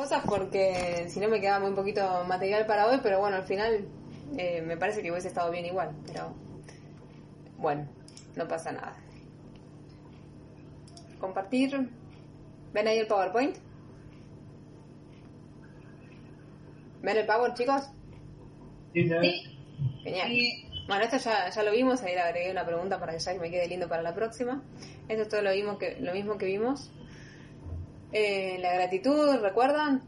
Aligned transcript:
cosas 0.00 0.22
porque 0.26 1.04
si 1.08 1.20
no 1.20 1.28
me 1.28 1.42
quedaba 1.42 1.60
muy 1.60 1.74
poquito 1.74 2.24
material 2.26 2.64
para 2.64 2.86
hoy, 2.86 3.00
pero 3.02 3.20
bueno, 3.20 3.36
al 3.36 3.42
final 3.42 3.86
eh, 4.38 4.62
me 4.62 4.78
parece 4.78 5.02
que 5.02 5.10
hubiese 5.10 5.28
estado 5.28 5.50
bien 5.50 5.66
igual, 5.66 5.94
pero 6.06 6.34
bueno, 7.58 7.86
no 8.34 8.48
pasa 8.48 8.72
nada. 8.72 8.96
Compartir. 11.20 11.90
¿Ven 12.72 12.88
ahí 12.88 12.98
el 12.98 13.06
PowerPoint? 13.06 13.56
¿Ven 17.02 17.16
el 17.18 17.26
Power, 17.26 17.52
chicos? 17.52 17.82
Sí, 18.94 19.06
Genial. 20.02 20.32
Bueno, 20.88 21.04
esto 21.04 21.18
ya, 21.18 21.50
ya 21.50 21.62
lo 21.62 21.72
vimos, 21.72 22.02
ahí 22.02 22.14
le 22.14 22.20
agregué 22.20 22.50
una 22.50 22.64
pregunta 22.64 22.98
para 22.98 23.12
que 23.12 23.18
ya 23.18 23.34
me 23.34 23.50
quede 23.50 23.68
lindo 23.68 23.86
para 23.86 24.00
la 24.00 24.14
próxima. 24.14 24.62
Esto 25.08 25.22
es 25.22 25.28
todo 25.28 25.42
lo, 25.42 25.50
mismo 25.50 25.76
que, 25.76 26.00
lo 26.00 26.14
mismo 26.14 26.38
que 26.38 26.46
vimos. 26.46 26.90
Eh, 28.12 28.58
la 28.60 28.74
gratitud, 28.74 29.36
¿recuerdan? 29.40 30.02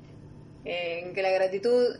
Eh, 0.65 1.13
que 1.15 1.23
la 1.23 1.31
gratitud 1.31 1.97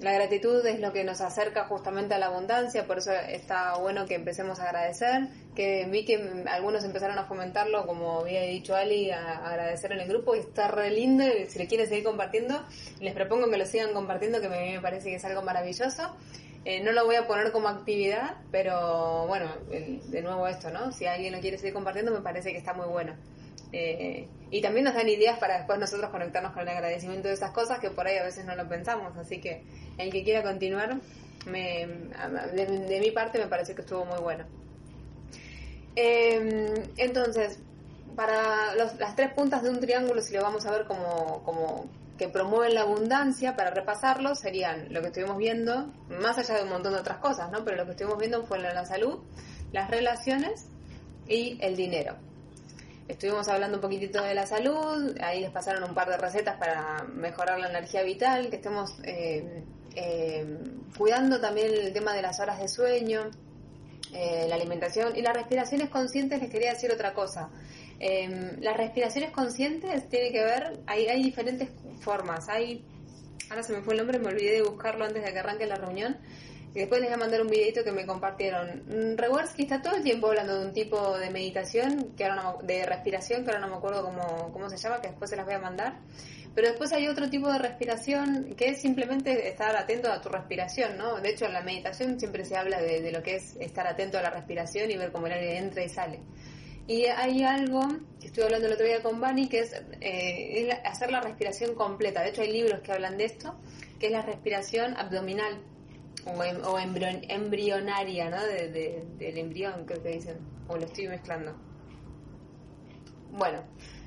la 0.00 0.12
gratitud 0.12 0.64
es 0.64 0.78
lo 0.78 0.92
que 0.92 1.02
nos 1.02 1.20
acerca 1.20 1.64
justamente 1.64 2.14
a 2.14 2.18
la 2.18 2.26
abundancia, 2.26 2.86
por 2.86 2.98
eso 2.98 3.10
está 3.12 3.76
bueno 3.78 4.06
que 4.06 4.14
empecemos 4.14 4.60
a 4.60 4.66
agradecer, 4.66 5.26
que 5.56 5.88
vi 5.90 6.04
que 6.04 6.44
algunos 6.48 6.84
empezaron 6.84 7.18
a 7.18 7.24
fomentarlo, 7.24 7.84
como 7.84 8.20
había 8.20 8.42
dicho 8.42 8.76
Ali, 8.76 9.10
a, 9.10 9.38
agradecer 9.44 9.90
en 9.90 10.00
el 10.00 10.08
grupo 10.08 10.36
y 10.36 10.38
está 10.38 10.68
re 10.68 10.92
lindo, 10.92 11.24
y 11.26 11.46
si 11.46 11.58
le 11.58 11.66
quieren 11.66 11.88
seguir 11.88 12.04
compartiendo, 12.04 12.64
les 13.00 13.12
propongo 13.12 13.50
que 13.50 13.58
lo 13.58 13.66
sigan 13.66 13.92
compartiendo, 13.92 14.40
que 14.40 14.48
me, 14.48 14.80
parece 14.80 15.10
que 15.10 15.16
es 15.16 15.24
algo 15.24 15.42
maravilloso. 15.42 16.14
Eh, 16.64 16.80
no 16.80 16.92
lo 16.92 17.04
voy 17.04 17.16
a 17.16 17.26
poner 17.26 17.50
como 17.50 17.66
actividad, 17.68 18.36
pero 18.52 19.26
bueno, 19.26 19.46
de 19.68 20.22
nuevo 20.22 20.46
esto, 20.46 20.70
¿no? 20.70 20.92
Si 20.92 21.06
alguien 21.06 21.32
lo 21.32 21.40
quiere 21.40 21.58
seguir 21.58 21.74
compartiendo, 21.74 22.12
me 22.12 22.20
parece 22.20 22.52
que 22.52 22.58
está 22.58 22.72
muy 22.72 22.86
bueno. 22.86 23.14
Eh, 23.72 24.28
y 24.50 24.62
también 24.62 24.84
nos 24.84 24.94
dan 24.94 25.08
ideas 25.08 25.38
para 25.38 25.58
después 25.58 25.78
nosotros 25.78 26.10
conectarnos 26.10 26.52
con 26.52 26.62
el 26.62 26.68
agradecimiento 26.68 27.28
de 27.28 27.34
esas 27.34 27.50
cosas 27.50 27.78
que 27.80 27.90
por 27.90 28.06
ahí 28.06 28.16
a 28.16 28.24
veces 28.24 28.44
no 28.44 28.56
lo 28.56 28.68
pensamos. 28.68 29.16
Así 29.16 29.40
que 29.40 29.62
el 29.98 30.10
que 30.10 30.24
quiera 30.24 30.42
continuar, 30.42 30.98
me, 31.46 31.86
de, 32.54 33.00
mi 33.00 33.10
parte 33.10 33.38
me 33.38 33.46
parece 33.46 33.74
que 33.74 33.82
estuvo 33.82 34.04
muy 34.04 34.18
bueno. 34.20 34.46
Em, 35.94 36.72
entonces, 36.96 37.58
para 38.16 38.74
las 38.74 39.16
tres 39.16 39.32
puntas 39.32 39.62
de 39.62 39.70
un 39.70 39.80
triángulo, 39.80 40.22
si 40.22 40.34
lo 40.34 40.42
vamos 40.42 40.64
a 40.66 40.70
ver 40.70 40.86
como, 40.86 41.42
como 41.44 41.86
que 42.16 42.28
promueven 42.28 42.74
la 42.74 42.82
abundancia, 42.82 43.54
para 43.54 43.70
repasarlo, 43.70 44.34
serían 44.34 44.92
lo 44.92 45.00
que 45.02 45.08
estuvimos 45.08 45.36
viendo, 45.36 45.92
más 46.08 46.38
allá 46.38 46.56
de 46.56 46.62
un 46.64 46.70
montón 46.70 46.94
de 46.94 47.00
otras 47.00 47.18
cosas, 47.18 47.50
¿no? 47.50 47.64
Pero 47.64 47.76
lo 47.76 47.84
que 47.84 47.92
estuvimos 47.92 48.18
viendo 48.18 48.44
fue 48.44 48.58
la 48.58 48.84
salud, 48.84 49.20
las 49.72 49.90
relaciones 49.90 50.66
y 51.28 51.58
el 51.60 51.76
dinero. 51.76 52.27
Estuvimos 53.08 53.48
hablando 53.48 53.78
un 53.78 53.80
poquitito 53.80 54.22
de 54.22 54.34
la 54.34 54.46
salud, 54.46 55.16
ahí 55.22 55.40
les 55.40 55.50
pasaron 55.50 55.82
un 55.82 55.94
par 55.94 56.10
de 56.10 56.18
recetas 56.18 56.58
para 56.58 57.04
mejorar 57.04 57.58
la 57.58 57.70
energía 57.70 58.02
vital, 58.02 58.50
que 58.50 58.56
estemos 58.56 58.96
eh, 59.02 59.64
eh, 59.94 60.46
cuidando 60.96 61.40
también 61.40 61.72
el 61.72 61.92
tema 61.94 62.12
de 62.12 62.20
las 62.20 62.38
horas 62.38 62.60
de 62.60 62.68
sueño, 62.68 63.30
eh, 64.12 64.44
la 64.46 64.56
alimentación 64.56 65.16
y 65.16 65.22
las 65.22 65.34
respiraciones 65.34 65.88
conscientes. 65.88 66.38
Les 66.38 66.50
quería 66.50 66.74
decir 66.74 66.92
otra 66.92 67.14
cosa. 67.14 67.48
las 68.60 68.76
respiraciones 68.76 69.30
conscientes 69.30 70.06
tienen 70.10 70.30
que 70.30 70.44
ver, 70.44 70.80
hay, 70.86 71.06
hay 71.06 71.22
diferentes 71.22 71.70
formas. 72.00 72.50
Hay, 72.50 72.84
ahora 73.48 73.62
se 73.62 73.72
me 73.72 73.80
fue 73.80 73.94
el 73.94 74.00
nombre, 74.00 74.18
me 74.18 74.28
olvidé 74.28 74.56
de 74.56 74.62
buscarlo 74.62 75.06
antes 75.06 75.24
de 75.24 75.32
que 75.32 75.38
arranque 75.38 75.66
la 75.66 75.76
reunión 75.76 76.18
y 76.74 76.80
después 76.80 77.00
les 77.00 77.10
voy 77.10 77.16
a 77.16 77.18
mandar 77.18 77.40
un 77.40 77.48
videito 77.48 77.82
que 77.82 77.92
me 77.92 78.06
compartieron. 78.06 78.82
Mm, 78.86 79.16
Rewersky 79.16 79.62
está 79.62 79.80
todo 79.80 79.96
el 79.96 80.02
tiempo 80.02 80.28
hablando 80.28 80.60
de 80.60 80.66
un 80.66 80.72
tipo 80.72 81.18
de 81.18 81.30
meditación, 81.30 82.12
que 82.16 82.24
ahora 82.24 82.56
de 82.62 82.84
respiración, 82.84 83.44
que 83.44 83.50
ahora 83.50 83.60
no 83.60 83.68
me 83.68 83.76
acuerdo 83.76 84.04
cómo, 84.04 84.52
cómo 84.52 84.68
se 84.68 84.76
llama, 84.76 85.00
que 85.00 85.08
después 85.08 85.30
se 85.30 85.36
las 85.36 85.46
voy 85.46 85.54
a 85.54 85.60
mandar. 85.60 86.00
Pero 86.54 86.68
después 86.68 86.92
hay 86.92 87.06
otro 87.06 87.30
tipo 87.30 87.50
de 87.52 87.58
respiración 87.58 88.54
que 88.56 88.70
es 88.70 88.80
simplemente 88.80 89.48
estar 89.48 89.76
atento 89.76 90.10
a 90.10 90.20
tu 90.20 90.28
respiración, 90.28 90.98
¿no? 90.98 91.20
De 91.20 91.30
hecho, 91.30 91.46
en 91.46 91.52
la 91.52 91.62
meditación 91.62 92.18
siempre 92.18 92.44
se 92.44 92.56
habla 92.56 92.80
de, 92.80 93.12
lo 93.12 93.22
que 93.22 93.36
es 93.36 93.56
estar 93.60 93.86
atento 93.86 94.18
a 94.18 94.22
la 94.22 94.30
respiración 94.30 94.90
y 94.90 94.96
ver 94.96 95.12
cómo 95.12 95.26
el 95.28 95.34
aire 95.34 95.58
entra 95.58 95.84
y 95.84 95.88
sale. 95.88 96.20
Y 96.86 97.04
hay 97.04 97.44
algo 97.44 97.86
que 98.18 98.26
estuve 98.26 98.46
hablando 98.46 98.66
el 98.66 98.72
otro 98.72 98.86
día 98.86 99.02
con 99.02 99.20
Bani, 99.20 99.48
que 99.48 99.60
es, 99.60 99.72
eh, 100.00 100.68
es 100.68 100.74
hacer 100.84 101.12
la 101.12 101.20
respiración 101.20 101.74
completa. 101.74 102.22
De 102.22 102.30
hecho, 102.30 102.42
hay 102.42 102.50
libros 102.50 102.80
que 102.80 102.92
hablan 102.92 103.18
de 103.18 103.26
esto, 103.26 103.56
que 104.00 104.06
es 104.06 104.12
la 104.12 104.22
respiración 104.22 104.96
abdominal 104.96 105.60
o, 106.36 106.44
em, 106.44 106.62
o 106.64 106.78
embrionaria, 106.78 108.30
¿no? 108.30 108.42
De, 108.42 109.04
del 109.18 109.38
embrión, 109.38 109.84
creo 109.84 110.02
que 110.02 110.10
dicen, 110.10 110.38
o 110.68 110.76
lo 110.76 110.84
estoy 110.84 111.08
mezclando. 111.08 111.54
Bueno, 113.30 113.62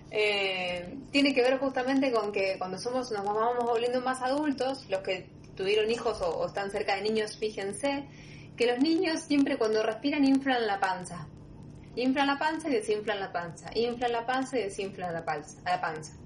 eh, 0.09 0.97
tiene 1.11 1.33
que 1.33 1.41
ver 1.41 1.57
justamente 1.57 2.11
con 2.11 2.31
que 2.31 2.55
cuando 2.57 2.77
somos 2.77 3.11
nos 3.11 3.23
vamos 3.23 3.63
volviendo 3.65 4.01
más 4.01 4.21
adultos, 4.21 4.85
los 4.89 5.01
que 5.01 5.29
tuvieron 5.55 5.89
hijos 5.89 6.21
o, 6.21 6.45
están 6.45 6.71
cerca 6.71 6.95
de 6.95 7.03
niños, 7.03 7.37
fíjense 7.37 8.05
que 8.57 8.67
los 8.67 8.79
niños 8.79 9.21
siempre 9.21 9.57
cuando 9.57 9.83
respiran 9.83 10.25
inflan 10.25 10.67
la 10.67 10.79
panza. 10.79 11.27
Inflan 11.95 12.27
la 12.27 12.39
panza 12.39 12.69
y 12.69 12.73
desinflan 12.73 13.19
la 13.19 13.31
panza. 13.31 13.69
Inflan 13.75 14.11
la 14.11 14.25
panza 14.25 14.57
y 14.57 14.63
desinflan 14.63 15.13
la 15.13 15.25
panza. 15.25 15.61
La 15.65 15.81
panza. 15.81 16.20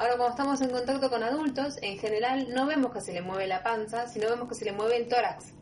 Ahora, 0.00 0.16
cuando 0.16 0.30
estamos 0.30 0.60
en 0.62 0.70
contacto 0.70 1.10
con 1.10 1.22
adultos, 1.22 1.76
en 1.82 1.98
general 1.98 2.46
no 2.54 2.64
vemos 2.64 2.90
que 2.90 3.02
se 3.02 3.12
le 3.12 3.20
mueve 3.20 3.46
la 3.46 3.62
panza, 3.62 4.08
sino 4.08 4.30
vemos 4.30 4.48
que 4.48 4.54
se 4.54 4.64
le 4.64 4.72
mueve 4.72 4.96
el 4.96 5.08
tórax. 5.08 5.52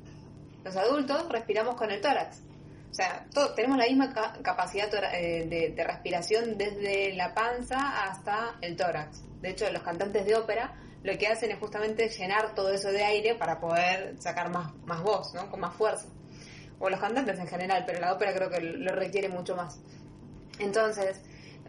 Los 0.64 0.76
adultos 0.76 1.28
respiramos 1.28 1.74
con 1.74 1.90
el 1.90 2.00
tórax. 2.00 2.40
O 2.88 2.94
sea, 2.94 3.26
tenemos 3.56 3.76
la 3.78 3.86
misma 3.86 4.12
capacidad 4.40 4.88
eh, 5.12 5.74
de, 5.74 5.82
respiración 5.82 6.56
desde 6.56 7.14
la 7.14 7.34
panza 7.34 8.04
hasta 8.04 8.54
el 8.60 8.76
tórax. 8.76 9.24
De 9.40 9.50
hecho, 9.50 9.68
los 9.72 9.82
cantantes 9.82 10.24
de 10.24 10.36
ópera 10.36 10.72
lo 11.02 11.18
que 11.18 11.26
hacen 11.26 11.50
es 11.50 11.58
justamente 11.58 12.08
llenar 12.08 12.54
todo 12.54 12.72
eso 12.72 12.92
de 12.92 13.02
aire 13.02 13.34
para 13.34 13.58
poder 13.58 14.14
sacar 14.20 14.50
más, 14.50 14.72
más 14.84 15.02
voz, 15.02 15.34
¿no? 15.34 15.50
Con 15.50 15.58
más 15.58 15.74
fuerza. 15.74 16.06
O 16.78 16.88
los 16.88 17.00
cantantes 17.00 17.40
en 17.40 17.48
general, 17.48 17.82
pero 17.84 17.98
la 17.98 18.12
ópera 18.12 18.32
creo 18.32 18.48
que 18.48 18.60
lo 18.60 18.94
requiere 18.94 19.28
mucho 19.28 19.56
más. 19.56 19.80
Entonces, 20.60 21.20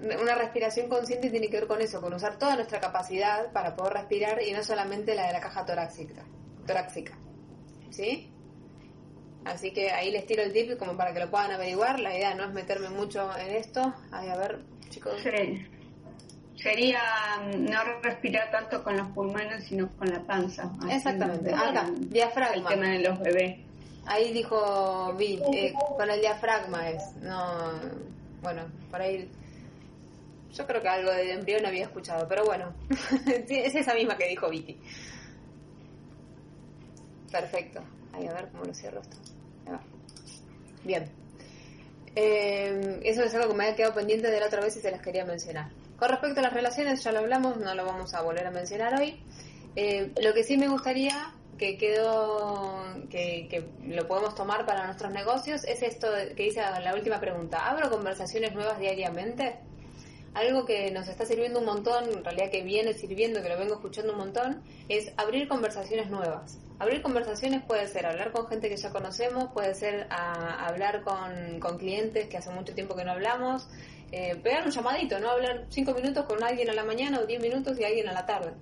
una 0.02 0.36
respiración 0.36 0.88
consciente 0.88 1.30
tiene 1.30 1.50
que 1.50 1.58
ver 1.58 1.68
con 1.68 1.82
eso, 1.82 2.02
con 2.02 2.14
usar 2.14 2.38
toda 2.38 2.56
nuestra 2.56 2.80
capacidad 2.80 3.52
para 3.52 3.76
poder 3.76 3.94
respirar 3.94 4.42
y 4.42 4.52
no 4.52 4.64
solamente 4.64 5.16
la 5.16 5.28
de 5.28 5.34
la 5.34 5.42
caja 5.42 5.66
torácica. 5.66 6.24
torácica. 6.66 7.18
¿Sí? 7.90 8.32
Así 9.46 9.72
que 9.72 9.92
ahí 9.92 10.12
les 10.12 10.26
tiro 10.26 10.44
el 10.44 10.54
tip 10.54 10.78
como 10.78 10.96
para 10.96 11.14
que 11.14 11.20
lo 11.20 11.30
puedan 11.30 11.52
averiguar. 11.52 12.00
La 12.00 12.16
idea 12.16 12.36
no 12.36 12.44
es 12.44 12.54
meterme 12.54 12.90
mucho 12.90 13.30
en 13.38 13.56
esto. 13.56 13.94
Ay, 14.12 14.30
a 14.30 14.38
ver, 14.38 14.60
chicos. 14.90 15.14
Sería 16.56 17.02
no 17.58 17.84
respirar 18.04 18.52
tanto 18.52 18.84
con 18.84 18.98
los 18.98 19.08
pulmones, 19.12 19.64
sino 19.64 19.90
con 19.98 20.10
la 20.10 20.22
panza. 20.22 20.70
Exactamente. 20.92 21.54
Acá, 21.54 21.90
diafragma. 21.98 22.56
El 22.56 22.66
tema 22.66 22.88
de 22.92 23.00
los 23.00 23.20
bebés. 23.20 23.60
Ahí 24.06 24.34
dijo 24.34 25.14
Vi, 25.18 25.42
eh, 25.54 25.74
con 25.98 26.10
el 26.10 26.20
diafragma 26.20 26.90
es. 26.90 27.16
No, 27.22 27.72
bueno, 28.42 28.64
por 28.92 29.02
ahí 29.02 29.30
yo 30.54 30.66
creo 30.66 30.82
que 30.82 30.88
algo 30.88 31.12
de 31.12 31.34
embrión 31.34 31.66
había 31.66 31.84
escuchado, 31.84 32.28
pero 32.28 32.44
bueno, 32.46 32.74
es 33.50 33.76
esa 33.76 33.94
misma 33.94 34.18
que 34.18 34.28
dijo 34.28 34.50
Viti. 34.50 34.80
Perfecto. 37.32 37.82
Ahí 38.14 38.28
a 38.28 38.34
ver 38.34 38.50
cómo 38.50 38.64
lo 38.66 38.74
cierro 38.74 39.02
esto. 39.02 39.18
Bien. 40.84 41.10
Eh, 42.16 43.00
eso 43.04 43.24
es 43.24 43.34
algo 43.36 43.50
que 43.50 43.56
me 43.56 43.64
había 43.66 43.76
quedado 43.76 43.94
pendiente 43.94 44.32
de 44.32 44.40
la 44.40 44.48
otra 44.48 44.62
vez 44.62 44.76
y 44.76 44.80
se 44.80 44.92
las 44.92 45.02
quería 45.02 45.26
mencionar. 45.26 45.70
Con 45.98 46.10
respecto 46.10 46.40
a 46.40 46.44
las 46.44 46.54
relaciones, 46.54 47.04
ya 47.04 47.12
lo 47.12 47.20
hablamos, 47.20 47.58
no 47.58 47.76
lo 47.76 47.86
vamos 47.86 48.14
a 48.14 48.22
volver 48.22 48.48
a 48.48 48.52
mencionar 48.52 49.00
hoy. 49.00 49.22
Eh, 49.76 50.12
lo 50.22 50.34
que 50.34 50.44
sí 50.44 50.58
me 50.58 50.68
gustaría 50.68 51.34
que 51.58 51.78
quedó, 51.78 52.82
que, 53.10 53.48
que, 53.50 53.70
lo 53.86 54.08
podemos 54.08 54.34
tomar 54.34 54.66
para 54.66 54.86
nuestros 54.86 55.12
negocios 55.12 55.66
es 55.66 55.84
esto 55.84 56.08
que 56.36 56.44
dice 56.44 56.62
la 56.62 56.96
última 56.96 57.20
pregunta. 57.20 57.70
¿Abro 57.70 57.90
conversaciones 57.90 58.54
nuevas 58.54 58.80
diariamente? 58.80 59.60
Algo 60.34 60.66
que 60.66 60.92
nos 60.92 61.08
está 61.08 61.26
sirviendo 61.26 61.60
un 61.60 61.66
montón, 61.66 62.06
en 62.10 62.24
realidad 62.24 62.52
que 62.52 62.64
viene 62.64 62.94
sirviendo, 62.94 63.42
que 63.42 63.50
lo 63.50 63.58
vengo 63.58 63.76
escuchando 63.76 64.14
un 64.14 64.20
montón, 64.20 64.62
es 64.88 65.12
abrir 65.18 65.48
conversaciones 65.48 66.10
nuevas. 66.10 66.60
Abrir 66.78 67.02
conversaciones 67.02 67.64
puede 67.64 67.88
ser 67.88 68.06
hablar 68.06 68.32
con 68.32 68.48
gente 68.48 68.70
que 68.70 68.78
ya 68.78 68.92
conocemos, 68.92 69.52
puede 69.54 69.74
ser 69.76 70.08
hablar 70.10 71.04
con, 71.04 71.78
clientes 71.78 72.28
que 72.28 72.38
hace 72.38 72.50
mucho 72.52 72.74
tiempo 72.74 72.96
que 72.96 73.04
no 73.04 73.12
hablamos, 73.12 73.68
eh, 74.12 74.36
pegar 74.38 74.66
un 74.66 74.72
llamadito, 74.72 75.20
¿no? 75.20 75.30
Hablar 75.30 75.66
cinco 75.70 75.94
minutos 75.94 76.26
con 76.26 76.44
alguien 76.44 76.70
a 76.70 76.74
la 76.74 76.84
mañana 76.84 77.20
o 77.20 77.26
diez 77.26 77.42
minutos 77.42 77.80
y 77.80 77.84
alguien 77.84 78.08
a 78.08 78.14
la 78.14 78.26
tarde. 78.26 78.54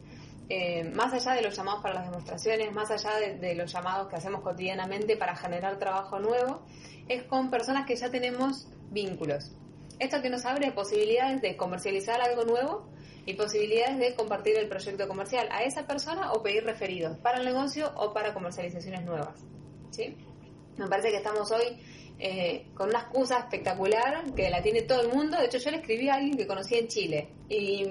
Eh, 0.49 0.85
más 0.95 1.13
allá 1.13 1.33
de 1.33 1.41
los 1.41 1.55
llamados 1.55 1.81
para 1.81 1.95
las 1.95 2.05
demostraciones, 2.05 2.73
más 2.73 2.89
allá 2.89 3.11
de 3.19 3.55
los 3.55 3.71
llamados 3.71 4.07
que 4.07 4.15
hacemos 4.15 4.41
cotidianamente 4.41 5.17
para 5.17 5.35
generar 5.35 5.77
trabajo 5.77 6.19
nuevo, 6.19 6.65
es 7.07 7.23
con 7.23 7.49
personas 7.49 7.85
que 7.85 7.95
ya 7.95 8.09
tenemos 8.09 8.67
vínculos. 8.89 9.51
Esto 9.99 10.21
que 10.21 10.29
nos 10.29 10.45
abre 10.45 10.71
posibilidades 10.71 11.41
de 11.41 11.57
comercializar 11.57 12.21
algo 12.21 12.45
nuevo 12.45 12.89
y 13.25 13.33
posibilidades 13.33 13.97
de 13.97 14.15
compartir 14.15 14.57
el 14.57 14.69
proyecto 14.69 15.07
comercial 15.07 15.49
a 15.51 15.63
esa 15.63 15.87
persona 15.87 16.31
o 16.33 16.43
pedir 16.43 16.63
referidos 16.63 17.17
para 17.17 17.39
el 17.39 17.45
negocio 17.45 17.91
o 17.95 18.13
para 18.13 18.33
comercializaciones 18.33 19.03
nuevas. 19.03 19.43
¿Sí? 19.89 20.15
Me 20.77 20.87
parece 20.87 21.09
que 21.09 21.17
estamos 21.17 21.51
hoy 21.51 21.79
eh, 22.19 22.67
con 22.73 22.89
una 22.89 22.99
excusa 22.99 23.37
espectacular 23.39 24.33
que 24.35 24.49
la 24.49 24.61
tiene 24.61 24.81
todo 24.81 25.01
el 25.01 25.09
mundo. 25.09 25.37
De 25.37 25.45
hecho, 25.45 25.59
yo 25.59 25.69
le 25.69 25.77
escribí 25.77 26.09
a 26.09 26.15
alguien 26.15 26.35
que 26.35 26.47
conocí 26.47 26.75
en 26.75 26.87
Chile 26.87 27.29
y 27.47 27.85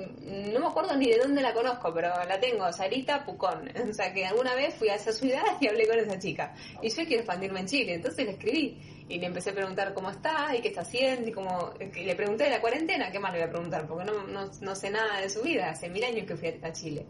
no 0.52 0.58
me 0.58 0.66
acuerdo 0.66 0.96
ni 0.96 1.06
de 1.06 1.18
dónde 1.18 1.40
la 1.42 1.54
conozco, 1.54 1.92
pero 1.94 2.08
la 2.08 2.40
tengo, 2.40 2.70
Sarita 2.72 3.24
Pucón. 3.24 3.70
O 3.88 3.92
sea, 3.92 4.12
que 4.12 4.26
alguna 4.26 4.54
vez 4.54 4.74
fui 4.74 4.88
a 4.88 4.96
esa 4.96 5.12
ciudad 5.12 5.42
y 5.60 5.68
hablé 5.68 5.86
con 5.86 5.98
esa 5.98 6.18
chica. 6.18 6.54
Y 6.82 6.88
yo 6.88 7.04
quiero 7.04 7.22
expandirme 7.22 7.60
en 7.60 7.66
Chile, 7.66 7.94
entonces 7.94 8.24
le 8.24 8.32
escribí 8.32 9.04
y 9.08 9.18
le 9.18 9.26
empecé 9.26 9.50
a 9.50 9.54
preguntar 9.54 9.94
cómo 9.94 10.10
está 10.10 10.54
y 10.56 10.60
qué 10.60 10.68
está 10.68 10.80
haciendo 10.80 11.28
y 11.30 11.32
cómo 11.32 11.72
le 11.78 12.16
pregunté 12.16 12.44
de 12.44 12.50
la 12.50 12.60
cuarentena, 12.60 13.10
¿qué 13.12 13.20
más 13.20 13.32
le 13.32 13.38
voy 13.38 13.48
a 13.48 13.50
preguntar? 13.50 13.86
Porque 13.86 14.04
no, 14.04 14.26
no 14.26 14.74
sé 14.74 14.90
nada 14.90 15.20
de 15.20 15.30
su 15.30 15.42
vida, 15.42 15.70
hace 15.70 15.88
mil 15.88 16.02
años 16.02 16.26
que 16.26 16.36
fui 16.36 16.48
a 16.48 16.72
Chile. 16.72 17.06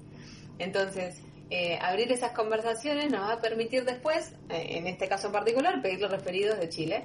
Entonces, 0.59 1.23
eh, 1.51 1.79
abrir 1.81 2.11
esas 2.11 2.33
conversaciones 2.33 3.11
nos 3.11 3.21
va 3.21 3.35
a 3.35 3.41
permitir 3.41 3.85
después, 3.85 4.33
eh, 4.49 4.79
en 4.79 4.87
este 4.87 5.09
caso 5.09 5.29
en 5.29 5.33
particular, 5.33 5.81
pedir 5.81 6.01
los 6.01 6.11
referidos 6.11 6.59
de 6.59 6.69
Chile, 6.69 7.05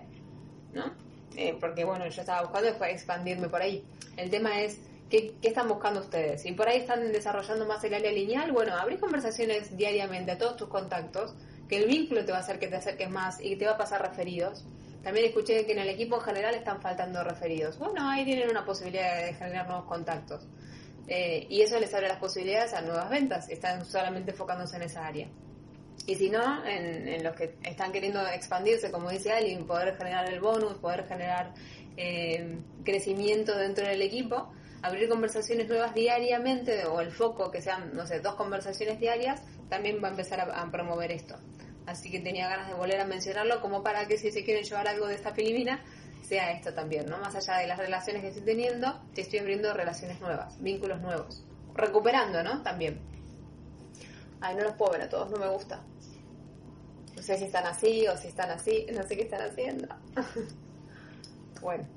¿no? 0.74 0.94
Eh, 1.36 1.56
porque 1.60 1.84
bueno, 1.86 2.08
yo 2.08 2.22
estaba 2.22 2.42
buscando 2.42 2.70
expandirme 2.86 3.48
por 3.50 3.62
ahí. 3.62 3.84
El 4.18 4.30
tema 4.30 4.62
es, 4.62 4.80
¿qué, 5.10 5.36
¿qué, 5.42 5.50
están 5.50 5.68
buscando 5.68 6.00
ustedes? 6.00 6.42
Si 6.42 6.52
por 6.54 6.68
ahí 6.68 6.80
están 6.80 7.12
desarrollando 7.12 7.66
más 7.66 7.84
el 7.84 7.94
área 7.94 8.12
lineal, 8.12 8.52
bueno, 8.52 8.76
abrir 8.76 9.00
conversaciones 9.00 9.78
diariamente 9.78 10.32
a 10.32 10.38
todos 10.38 10.58
tus 10.58 10.68
contactos, 10.68 11.36
que 11.70 11.78
el 11.78 11.88
vínculo 11.88 12.26
te 12.26 12.32
va 12.32 12.40
a 12.40 12.42
hacer 12.42 12.60
que 12.60 12.68
te 12.68 12.76
acerques 12.76 13.10
más 13.10 13.40
y 13.40 13.56
te 13.56 13.66
va 13.66 13.74
a 13.74 13.78
pasar 13.78 14.02
referidos. 14.02 14.66
También 15.04 15.28
escuché 15.28 15.66
que 15.66 15.72
en 15.72 15.80
el 15.80 15.90
equipo 15.90 16.18
en 16.18 16.22
general 16.22 16.54
están 16.54 16.82
faltando 16.82 17.24
referidos. 17.24 17.78
Bueno, 17.80 18.10
ahí 18.10 18.26
tienen 18.26 18.50
una 18.50 18.66
posibilidad 18.66 19.24
de 19.24 19.34
generar 19.34 19.68
nuevos 19.68 19.86
contactos. 19.86 20.48
Eh, 21.08 21.48
y 21.50 21.62
eso 21.62 21.80
les 21.80 21.94
abre 21.94 22.08
las 22.08 22.20
posibilidades 22.20 22.74
a 22.74 22.82
nuevas 22.82 23.10
ventas, 23.10 23.50
están 23.50 23.86
solamente 23.86 24.32
enfocándose 24.32 24.78
en 24.78 24.84
esa 24.84 25.06
área. 25.06 25.28
Y 26.08 26.16
si 26.16 26.30
no, 26.30 26.66
en, 26.66 27.24
los 27.24 27.36
que 27.36 27.56
están 27.64 27.92
queriendo 27.92 28.26
expandirse, 28.28 28.92
como 28.92 29.10
dice 29.10 29.32
alguien, 29.32 29.66
poder 29.68 29.96
generar 29.98 30.32
el 30.32 30.40
bonus, 30.40 30.74
poder 30.76 31.08
generar 31.08 31.54
eh, 31.98 32.58
crecimiento 32.84 33.58
dentro 33.58 33.86
del 33.86 34.02
equipo, 34.02 34.52
abrir 34.82 35.08
conversaciones 35.10 35.68
nuevas 35.68 35.94
diariamente 35.94 36.86
o 36.86 37.02
el 37.02 37.12
foco 37.12 37.52
que 37.52 37.62
sean, 37.62 37.94
no 37.94 38.08
sé, 38.08 38.20
dos 38.20 38.36
conversaciones 38.36 39.00
diarias, 39.00 39.42
también 39.70 40.04
va 40.04 40.08
a 40.08 40.12
empezar 40.12 40.40
a, 40.40 40.72
promover 40.72 41.12
esto. 41.12 41.36
Así 41.86 42.10
que 42.10 42.20
tenía 42.20 42.48
ganas 42.48 42.68
de 42.68 42.74
volver 42.74 43.00
a 43.00 43.06
mencionarlo 43.06 43.62
como 43.62 43.84
para 43.84 44.08
que 44.08 44.18
si 44.18 44.32
se 44.32 44.44
quieren 44.44 44.64
llevar 44.64 44.88
algo 44.88 45.08
de 45.08 45.16
esta 45.16 45.34
filimina, 45.34 45.84
sea 46.24 46.52
esto 46.52 46.74
también, 46.74 47.08
¿no? 47.08 47.18
Más 47.18 47.36
allá 47.36 47.58
de 47.58 47.68
las 47.68 47.78
relaciones 47.78 48.22
que 48.22 48.30
estoy 48.30 48.44
teniendo, 48.44 49.02
te 49.14 49.22
estoy 49.22 49.40
abriendo 49.40 49.74
relaciones 49.74 50.20
nuevas, 50.22 50.62
vínculos 50.62 51.02
nuevos. 51.02 51.44
Recuperando, 51.74 52.44
¿no? 52.44 52.62
También. 52.62 53.00
Ay, 54.40 54.56
no 54.56 54.64
los 54.64 54.74
puedo 54.74 54.94
ver 54.94 55.02
a 55.04 55.10
todos, 55.10 55.30
no 55.32 55.38
me 55.38 55.48
gusta. 55.48 55.82
No 57.16 57.22
sé 57.22 57.38
si 57.38 57.46
están 57.46 57.66
así 57.66 58.08
o 58.08 58.18
si 58.18 58.28
están 58.28 58.50
así, 58.50 58.88
no 58.94 59.04
sé 59.04 59.16
qué 59.16 59.24
están 59.24 59.42
haciendo. 59.42 59.88
bueno. 61.62 61.88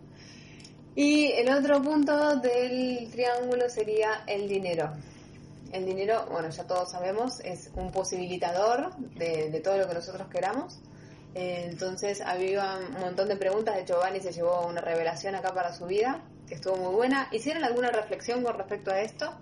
Y 0.97 1.32
el 1.32 1.50
otro 1.50 1.82
punto 1.82 2.37
del 2.37 3.11
triángulo 3.11 3.69
sería 3.69 4.23
el 4.27 4.49
dinero. 4.49 4.93
El 5.73 5.87
dinero, 5.87 6.27
bueno, 6.31 6.50
ya 6.50 6.65
todos 6.69 6.93
sabemos, 6.93 7.41
es 7.41 7.70
un 7.75 7.91
posibilitador 7.91 8.94
de, 8.97 9.50
de 9.50 9.61
todo 9.61 9.77
lo 9.77 9.88
que 9.88 9.94
nosotros 9.94 10.29
queramos 10.29 10.79
entonces 11.35 12.21
había 12.21 12.77
un 12.77 13.01
montón 13.01 13.29
de 13.29 13.37
preguntas, 13.37 13.75
de 13.75 13.83
hecho 13.83 13.99
Vani 13.99 14.21
se 14.21 14.33
llevó 14.33 14.67
una 14.67 14.81
revelación 14.81 15.35
acá 15.35 15.53
para 15.53 15.73
su 15.73 15.87
vida, 15.87 16.23
que 16.47 16.55
estuvo 16.55 16.77
muy 16.77 16.95
buena. 16.95 17.29
¿Hicieron 17.33 17.65
alguna 17.65 17.91
reflexión 17.91 18.43
con 18.43 18.57
respecto 18.57 18.93
a 18.93 19.01
esto? 19.01 19.35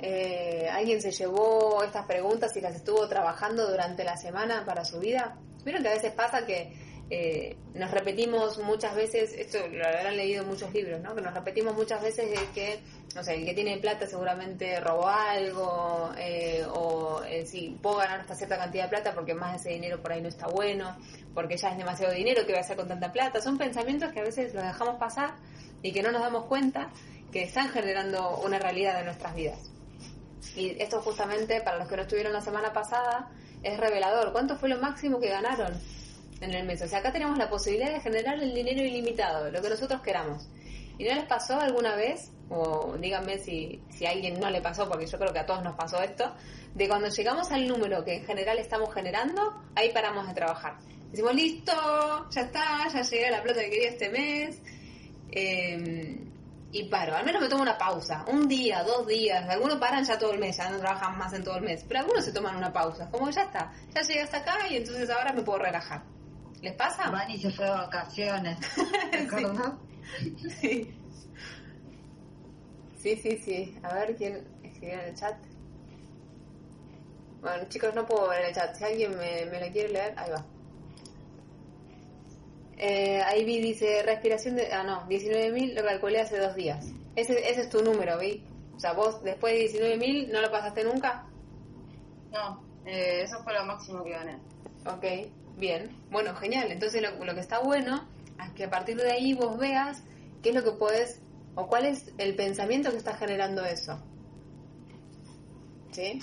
Eh, 0.00 0.68
¿Alguien 0.70 1.00
se 1.00 1.10
llevó 1.10 1.82
estas 1.82 2.06
preguntas 2.06 2.56
y 2.56 2.60
las 2.60 2.74
estuvo 2.74 3.08
trabajando 3.08 3.68
durante 3.68 4.04
la 4.04 4.16
semana 4.16 4.64
para 4.64 4.84
su 4.84 5.00
vida? 5.00 5.36
Vieron 5.64 5.82
que 5.82 5.88
a 5.88 5.94
veces 5.94 6.12
pasa 6.12 6.46
que 6.46 6.72
eh, 7.10 7.56
nos 7.74 7.90
repetimos 7.90 8.58
muchas 8.58 8.94
veces, 8.94 9.32
esto 9.32 9.58
lo 9.68 9.86
habrán 9.86 10.16
leído 10.16 10.42
en 10.42 10.48
muchos 10.48 10.72
libros, 10.74 11.00
¿no? 11.00 11.14
Que 11.14 11.22
nos 11.22 11.32
repetimos 11.32 11.74
muchas 11.74 12.02
veces 12.02 12.28
de 12.30 12.46
que, 12.54 12.80
no 13.14 13.24
sé, 13.24 13.36
el 13.36 13.46
que 13.46 13.54
tiene 13.54 13.78
plata 13.78 14.06
seguramente 14.06 14.78
robó 14.80 15.08
algo, 15.08 16.12
eh, 16.18 16.66
o 16.70 17.22
eh, 17.24 17.46
si 17.46 17.70
puedo 17.80 17.96
ganar 17.96 18.20
hasta 18.20 18.34
cierta 18.34 18.58
cantidad 18.58 18.84
de 18.84 18.90
plata 18.90 19.14
porque 19.14 19.32
más 19.32 19.52
de 19.52 19.58
ese 19.58 19.68
dinero 19.70 20.02
por 20.02 20.12
ahí 20.12 20.20
no 20.20 20.28
está 20.28 20.48
bueno, 20.48 20.96
porque 21.32 21.56
ya 21.56 21.70
es 21.70 21.78
demasiado 21.78 22.12
dinero, 22.12 22.42
que 22.42 22.52
voy 22.52 22.58
a 22.58 22.60
hacer 22.60 22.76
con 22.76 22.88
tanta 22.88 23.10
plata? 23.10 23.40
Son 23.40 23.56
pensamientos 23.56 24.12
que 24.12 24.20
a 24.20 24.24
veces 24.24 24.52
los 24.52 24.62
dejamos 24.62 24.96
pasar 24.96 25.34
y 25.82 25.92
que 25.92 26.02
no 26.02 26.12
nos 26.12 26.20
damos 26.20 26.44
cuenta 26.44 26.90
que 27.32 27.44
están 27.44 27.70
generando 27.70 28.38
una 28.38 28.58
realidad 28.58 28.98
en 28.98 29.06
nuestras 29.06 29.34
vidas. 29.34 29.70
Y 30.56 30.80
esto 30.82 31.00
justamente, 31.00 31.60
para 31.62 31.78
los 31.78 31.88
que 31.88 31.96
no 31.96 32.02
estuvieron 32.02 32.32
la 32.32 32.40
semana 32.40 32.72
pasada, 32.72 33.30
es 33.62 33.78
revelador. 33.78 34.32
¿Cuánto 34.32 34.56
fue 34.56 34.68
lo 34.68 34.78
máximo 34.78 35.20
que 35.20 35.28
ganaron? 35.28 35.72
En 36.40 36.54
el 36.54 36.66
mes. 36.66 36.82
O 36.82 36.88
sea, 36.88 37.00
acá 37.00 37.12
tenemos 37.12 37.36
la 37.38 37.48
posibilidad 37.48 37.92
de 37.92 38.00
generar 38.00 38.38
el 38.42 38.54
dinero 38.54 38.82
ilimitado, 38.82 39.50
lo 39.50 39.60
que 39.60 39.68
nosotros 39.68 40.00
queramos. 40.02 40.48
¿Y 40.98 41.04
no 41.04 41.14
les 41.14 41.24
pasó 41.24 41.60
alguna 41.60 41.94
vez, 41.94 42.32
o 42.48 42.96
díganme 42.98 43.38
si, 43.38 43.80
si 43.90 44.06
a 44.06 44.10
alguien 44.10 44.40
no 44.40 44.50
le 44.50 44.60
pasó, 44.60 44.88
porque 44.88 45.06
yo 45.06 45.18
creo 45.18 45.32
que 45.32 45.38
a 45.38 45.46
todos 45.46 45.62
nos 45.62 45.76
pasó 45.76 46.02
esto, 46.02 46.34
de 46.74 46.88
cuando 46.88 47.08
llegamos 47.08 47.50
al 47.52 47.66
número 47.68 48.04
que 48.04 48.16
en 48.16 48.24
general 48.24 48.58
estamos 48.58 48.92
generando, 48.92 49.62
ahí 49.76 49.92
paramos 49.92 50.26
de 50.26 50.34
trabajar. 50.34 50.76
Decimos, 51.10 51.34
listo, 51.34 51.72
ya 52.30 52.42
está, 52.42 52.88
ya 52.92 53.02
llegué 53.02 53.26
a 53.28 53.30
la 53.30 53.42
plata 53.42 53.60
que 53.60 53.70
quería 53.70 53.88
este 53.90 54.10
mes. 54.10 54.60
Em, 55.30 56.28
y 56.70 56.84
paro, 56.84 57.16
al 57.16 57.24
menos 57.24 57.40
me 57.40 57.48
tomo 57.48 57.62
una 57.62 57.78
pausa, 57.78 58.24
un 58.28 58.46
día, 58.46 58.82
dos 58.82 59.06
días, 59.06 59.48
algunos 59.48 59.78
paran 59.78 60.04
ya 60.04 60.18
todo 60.18 60.32
el 60.32 60.38
mes, 60.38 60.56
ya 60.56 60.68
no 60.68 60.78
trabajan 60.78 61.16
más 61.16 61.32
en 61.32 61.42
todo 61.42 61.56
el 61.56 61.62
mes, 61.62 61.82
pero 61.88 62.00
algunos 62.00 62.24
se 62.24 62.32
toman 62.32 62.56
una 62.56 62.70
pausa, 62.70 63.08
como 63.10 63.30
ya 63.30 63.42
está, 63.42 63.72
ya 63.94 64.02
llegué 64.02 64.20
hasta 64.20 64.38
acá 64.38 64.68
y 64.68 64.76
entonces 64.76 65.08
ahora 65.08 65.32
me 65.32 65.42
puedo 65.42 65.60
relajar. 65.60 66.02
¿Les 66.62 66.74
pasa? 66.74 67.10
Vani 67.10 67.38
se 67.38 67.50
fue 67.50 67.64
de 67.64 67.70
vacaciones. 67.70 68.58
sí. 70.60 70.94
sí. 72.96 73.16
sí, 73.16 73.38
sí, 73.38 73.78
A 73.82 73.94
ver 73.94 74.16
quién 74.16 74.46
escribió 74.62 74.94
en 74.94 75.08
el 75.08 75.14
chat. 75.14 75.36
Bueno, 77.40 77.64
chicos, 77.68 77.94
no 77.94 78.04
puedo 78.04 78.28
ver 78.28 78.46
el 78.46 78.54
chat. 78.54 78.74
Si 78.74 78.84
alguien 78.84 79.16
me, 79.16 79.46
me 79.46 79.64
lo 79.64 79.72
quiere 79.72 79.90
leer, 79.90 80.14
ahí 80.16 80.30
va. 80.30 80.44
Eh, 82.76 83.22
ahí 83.22 83.44
vi, 83.44 83.60
dice, 83.60 84.02
respiración 84.04 84.56
de... 84.56 84.72
Ah, 84.72 84.84
no, 84.84 85.08
19.000 85.08 85.74
lo 85.74 85.84
calculé 85.84 86.20
hace 86.20 86.38
dos 86.38 86.54
días. 86.54 86.92
Ese, 87.16 87.50
ese 87.50 87.62
es 87.62 87.70
tu 87.70 87.82
número, 87.82 88.18
Vi. 88.18 88.44
O 88.76 88.80
sea, 88.80 88.92
vos 88.92 89.22
después 89.24 89.52
de 89.52 89.96
19.000 89.98 90.30
no 90.30 90.40
lo 90.40 90.50
pasaste 90.50 90.84
nunca. 90.84 91.26
No, 92.30 92.62
eh, 92.86 93.22
eso 93.24 93.42
fue 93.42 93.52
lo 93.52 93.64
máximo 93.64 94.04
que 94.04 94.10
gané. 94.10 94.38
Ok. 94.86 95.04
Bien, 95.58 95.90
bueno, 96.10 96.36
genial. 96.36 96.70
Entonces 96.70 97.02
lo, 97.02 97.34
que 97.34 97.40
está 97.40 97.58
bueno 97.58 98.08
es 98.40 98.52
que 98.52 98.64
a 98.64 98.70
partir 98.70 98.96
de 98.96 99.10
ahí 99.10 99.34
vos 99.34 99.58
veas 99.58 100.02
qué 100.40 100.50
es 100.50 100.54
lo 100.54 100.62
que 100.62 100.70
puedes 100.70 101.20
o 101.56 101.66
cuál 101.66 101.86
es 101.86 102.12
el 102.18 102.36
pensamiento 102.36 102.92
que 102.92 102.98
está 102.98 103.16
generando 103.16 103.64
eso. 103.64 104.00
¿Sí? 105.90 106.20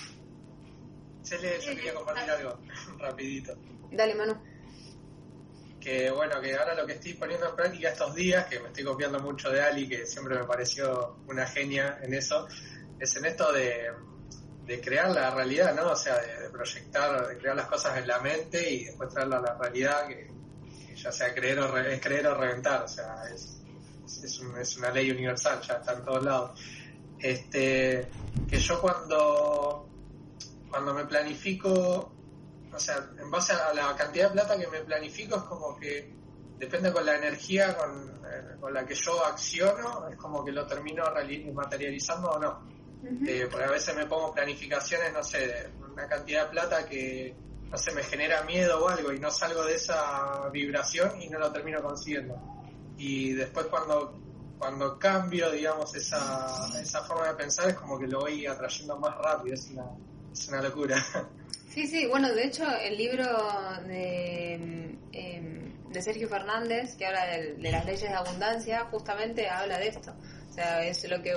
Se 1.21 1.38
le, 1.40 1.59
yo 1.59 1.76
quería 1.76 1.94
compartir 1.94 2.31
algo 2.31 2.59
rapidito. 3.00 3.57
Dale, 3.92 4.16
Manu. 4.16 4.38
Que 5.81 6.09
bueno, 6.12 6.40
que 6.40 6.56
ahora 6.56 6.74
lo 6.74 6.86
que 6.88 6.94
estoy 6.94 7.14
poniendo 7.14 7.50
en 7.50 7.56
práctica 7.57 7.90
estos 7.90 8.16
días, 8.16 8.45
que 8.45 8.59
me 8.62 8.68
estoy 8.68 8.86
copiando 8.86 9.19
mucho 9.19 9.52
de 9.52 9.62
Ali, 9.62 9.88
que 9.88 10.06
siempre 10.06 10.40
me 10.40 10.45
pareció 10.45 11.18
una 11.28 11.45
genia 11.45 12.00
en 12.02 12.14
eso, 12.14 12.48
es 13.00 13.16
en 13.18 13.26
esto 13.26 13.52
de 13.52 13.92
de 14.66 14.81
crear 14.81 15.12
la 15.12 15.30
realidad, 15.30 15.76
¿no? 15.76 15.92
O 15.92 15.95
sea, 15.95 16.16
de, 16.18 16.50
proyectar, 16.50 17.28
de 17.28 17.38
crear 17.38 17.56
las 17.56 17.68
cosas 17.68 17.98
en 17.98 18.07
la 18.07 18.19
mente 18.19 18.69
y 18.69 18.86
después 18.86 19.10
traerla 19.10 19.38
a 19.38 19.42
la 19.42 19.54
realidad, 19.56 20.07
que, 20.07 20.31
ya 20.95 21.12
sea 21.12 21.34
creer 21.34 21.60
o, 21.60 21.78
es 21.78 22.02
creer 22.02 22.26
o 22.28 22.36
reventar, 22.36 22.84
o 22.84 22.88
sea, 22.88 23.24
es, 23.34 23.62
es, 24.24 24.78
una 24.78 24.92
ley 24.92 25.12
universal, 25.12 25.62
ya 25.62 25.76
está 25.76 25.94
en 25.94 26.04
todos 26.04 26.24
lados. 26.24 26.60
Este, 27.19 28.07
que 28.50 28.57
yo 28.57 28.81
cuando, 28.81 29.88
cuando 30.69 30.94
me 30.94 31.06
planifico, 31.06 32.12
o 32.74 32.80
sea, 32.80 33.10
en 33.19 33.30
base 33.30 33.54
a 33.54 33.74
la 33.74 33.95
cantidad 33.95 34.30
de 34.30 34.34
plata 34.34 34.57
que 34.57 34.68
me 34.68 34.81
planifico, 34.81 35.36
es 35.36 35.44
como 35.44 35.76
que 35.78 36.12
depende 36.57 36.92
con 36.92 37.06
la 37.06 37.18
energía 37.18 37.76
con, 37.76 38.22
eh, 38.26 38.57
con 38.60 38.74
la 38.74 38.86
que 38.86 38.95
yo 38.95 39.24
acciono, 39.26 40.07
es 40.10 40.18
como 40.18 40.44
que 40.44 40.52
lo 40.52 40.66
termino 40.66 41.04
materializando 41.54 42.31
o 42.31 42.40
no. 42.40 42.75
Eh, 43.28 43.47
porque 43.50 43.66
a 43.66 43.71
veces 43.71 43.95
me 43.95 44.06
pongo 44.06 44.33
planificaciones, 44.33 45.14
no 45.14 45.24
sé, 45.24 45.40
de 45.47 45.69
una 45.92 46.07
cantidad 46.07 46.45
de 46.45 46.52
plata 46.52 46.85
que, 46.85 47.35
no 47.69 47.78
sé, 47.78 47.92
me 47.92 48.04
genera 48.04 48.44
miedo 48.44 48.83
o 48.83 48.90
algo 48.90 49.14
y 49.14 49.19
no 49.19 49.30
salgo 49.30 49.64
de 49.64 49.76
esa 49.76 50.50
vibración 50.50 51.21
y 51.21 51.30
no 51.30 51.40
lo 51.40 51.52
termino 51.52 51.81
consiguiendo. 51.81 52.35
Y 52.97 53.33
después 53.33 53.68
cuando, 53.68 54.19
cuando 54.57 54.97
cambio, 54.97 55.52
digamos, 55.52 55.94
esa, 55.95 56.71
esa 56.81 57.04
forma 57.04 57.28
de 57.28 57.35
pensar 57.35 57.69
es 57.69 57.76
como 57.76 58.00
que 58.00 58.07
lo 58.07 58.21
voy 58.21 58.45
atrayendo 58.45 58.97
más 58.97 59.16
rápido, 59.18 59.54
es 59.54 59.69
una, 59.71 59.85
es 60.31 60.47
una 60.47 60.62
locura. 60.62 61.04
Sí, 61.76 61.88
sí, 61.88 62.06
bueno, 62.06 62.31
de 62.31 62.45
hecho 62.45 62.64
el 62.78 62.95
libro 62.95 63.26
de, 63.85 64.54
em, 65.12 65.92
de 65.92 66.02
Sergio 66.02 66.30
Fernández, 66.30 66.95
que 66.95 67.06
habla 67.06 67.26
de, 67.26 67.56
de 67.56 67.69
las 67.69 67.85
leyes 67.85 68.04
de 68.04 68.16
abundancia, 68.16 68.85
justamente 68.85 69.50
habla 69.50 69.78
de 69.78 69.90
esto. 69.90 70.16
O 70.50 70.54
sea, 70.54 70.85
es 70.85 71.06
lo 71.09 71.21
que 71.21 71.35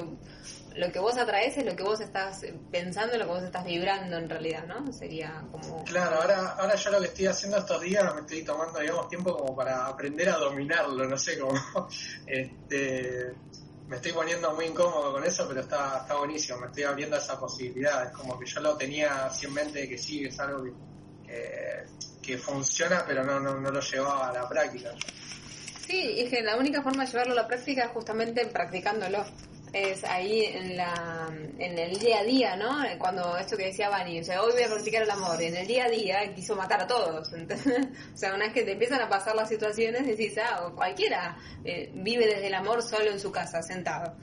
lo 0.78 0.92
que 0.92 1.00
vos 1.00 1.18
atraes 1.18 1.58
es 1.58 1.66
lo 1.66 1.74
que 1.74 1.82
vos 1.82 2.00
estás 2.00 2.46
pensando, 2.70 3.18
lo 3.18 3.24
que 3.24 3.30
vos 3.32 3.42
estás 3.42 3.64
vibrando 3.64 4.16
en 4.16 4.30
realidad, 4.30 4.64
¿no? 4.64 4.92
Sería 4.92 5.44
como... 5.50 5.84
Claro, 5.84 6.22
ahora, 6.22 6.50
ahora 6.50 6.76
yo 6.76 6.90
lo 6.90 7.00
que 7.00 7.06
estoy 7.06 7.26
haciendo 7.26 7.58
estos 7.58 7.80
días 7.80 8.14
me 8.14 8.20
estoy 8.20 8.44
tomando, 8.44 8.78
digamos, 8.78 9.08
tiempo 9.08 9.36
como 9.36 9.56
para 9.56 9.86
aprender 9.86 10.28
a 10.28 10.36
dominarlo, 10.36 11.04
no 11.04 11.18
sé 11.18 11.36
cómo... 11.36 11.58
este, 12.26 13.34
me 13.88 13.96
estoy 13.96 14.12
poniendo 14.12 14.54
muy 14.54 14.66
incómodo 14.66 15.14
con 15.14 15.24
eso, 15.24 15.48
pero 15.48 15.62
está, 15.62 15.98
está 16.02 16.16
buenísimo, 16.16 16.58
me 16.60 16.66
estoy 16.66 16.84
abriendo 16.84 17.16
a 17.16 17.18
esa 17.18 17.40
posibilidad. 17.40 18.06
Es 18.06 18.12
como 18.12 18.38
que 18.38 18.46
yo 18.46 18.60
lo 18.60 18.76
tenía 18.76 19.26
así 19.26 19.46
en 19.46 19.54
mente 19.54 19.88
que 19.88 19.98
sí, 19.98 20.26
es 20.26 20.38
algo 20.38 20.62
que, 20.62 20.72
que, 22.22 22.38
funciona, 22.38 23.04
pero 23.04 23.24
no, 23.24 23.40
no, 23.40 23.58
no 23.58 23.70
lo 23.70 23.80
llevaba 23.80 24.28
a 24.28 24.32
la 24.32 24.48
práctica. 24.48 24.92
Sí, 25.86 26.20
es 26.20 26.30
que 26.30 26.42
la 26.42 26.56
única 26.56 26.82
forma 26.82 27.04
de 27.04 27.10
llevarlo 27.10 27.32
a 27.32 27.36
la 27.36 27.48
práctica 27.48 27.86
es 27.86 27.90
justamente 27.90 28.46
practicándolo. 28.46 29.24
Es 29.72 30.02
ahí 30.04 30.44
en, 30.44 30.76
la, 30.76 31.28
en 31.58 31.78
el 31.78 31.98
día 31.98 32.20
a 32.20 32.24
día, 32.24 32.56
¿no? 32.56 32.78
Cuando 32.98 33.36
esto 33.36 33.56
que 33.56 33.66
decía 33.66 33.90
Vani, 33.90 34.20
o 34.20 34.24
sea, 34.24 34.42
hoy 34.42 34.52
voy 34.52 34.62
a 34.62 34.68
practicar 34.68 35.02
el 35.02 35.10
amor, 35.10 35.40
y 35.42 35.46
en 35.46 35.56
el 35.56 35.66
día 35.66 35.84
a 35.84 35.90
día 35.90 36.34
quiso 36.34 36.56
matar 36.56 36.82
a 36.82 36.86
todos. 36.86 37.30
o 38.14 38.16
sea, 38.16 38.34
una 38.34 38.46
vez 38.46 38.54
que 38.54 38.62
te 38.62 38.72
empiezan 38.72 39.02
a 39.02 39.08
pasar 39.08 39.36
las 39.36 39.48
situaciones, 39.48 40.06
decís, 40.06 40.34
ah, 40.38 40.72
cualquiera 40.74 41.36
eh, 41.64 41.90
vive 41.94 42.26
desde 42.26 42.46
el 42.46 42.54
amor 42.54 42.82
solo 42.82 43.10
en 43.10 43.20
su 43.20 43.30
casa, 43.30 43.62
sentado. 43.62 44.14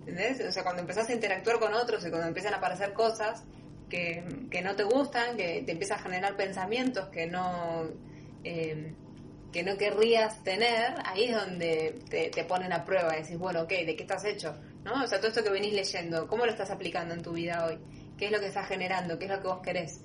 ¿Entendés? 0.00 0.40
O 0.46 0.52
sea, 0.52 0.62
cuando 0.62 0.82
empezás 0.82 1.08
a 1.08 1.12
interactuar 1.12 1.58
con 1.58 1.72
otros 1.72 2.04
y 2.04 2.10
cuando 2.10 2.28
empiezan 2.28 2.52
a 2.54 2.58
aparecer 2.58 2.92
cosas 2.92 3.44
que, 3.88 4.24
que 4.50 4.60
no 4.60 4.76
te 4.76 4.82
gustan, 4.82 5.36
que 5.36 5.62
te 5.64 5.72
empiezas 5.72 6.00
a 6.00 6.02
generar 6.02 6.36
pensamientos 6.36 7.08
que 7.08 7.26
no. 7.26 7.88
Eh, 8.44 8.94
que 9.52 9.62
no 9.62 9.76
querrías 9.76 10.42
tener, 10.42 10.94
ahí 11.04 11.24
es 11.24 11.36
donde 11.36 12.00
te, 12.08 12.30
te 12.30 12.42
ponen 12.44 12.72
a 12.72 12.86
prueba 12.86 13.14
y 13.14 13.20
decís, 13.20 13.38
bueno, 13.38 13.60
ok, 13.62 13.68
¿de 13.68 13.94
qué 13.94 14.02
estás 14.02 14.24
hecho? 14.24 14.56
¿No? 14.84 15.04
O 15.04 15.06
sea, 15.06 15.18
todo 15.18 15.28
esto 15.28 15.44
que 15.44 15.50
venís 15.50 15.72
leyendo, 15.72 16.26
¿cómo 16.26 16.44
lo 16.44 16.52
estás 16.52 16.70
aplicando 16.70 17.14
en 17.14 17.22
tu 17.22 17.32
vida 17.32 17.66
hoy? 17.66 17.78
¿Qué 18.18 18.26
es 18.26 18.32
lo 18.32 18.40
que 18.40 18.46
estás 18.46 18.66
generando? 18.68 19.18
¿Qué 19.18 19.26
es 19.26 19.30
lo 19.30 19.40
que 19.40 19.48
vos 19.48 19.60
querés? 19.62 20.00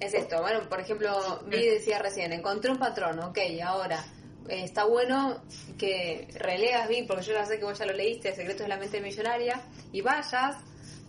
Es 0.00 0.14
esto, 0.14 0.40
bueno, 0.40 0.66
por 0.68 0.80
ejemplo, 0.80 1.42
Vi 1.46 1.66
decía 1.66 1.98
recién, 1.98 2.32
encontré 2.32 2.70
un 2.70 2.78
patrón, 2.78 3.18
ok, 3.18 3.38
ahora, 3.62 4.02
eh, 4.48 4.64
está 4.64 4.84
bueno 4.84 5.42
que 5.76 6.26
releas, 6.36 6.88
Vi, 6.88 7.02
porque 7.02 7.22
yo 7.22 7.34
ya 7.34 7.44
sé 7.44 7.58
que 7.58 7.64
vos 7.64 7.78
ya 7.78 7.84
lo 7.84 7.92
leíste, 7.92 8.34
Secretos 8.34 8.62
de 8.62 8.68
la 8.68 8.78
Mente 8.78 9.02
Millonaria, 9.02 9.60
y 9.92 10.00
vayas 10.00 10.56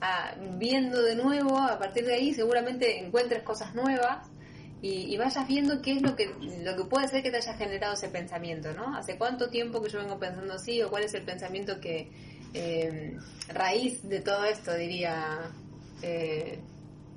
a, 0.01 0.35
viendo 0.57 1.01
de 1.01 1.15
nuevo, 1.15 1.57
a 1.57 1.79
partir 1.79 2.05
de 2.05 2.15
ahí 2.15 2.33
seguramente 2.33 2.99
encuentres 2.99 3.43
cosas 3.43 3.73
nuevas 3.73 4.30
y, 4.83 5.15
vayas 5.17 5.47
viendo 5.47 5.79
qué 5.81 5.91
es 5.93 6.01
lo 6.01 6.15
que 6.15 6.33
lo 6.63 6.75
que 6.75 6.85
puede 6.85 7.07
ser 7.07 7.21
que 7.21 7.29
te 7.29 7.37
haya 7.37 7.53
generado 7.53 7.93
ese 7.93 8.09
pensamiento, 8.09 8.73
¿no? 8.73 8.95
¿Hace 8.97 9.15
cuánto 9.15 9.49
tiempo 9.49 9.81
que 9.81 9.89
yo 9.89 9.99
vengo 9.99 10.17
pensando 10.17 10.55
así 10.55 10.81
o 10.81 10.89
cuál 10.89 11.03
es 11.03 11.13
el 11.13 11.21
pensamiento 11.21 11.79
que 11.79 12.09
eh, 12.53 13.15
raíz 13.49 14.01
de 14.01 14.21
todo 14.21 14.43
esto 14.45 14.73
diría 14.75 15.51
eh, 16.01 16.59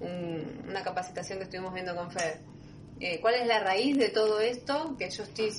una 0.01 0.83
capacitación 0.83 1.39
que 1.39 1.45
estuvimos 1.45 1.73
viendo 1.73 1.97
con 1.97 2.11
Fed? 2.11 2.37
Eh, 3.01 3.19
¿Cuál 3.21 3.37
es 3.37 3.47
la 3.47 3.61
raíz 3.61 3.97
de 3.97 4.11
todo 4.11 4.41
esto 4.41 4.95
que 4.99 5.09
yo 5.09 5.23
estoy 5.25 5.51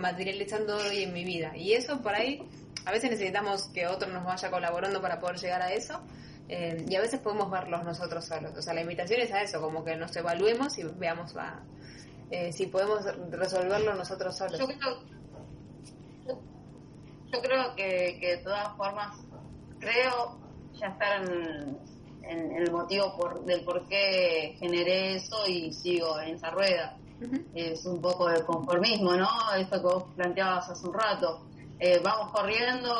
materializando 0.00 0.76
hoy 0.76 1.04
en 1.04 1.12
mi 1.12 1.24
vida? 1.24 1.56
Y 1.56 1.74
eso 1.74 2.02
por 2.02 2.14
ahí, 2.14 2.42
a 2.84 2.90
veces 2.90 3.10
necesitamos 3.10 3.68
que 3.68 3.86
otro 3.86 4.08
nos 4.08 4.24
vaya 4.24 4.50
colaborando 4.50 5.00
para 5.00 5.20
poder 5.20 5.38
llegar 5.38 5.62
a 5.62 5.72
eso. 5.72 6.02
Eh, 6.48 6.84
y 6.88 6.94
a 6.94 7.00
veces 7.00 7.20
podemos 7.20 7.50
verlos 7.50 7.84
nosotros 7.84 8.24
solos. 8.24 8.52
O 8.56 8.62
sea, 8.62 8.72
la 8.74 8.82
invitación 8.82 9.20
es 9.20 9.32
a 9.32 9.42
eso, 9.42 9.60
como 9.60 9.84
que 9.84 9.96
nos 9.96 10.14
evaluemos 10.16 10.78
y 10.78 10.84
veamos 10.84 11.34
eh, 12.30 12.52
si 12.52 12.66
podemos 12.66 13.04
resolverlo 13.30 13.94
nosotros 13.94 14.36
solos. 14.36 14.58
Yo 14.58 14.66
creo, 14.66 15.02
yo, 17.32 17.42
creo 17.42 17.74
que, 17.74 18.18
que, 18.20 18.36
de 18.36 18.38
todas 18.38 18.76
formas, 18.76 19.16
creo 19.80 20.38
ya 20.74 20.88
estar 20.88 21.24
en, 21.24 21.76
el 22.28 22.70
motivo 22.72 23.16
por, 23.16 23.44
del 23.44 23.62
por 23.62 23.86
qué 23.86 24.56
generé 24.58 25.16
eso 25.16 25.46
y 25.46 25.72
sigo 25.72 26.20
en 26.20 26.34
esa 26.34 26.50
rueda. 26.50 26.96
Es 27.54 27.86
un 27.86 28.00
poco 28.00 28.28
de 28.28 28.44
conformismo, 28.44 29.14
¿no? 29.14 29.28
Esto 29.56 29.76
que 29.76 29.86
vos 29.86 30.04
planteabas 30.16 30.68
hace 30.68 30.86
un 30.86 30.94
rato 30.94 31.46
eh, 31.78 32.00
vamos 32.02 32.32
corriendo 32.32 32.90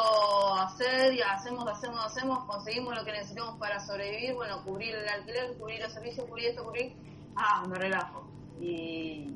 a 0.55 0.65
hacer 0.65 1.15
y 1.15 1.23
hacemos, 1.23 1.67
hacemos, 1.67 2.05
hacemos, 2.05 2.45
conseguimos 2.45 2.95
lo 2.95 3.05
que 3.05 3.13
necesitamos 3.13 3.59
para 3.59 3.81
sobrevivir, 3.81 4.35
bueno, 4.35 4.63
cubrir 4.65 4.95
el 4.95 5.09
alquiler, 5.09 5.57
cubrir 5.57 5.81
los 5.81 5.93
servicios, 5.93 6.27
cubrir 6.29 6.49
esto, 6.49 6.63
cubrir, 6.63 6.95
ah, 7.37 7.65
me 7.67 7.79
relajo. 7.79 8.31
Y 8.61 9.35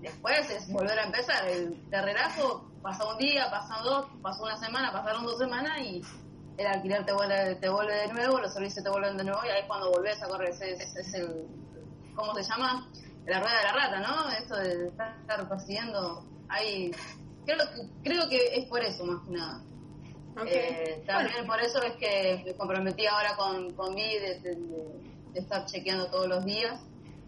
después 0.00 0.50
es 0.50 0.70
volver 0.72 0.98
a 0.98 1.04
empezar, 1.04 1.46
el, 1.48 1.88
te 1.88 2.02
relajo, 2.02 2.68
pasa 2.82 3.06
un 3.06 3.18
día, 3.18 3.48
pasa 3.48 3.80
dos, 3.84 4.06
pasó 4.20 4.42
una 4.42 4.56
semana, 4.56 4.90
pasaron 4.90 5.24
dos 5.24 5.38
semanas 5.38 5.78
y 5.78 6.02
el 6.56 6.66
alquiler 6.66 7.06
te 7.06 7.12
vuelve, 7.12 7.54
te 7.54 7.68
vuelve 7.68 7.94
de 7.94 8.08
nuevo, 8.08 8.40
los 8.40 8.52
servicios 8.52 8.82
te 8.82 8.90
vuelven 8.90 9.16
de 9.16 9.24
nuevo 9.24 9.40
y 9.44 9.50
ahí 9.50 9.60
es 9.60 9.66
cuando 9.66 9.92
volvés 9.92 10.20
a 10.20 10.26
correr, 10.26 10.50
es, 10.50 10.60
es, 10.60 11.14
el, 11.14 11.46
¿cómo 12.16 12.34
se 12.34 12.42
llama? 12.42 12.88
La 13.24 13.38
rueda 13.38 13.56
de 13.56 13.62
la 13.62 13.72
rata, 13.72 14.00
¿no? 14.00 14.28
Esto 14.30 14.56
de 14.56 14.88
estar 14.88 15.48
persiguiendo, 15.48 16.24
ahí 16.48 16.90
creo, 17.44 17.58
creo 18.02 18.28
que 18.28 18.56
es 18.56 18.66
por 18.66 18.80
eso 18.80 19.04
más 19.04 19.22
que 19.24 19.32
nada. 19.32 19.62
Eh, 20.46 21.02
también 21.06 21.46
por 21.46 21.60
eso 21.60 21.80
es 21.82 21.92
que 21.94 22.42
me 22.44 22.54
comprometí 22.54 23.06
ahora 23.06 23.36
con, 23.36 23.72
con 23.74 23.94
mí 23.94 24.14
de, 24.18 24.58
estar 25.34 25.64
chequeando 25.66 26.06
todos 26.10 26.28
los 26.28 26.44
días, 26.44 26.80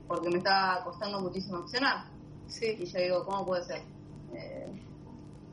porque 0.06 0.28
me 0.28 0.38
está 0.38 0.80
costando 0.84 1.20
muchísimo 1.20 1.58
accionar. 1.58 2.06
Sí. 2.48 2.76
Y 2.78 2.86
yo 2.86 2.98
digo, 3.00 3.24
¿cómo 3.24 3.44
puede 3.46 3.64
ser? 3.64 3.82
Eh, 4.34 4.68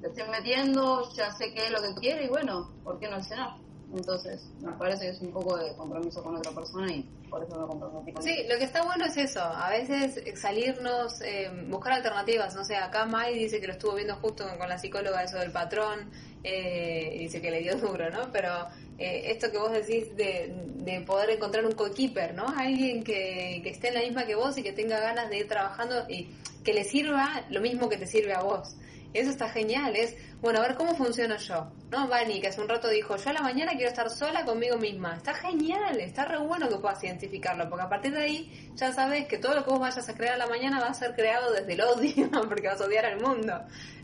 estoy 0.01 0.29
metiendo, 0.29 1.11
ya 1.13 1.31
sé 1.31 1.53
qué 1.53 1.65
es 1.65 1.71
lo 1.71 1.81
que 1.81 1.93
quiere 1.95 2.25
y 2.25 2.29
bueno, 2.29 2.71
¿por 2.83 2.99
qué 2.99 3.07
no 3.07 3.15
accionar? 3.17 3.57
Entonces, 3.95 4.49
me 4.61 4.71
parece 4.73 5.05
que 5.05 5.09
es 5.11 5.21
un 5.21 5.31
poco 5.31 5.57
de 5.57 5.75
compromiso 5.75 6.23
con 6.23 6.35
otra 6.35 6.51
persona 6.51 6.91
y 6.91 7.03
por 7.29 7.43
eso 7.43 7.59
me 7.59 7.67
comprometí 7.67 8.11
con 8.11 8.23
Sí, 8.23 8.35
lo 8.49 8.57
que 8.57 8.63
está 8.63 8.83
bueno 8.83 9.05
es 9.05 9.17
eso, 9.17 9.41
a 9.41 9.69
veces 9.69 10.19
salirnos, 10.39 11.21
eh, 11.21 11.51
buscar 11.67 11.93
alternativas, 11.93 12.55
no 12.55 12.65
sé, 12.65 12.75
acá 12.75 13.05
Mai 13.05 13.37
dice 13.37 13.61
que 13.61 13.67
lo 13.67 13.73
estuvo 13.73 13.93
viendo 13.95 14.15
justo 14.15 14.45
con 14.57 14.67
la 14.67 14.79
psicóloga 14.79 15.23
eso 15.23 15.37
del 15.37 15.51
patrón, 15.51 16.09
eh, 16.43 17.15
dice 17.19 17.39
que 17.39 17.51
le 17.51 17.61
dio 17.61 17.75
duro, 17.77 18.09
¿no? 18.09 18.31
Pero 18.31 18.67
eh, 18.97 19.31
esto 19.31 19.51
que 19.51 19.57
vos 19.59 19.71
decís 19.71 20.15
de, 20.15 20.53
de 20.77 21.01
poder 21.01 21.29
encontrar 21.29 21.65
un 21.65 21.73
co-keeper, 21.73 22.33
¿no? 22.33 22.45
Alguien 22.57 23.03
que, 23.03 23.61
que 23.63 23.69
esté 23.69 23.89
en 23.89 23.93
la 23.93 24.01
misma 24.01 24.25
que 24.25 24.35
vos 24.35 24.57
y 24.57 24.63
que 24.63 24.73
tenga 24.73 24.99
ganas 24.99 25.29
de 25.29 25.37
ir 25.37 25.47
trabajando 25.47 26.05
y 26.09 26.31
que 26.63 26.73
le 26.73 26.83
sirva 26.83 27.45
lo 27.49 27.61
mismo 27.61 27.89
que 27.89 27.97
te 27.97 28.07
sirve 28.07 28.33
a 28.33 28.41
vos. 28.41 28.75
Eso 29.13 29.29
está 29.29 29.47
genial, 29.49 29.95
es, 29.95 30.15
bueno, 30.41 30.59
a 30.59 30.63
ver 30.63 30.75
cómo 30.75 30.95
funciono 30.95 31.37
yo. 31.37 31.71
¿No? 31.91 32.07
Vani, 32.07 32.41
que 32.41 32.47
hace 32.47 32.59
un 32.59 32.67
rato 32.67 32.89
dijo, 32.89 33.15
yo 33.15 33.29
a 33.29 33.33
la 33.33 33.41
mañana 33.41 33.73
quiero 33.73 33.89
estar 33.89 34.09
sola 34.09 34.43
conmigo 34.43 34.77
misma. 34.77 35.15
Está 35.15 35.33
genial, 35.33 35.99
está 35.99 36.25
re 36.25 36.39
bueno 36.39 36.67
que 36.67 36.77
puedas 36.77 37.03
identificarlo, 37.03 37.69
porque 37.69 37.85
a 37.85 37.89
partir 37.89 38.13
de 38.13 38.21
ahí 38.21 38.71
ya 38.75 38.91
sabes 38.91 39.27
que 39.27 39.37
todo 39.37 39.53
lo 39.53 39.63
que 39.63 39.69
vos 39.69 39.79
vayas 39.79 40.09
a 40.09 40.15
crear 40.15 40.33
a 40.33 40.37
la 40.37 40.47
mañana 40.47 40.79
va 40.79 40.87
a 40.87 40.93
ser 40.93 41.13
creado 41.13 41.51
desde 41.53 41.73
el 41.73 41.81
odio, 41.81 42.29
porque 42.49 42.67
vas 42.67 42.81
a 42.81 42.85
odiar 42.85 43.05
al 43.05 43.21
mundo. 43.21 43.53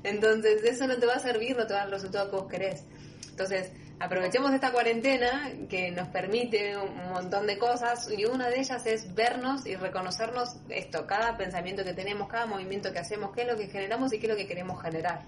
Entonces, 0.04 0.64
eso 0.64 0.86
no 0.86 0.98
te 0.98 1.06
va 1.08 1.14
a 1.14 1.20
servir, 1.20 1.58
no 1.58 1.66
te 1.66 1.74
va 1.74 1.82
a 1.82 1.84
dar 1.84 1.92
resultado 1.92 2.30
que 2.30 2.36
vos 2.36 2.48
querés. 2.48 2.84
Entonces, 3.30 3.72
aprovechemos 4.00 4.54
esta 4.54 4.72
cuarentena 4.72 5.52
que 5.70 5.92
nos 5.92 6.08
permite 6.08 6.78
un 6.78 7.10
montón 7.10 7.46
de 7.48 7.58
cosas 7.58 8.10
y 8.10 8.26
una 8.26 8.48
de 8.48 8.60
ellas 8.60 8.86
es 8.86 9.14
vernos 9.14 9.66
y 9.66 9.76
reconocernos 9.76 10.56
esto, 10.70 11.06
cada 11.06 11.38
pensamiento 11.38 11.84
que 11.84 11.94
tenemos, 11.94 12.30
cada 12.30 12.46
movimiento 12.46 12.94
que 12.94 13.00
hacemos, 13.00 13.32
qué 13.34 13.42
es 13.42 13.48
lo 13.48 13.58
que 13.58 13.68
generamos 13.68 14.14
y 14.14 14.20
qué 14.20 14.28
es 14.28 14.32
lo 14.32 14.38
que 14.38 14.48
queremos 14.48 14.82
generar. 14.82 15.24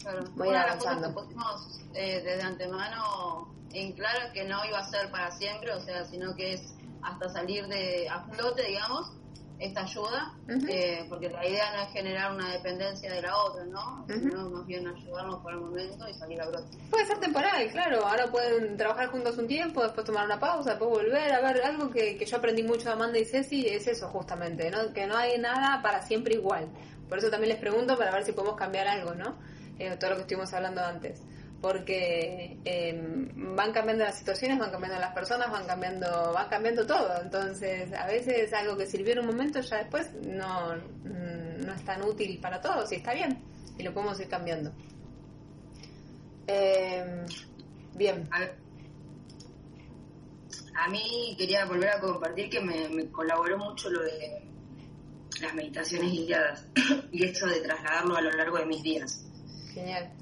Claro. 0.00 0.24
Voy 0.36 0.48
una 0.48 0.78
que 0.78 1.08
pusimos 1.12 1.80
eh, 1.94 2.22
desde 2.24 2.42
antemano 2.42 3.52
en 3.72 3.92
claro 3.92 4.32
que 4.32 4.44
no 4.44 4.64
iba 4.64 4.78
a 4.78 4.84
ser 4.84 5.10
para 5.10 5.30
siempre, 5.32 5.72
o 5.72 5.80
sea, 5.80 6.04
sino 6.04 6.34
que 6.34 6.54
es 6.54 6.74
hasta 7.02 7.28
salir 7.28 7.66
de 7.66 8.08
a 8.08 8.20
flote, 8.24 8.62
digamos, 8.62 9.12
esta 9.58 9.82
ayuda, 9.82 10.34
eh, 10.68 11.04
porque 11.08 11.28
la 11.28 11.44
idea 11.46 11.64
no 11.72 11.82
es 11.82 11.92
generar 11.92 12.32
una 12.32 12.52
dependencia 12.52 13.12
de 13.12 13.22
la 13.22 13.36
otra, 13.36 13.64
¿no? 13.64 14.06
Sino 14.06 14.50
más 14.50 14.66
bien 14.66 14.86
ayudarnos 14.86 15.40
por 15.42 15.52
el 15.52 15.60
momento 15.60 16.08
y 16.08 16.14
salir 16.14 16.40
a 16.40 16.46
brote. 16.46 16.78
Puede 16.90 17.06
ser 17.06 17.18
temporal, 17.18 17.68
claro. 17.72 18.06
Ahora 18.06 18.26
pueden 18.30 18.76
trabajar 18.76 19.08
juntos 19.08 19.36
un 19.36 19.48
tiempo, 19.48 19.82
después 19.82 20.06
tomar 20.06 20.26
una 20.26 20.38
pausa, 20.38 20.70
después 20.70 20.90
volver 20.90 21.32
a 21.32 21.40
ver 21.40 21.62
algo 21.62 21.90
que, 21.90 22.16
que 22.16 22.24
yo 22.24 22.36
aprendí 22.36 22.62
mucho 22.62 22.84
de 22.84 22.92
Amanda 22.92 23.18
y 23.18 23.24
Ceci, 23.24 23.66
es 23.66 23.86
eso 23.88 24.08
justamente, 24.08 24.70
¿no? 24.70 24.92
Que 24.92 25.06
no 25.06 25.16
hay 25.16 25.38
nada 25.38 25.82
para 25.82 26.02
siempre 26.02 26.34
igual. 26.34 26.68
Por 27.08 27.18
eso 27.18 27.30
también 27.30 27.50
les 27.50 27.60
pregunto 27.60 27.98
para 27.98 28.12
ver 28.12 28.24
si 28.24 28.32
podemos 28.32 28.56
cambiar 28.56 28.86
algo, 28.86 29.14
¿no? 29.14 29.36
Eh, 29.78 29.96
todo 29.98 30.10
lo 30.10 30.16
que 30.16 30.22
estuvimos 30.22 30.52
hablando 30.52 30.84
antes 30.84 31.22
porque 31.60 32.56
em, 32.64 33.56
van 33.56 33.72
cambiando 33.72 34.04
las 34.04 34.16
situaciones, 34.16 34.58
van 34.58 34.70
cambiando 34.70 34.98
las 35.00 35.12
personas, 35.12 35.50
van 35.50 35.66
cambiando, 35.66 36.32
van 36.32 36.48
cambiando 36.48 36.86
todo. 36.86 37.20
Entonces, 37.20 37.92
a 37.92 38.06
veces 38.06 38.52
algo 38.52 38.76
que 38.76 38.86
sirvió 38.86 39.14
en 39.14 39.20
un 39.20 39.26
momento 39.26 39.60
ya 39.60 39.78
después 39.78 40.12
no, 40.22 40.76
mm, 40.76 41.66
no 41.66 41.74
es 41.74 41.84
tan 41.84 42.02
útil 42.02 42.38
para 42.40 42.60
todos 42.60 42.92
y 42.92 42.96
está 42.96 43.12
bien 43.12 43.38
y 43.76 43.82
lo 43.82 43.92
podemos 43.92 44.20
ir 44.20 44.28
cambiando. 44.28 44.72
Eh, 46.46 47.26
bien. 47.94 48.28
A, 50.74 50.88
mí 50.88 51.34
quería 51.36 51.64
volver 51.66 51.88
a 51.88 52.00
compartir 52.00 52.48
que 52.48 52.60
me, 52.60 52.88
me 52.88 53.10
colaboró 53.10 53.58
mucho 53.58 53.90
lo 53.90 54.02
de 54.02 54.42
las 55.40 55.52
meditaciones 55.54 56.12
guiadas 56.12 56.66
y 57.12 57.24
esto 57.24 57.46
de 57.46 57.60
trasladarlo 57.60 58.16
a 58.16 58.20
lo 58.20 58.30
largo 58.30 58.58
de 58.58 58.66
mis 58.66 58.82
días. 58.82 59.26
Genial 59.74 60.12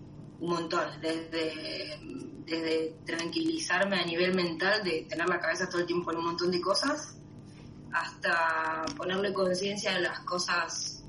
un 0.40 0.50
montón, 0.50 1.00
desde 1.00 1.98
desde 2.46 2.94
tranquilizarme 3.04 3.98
a 3.98 4.04
nivel 4.04 4.34
mental, 4.34 4.82
de 4.84 5.02
tener 5.08 5.28
la 5.28 5.40
cabeza 5.40 5.68
todo 5.68 5.80
el 5.80 5.86
tiempo 5.86 6.12
en 6.12 6.18
un 6.18 6.26
montón 6.26 6.50
de 6.50 6.60
cosas, 6.60 7.16
hasta 7.92 8.84
ponerle 8.96 9.32
conciencia 9.32 9.96
a 9.96 9.98
las 9.98 10.20
cosas 10.20 11.04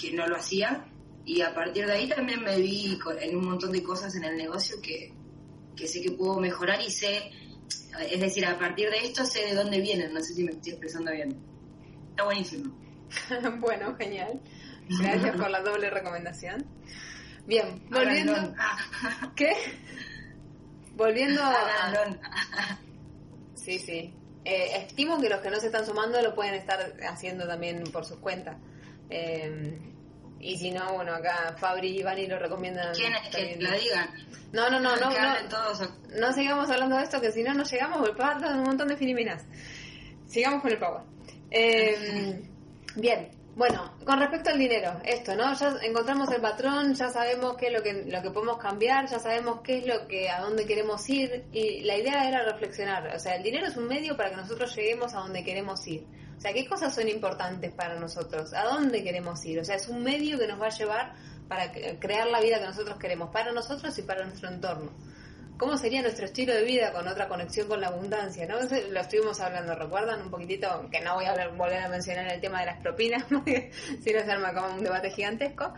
que 0.00 0.12
no 0.12 0.26
lo 0.26 0.36
hacía. 0.36 0.86
Y 1.24 1.42
a 1.42 1.54
partir 1.54 1.86
de 1.86 1.92
ahí 1.92 2.08
también 2.08 2.42
me 2.42 2.56
vi 2.56 2.98
en 3.20 3.36
un 3.36 3.44
montón 3.44 3.70
de 3.70 3.82
cosas 3.82 4.14
en 4.16 4.24
el 4.24 4.36
negocio 4.36 4.80
que, 4.82 5.12
que 5.76 5.86
sé 5.86 6.00
que 6.00 6.12
puedo 6.12 6.40
mejorar 6.40 6.80
y 6.80 6.90
sé, 6.90 7.30
es 8.10 8.20
decir, 8.20 8.44
a 8.46 8.58
partir 8.58 8.88
de 8.90 9.06
esto 9.06 9.24
sé 9.24 9.44
de 9.44 9.54
dónde 9.54 9.78
vienen, 9.78 10.12
no 10.12 10.20
sé 10.20 10.34
si 10.34 10.42
me 10.42 10.52
estoy 10.52 10.72
expresando 10.72 11.12
bien. 11.12 11.36
Está 12.10 12.24
buenísimo. 12.24 12.74
bueno, 13.60 13.94
genial. 13.96 14.40
Gracias 14.88 15.36
por 15.36 15.50
la 15.50 15.60
doble 15.60 15.90
recomendación. 15.90 16.66
Bien, 17.46 17.82
volviendo. 17.90 18.34
¿Qué? 19.36 19.52
Volviendo 20.94 21.42
a. 21.42 21.92
Sí, 23.54 23.78
sí. 23.78 24.14
Eh, 24.44 24.70
estimo 24.76 25.20
que 25.20 25.28
los 25.28 25.40
que 25.40 25.50
no 25.50 25.60
se 25.60 25.66
están 25.66 25.86
sumando 25.86 26.20
lo 26.20 26.34
pueden 26.34 26.54
estar 26.54 26.94
haciendo 27.08 27.46
también 27.46 27.82
por 27.92 28.04
sus 28.04 28.18
cuentas. 28.18 28.56
Eh, 29.08 29.78
y 30.40 30.56
si 30.56 30.72
no, 30.72 30.94
bueno, 30.94 31.14
acá 31.14 31.54
Fabri 31.56 32.00
y 32.00 32.02
Vani 32.02 32.26
lo 32.26 32.38
recomiendan. 32.38 32.92
¿Quién 32.94 33.14
es 33.14 33.28
que 33.28 33.56
la 33.60 33.76
digan? 33.76 34.10
No, 34.52 34.68
no, 34.68 34.80
no, 34.80 34.96
no. 34.96 35.10
No, 35.10 36.18
no 36.18 36.32
sigamos 36.32 36.68
hablando 36.68 36.96
de 36.96 37.04
esto, 37.04 37.20
que 37.20 37.30
si 37.30 37.42
no, 37.42 37.54
no 37.54 37.62
llegamos 37.62 38.10
a 38.20 38.48
un 38.56 38.62
montón 38.64 38.88
de 38.88 38.96
filiminas. 38.96 39.44
Sigamos 40.26 40.62
con 40.62 40.72
el 40.72 40.78
Power. 40.78 41.02
Eh, 41.50 42.42
bien, 42.96 43.30
bueno, 43.54 43.92
con 44.06 44.18
respecto 44.18 44.50
al 44.50 44.58
dinero, 44.58 45.00
esto, 45.04 45.34
¿no? 45.34 45.52
Ya 45.54 45.76
encontramos 45.82 46.30
el 46.30 46.40
patrón, 46.40 46.94
ya 46.94 47.10
sabemos 47.10 47.56
qué 47.56 47.66
es 47.66 47.72
lo 47.72 47.82
que, 47.82 48.04
lo 48.04 48.22
que 48.22 48.30
podemos 48.30 48.56
cambiar, 48.56 49.06
ya 49.06 49.18
sabemos 49.18 49.60
qué 49.62 49.78
es 49.78 49.86
lo 49.86 50.08
que, 50.08 50.30
a 50.30 50.40
dónde 50.40 50.64
queremos 50.64 51.06
ir, 51.10 51.44
y 51.52 51.82
la 51.82 51.98
idea 51.98 52.26
era 52.26 52.44
reflexionar. 52.44 53.14
O 53.14 53.18
sea, 53.18 53.36
el 53.36 53.42
dinero 53.42 53.66
es 53.66 53.76
un 53.76 53.86
medio 53.88 54.16
para 54.16 54.30
que 54.30 54.36
nosotros 54.36 54.74
lleguemos 54.74 55.14
a 55.14 55.18
donde 55.18 55.44
queremos 55.44 55.86
ir. 55.86 56.06
O 56.36 56.40
sea, 56.40 56.52
¿qué 56.52 56.66
cosas 56.66 56.94
son 56.94 57.08
importantes 57.08 57.72
para 57.72 58.00
nosotros? 58.00 58.54
¿A 58.54 58.64
dónde 58.64 59.04
queremos 59.04 59.44
ir? 59.44 59.60
O 59.60 59.64
sea, 59.64 59.76
es 59.76 59.86
un 59.86 60.02
medio 60.02 60.38
que 60.38 60.46
nos 60.46 60.60
va 60.60 60.66
a 60.66 60.70
llevar 60.70 61.12
para 61.46 61.70
crear 61.98 62.28
la 62.28 62.40
vida 62.40 62.58
que 62.58 62.66
nosotros 62.66 62.98
queremos, 62.98 63.30
para 63.30 63.52
nosotros 63.52 63.96
y 63.98 64.02
para 64.02 64.24
nuestro 64.24 64.48
entorno 64.48 64.90
cómo 65.56 65.76
sería 65.76 66.02
nuestro 66.02 66.24
estilo 66.24 66.54
de 66.54 66.64
vida 66.64 66.92
con 66.92 67.06
otra 67.06 67.28
conexión 67.28 67.68
con 67.68 67.80
la 67.80 67.88
abundancia, 67.88 68.46
¿no? 68.46 68.56
lo 68.90 69.00
estuvimos 69.00 69.40
hablando, 69.40 69.74
¿recuerdan? 69.74 70.22
Un 70.22 70.30
poquitito, 70.30 70.88
que 70.90 71.00
no 71.00 71.14
voy 71.14 71.26
a 71.26 71.48
volver 71.48 71.78
a 71.78 71.88
mencionar 71.88 72.32
el 72.32 72.40
tema 72.40 72.60
de 72.60 72.66
las 72.66 72.80
propinas, 72.80 73.24
porque 73.30 73.70
si 73.72 74.12
no 74.12 74.20
se 74.20 74.30
arma 74.30 74.52
como 74.52 74.74
un 74.74 74.82
debate 74.82 75.10
gigantesco. 75.10 75.72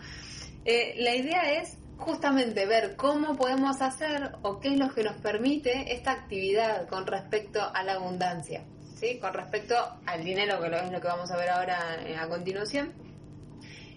Eh, 0.65 0.95
la 0.99 1.15
idea 1.15 1.61
es 1.61 1.77
justamente 1.99 2.67
ver 2.67 2.97
cómo 2.97 3.37
podemos 3.37 3.81
hacer 3.83 4.33
o 4.43 4.59
qué 4.59 4.69
es 4.69 4.79
lo 4.79 4.93
que 4.93 5.05
nos 5.05 5.17
permite 5.17 5.93
esta 5.95 6.13
actividad 6.13 6.89
con 6.89 7.07
respecto 7.07 7.61
a 7.63 7.83
la 7.83 7.95
abundancia, 7.95 8.65
¿sí? 8.95 9.19
Con 9.19 9.35
respecto 9.35 9.77
al 10.07 10.25
dinero, 10.25 10.61
que 10.61 10.75
es 10.75 10.91
lo 10.91 11.01
que 11.01 11.07
vamos 11.07 11.31
a 11.31 11.37
ver 11.37 11.51
ahora 11.51 11.99
eh, 12.07 12.17
a 12.17 12.29
continuación, 12.29 12.93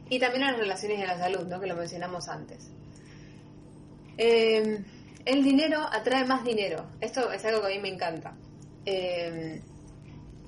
y 0.09 0.19
también 0.19 0.43
a 0.43 0.51
las 0.51 0.59
relaciones 0.59 0.99
de 0.99 1.07
la 1.07 1.17
salud, 1.17 1.47
¿no? 1.47 1.59
Que 1.59 1.67
lo 1.67 1.75
mencionamos 1.75 2.27
antes. 2.27 2.69
Eh, 4.17 4.83
el 5.27 5.43
dinero 5.43 5.85
atrae 5.91 6.25
más 6.25 6.43
dinero. 6.43 6.87
Esto 7.01 7.31
es 7.31 7.43
algo 7.45 7.61
que 7.61 7.67
a 7.67 7.75
mí 7.75 7.79
me 7.79 7.89
encanta. 7.89 8.33
Eh, 8.85 9.61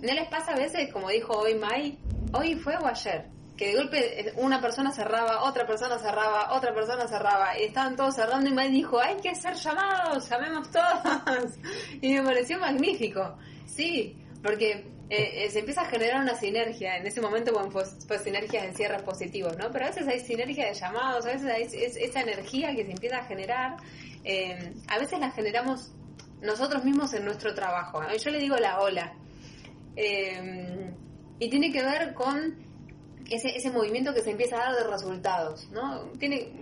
¿No 0.02 0.14
les 0.14 0.28
pasa 0.30 0.54
a 0.54 0.56
veces, 0.56 0.92
como 0.94 1.10
dijo 1.10 1.34
hoy 1.34 1.56
Mai, 1.56 2.00
hoy 2.32 2.56
fue 2.56 2.78
o 2.78 2.86
ayer? 2.86 3.26
Que 3.58 3.68
de 3.68 3.76
golpe 3.76 4.34
una 4.38 4.62
persona 4.62 4.92
cerraba, 4.92 5.44
otra 5.44 5.68
persona 5.68 6.00
cerraba, 6.00 6.54
otra 6.54 6.74
persona 6.74 7.06
cerraba, 7.08 7.60
y 7.60 7.66
estaban 7.66 7.98
todos 7.98 8.16
cerrando 8.16 8.50
y 8.50 8.54
Mai 8.54 8.72
dijo, 8.72 8.98
hay 9.02 9.18
que 9.18 9.32
hacer 9.32 9.54
llamados, 9.56 10.30
llamemos 10.30 10.72
todos. 10.72 11.60
y 12.02 12.14
me 12.14 12.24
pareció 12.24 12.58
magnífico. 12.58 13.38
Sí, 13.66 14.18
porque 14.42 14.90
eh, 15.10 15.44
eh, 15.44 15.50
se 15.50 15.60
empieza 15.60 15.82
a 15.82 15.86
generar 15.86 16.22
una 16.22 16.36
sinergia. 16.36 16.96
En 16.96 17.06
ese 17.06 17.20
momento, 17.20 17.52
bueno, 17.52 17.70
pues, 17.70 17.98
pues 18.08 18.22
sinergias 18.22 18.64
en 18.64 18.74
cierres 18.74 19.02
positivos, 19.02 19.58
¿no? 19.58 19.70
Pero 19.72 19.86
a 19.86 19.88
veces 19.90 20.08
hay 20.08 20.22
sinergia 20.22 20.68
de 20.68 20.74
llamados, 20.76 21.26
a 21.26 21.34
veces 21.34 21.52
hay 21.52 21.64
esa 21.64 22.22
energía 22.22 22.74
que 22.74 22.86
se 22.86 22.92
empieza 22.92 23.18
a 23.18 23.26
generar 23.26 23.76
eh, 24.24 24.74
a 24.88 25.00
veces 25.00 25.20
la 25.20 25.32
generamos 25.32 25.92
nosotros 26.42 26.84
mismos 26.84 27.14
en 27.14 27.26
nuestro 27.26 27.54
trabajo. 27.54 28.02
Yo 28.18 28.32
le 28.32 28.40
digo 28.40 28.56
la 28.58 28.80
ola. 28.80 29.14
Eh, 29.96 30.92
y 31.40 31.50
tiene 31.50 31.72
que 31.72 31.84
ver 31.84 32.14
con 32.14 32.56
ese, 33.30 33.72
movimiento 33.72 34.14
que 34.14 34.22
se 34.22 34.32
empieza 34.32 34.58
a 34.58 34.72
dar 34.72 34.76
de 34.76 34.90
resultados, 34.90 35.70
¿no? 35.72 36.10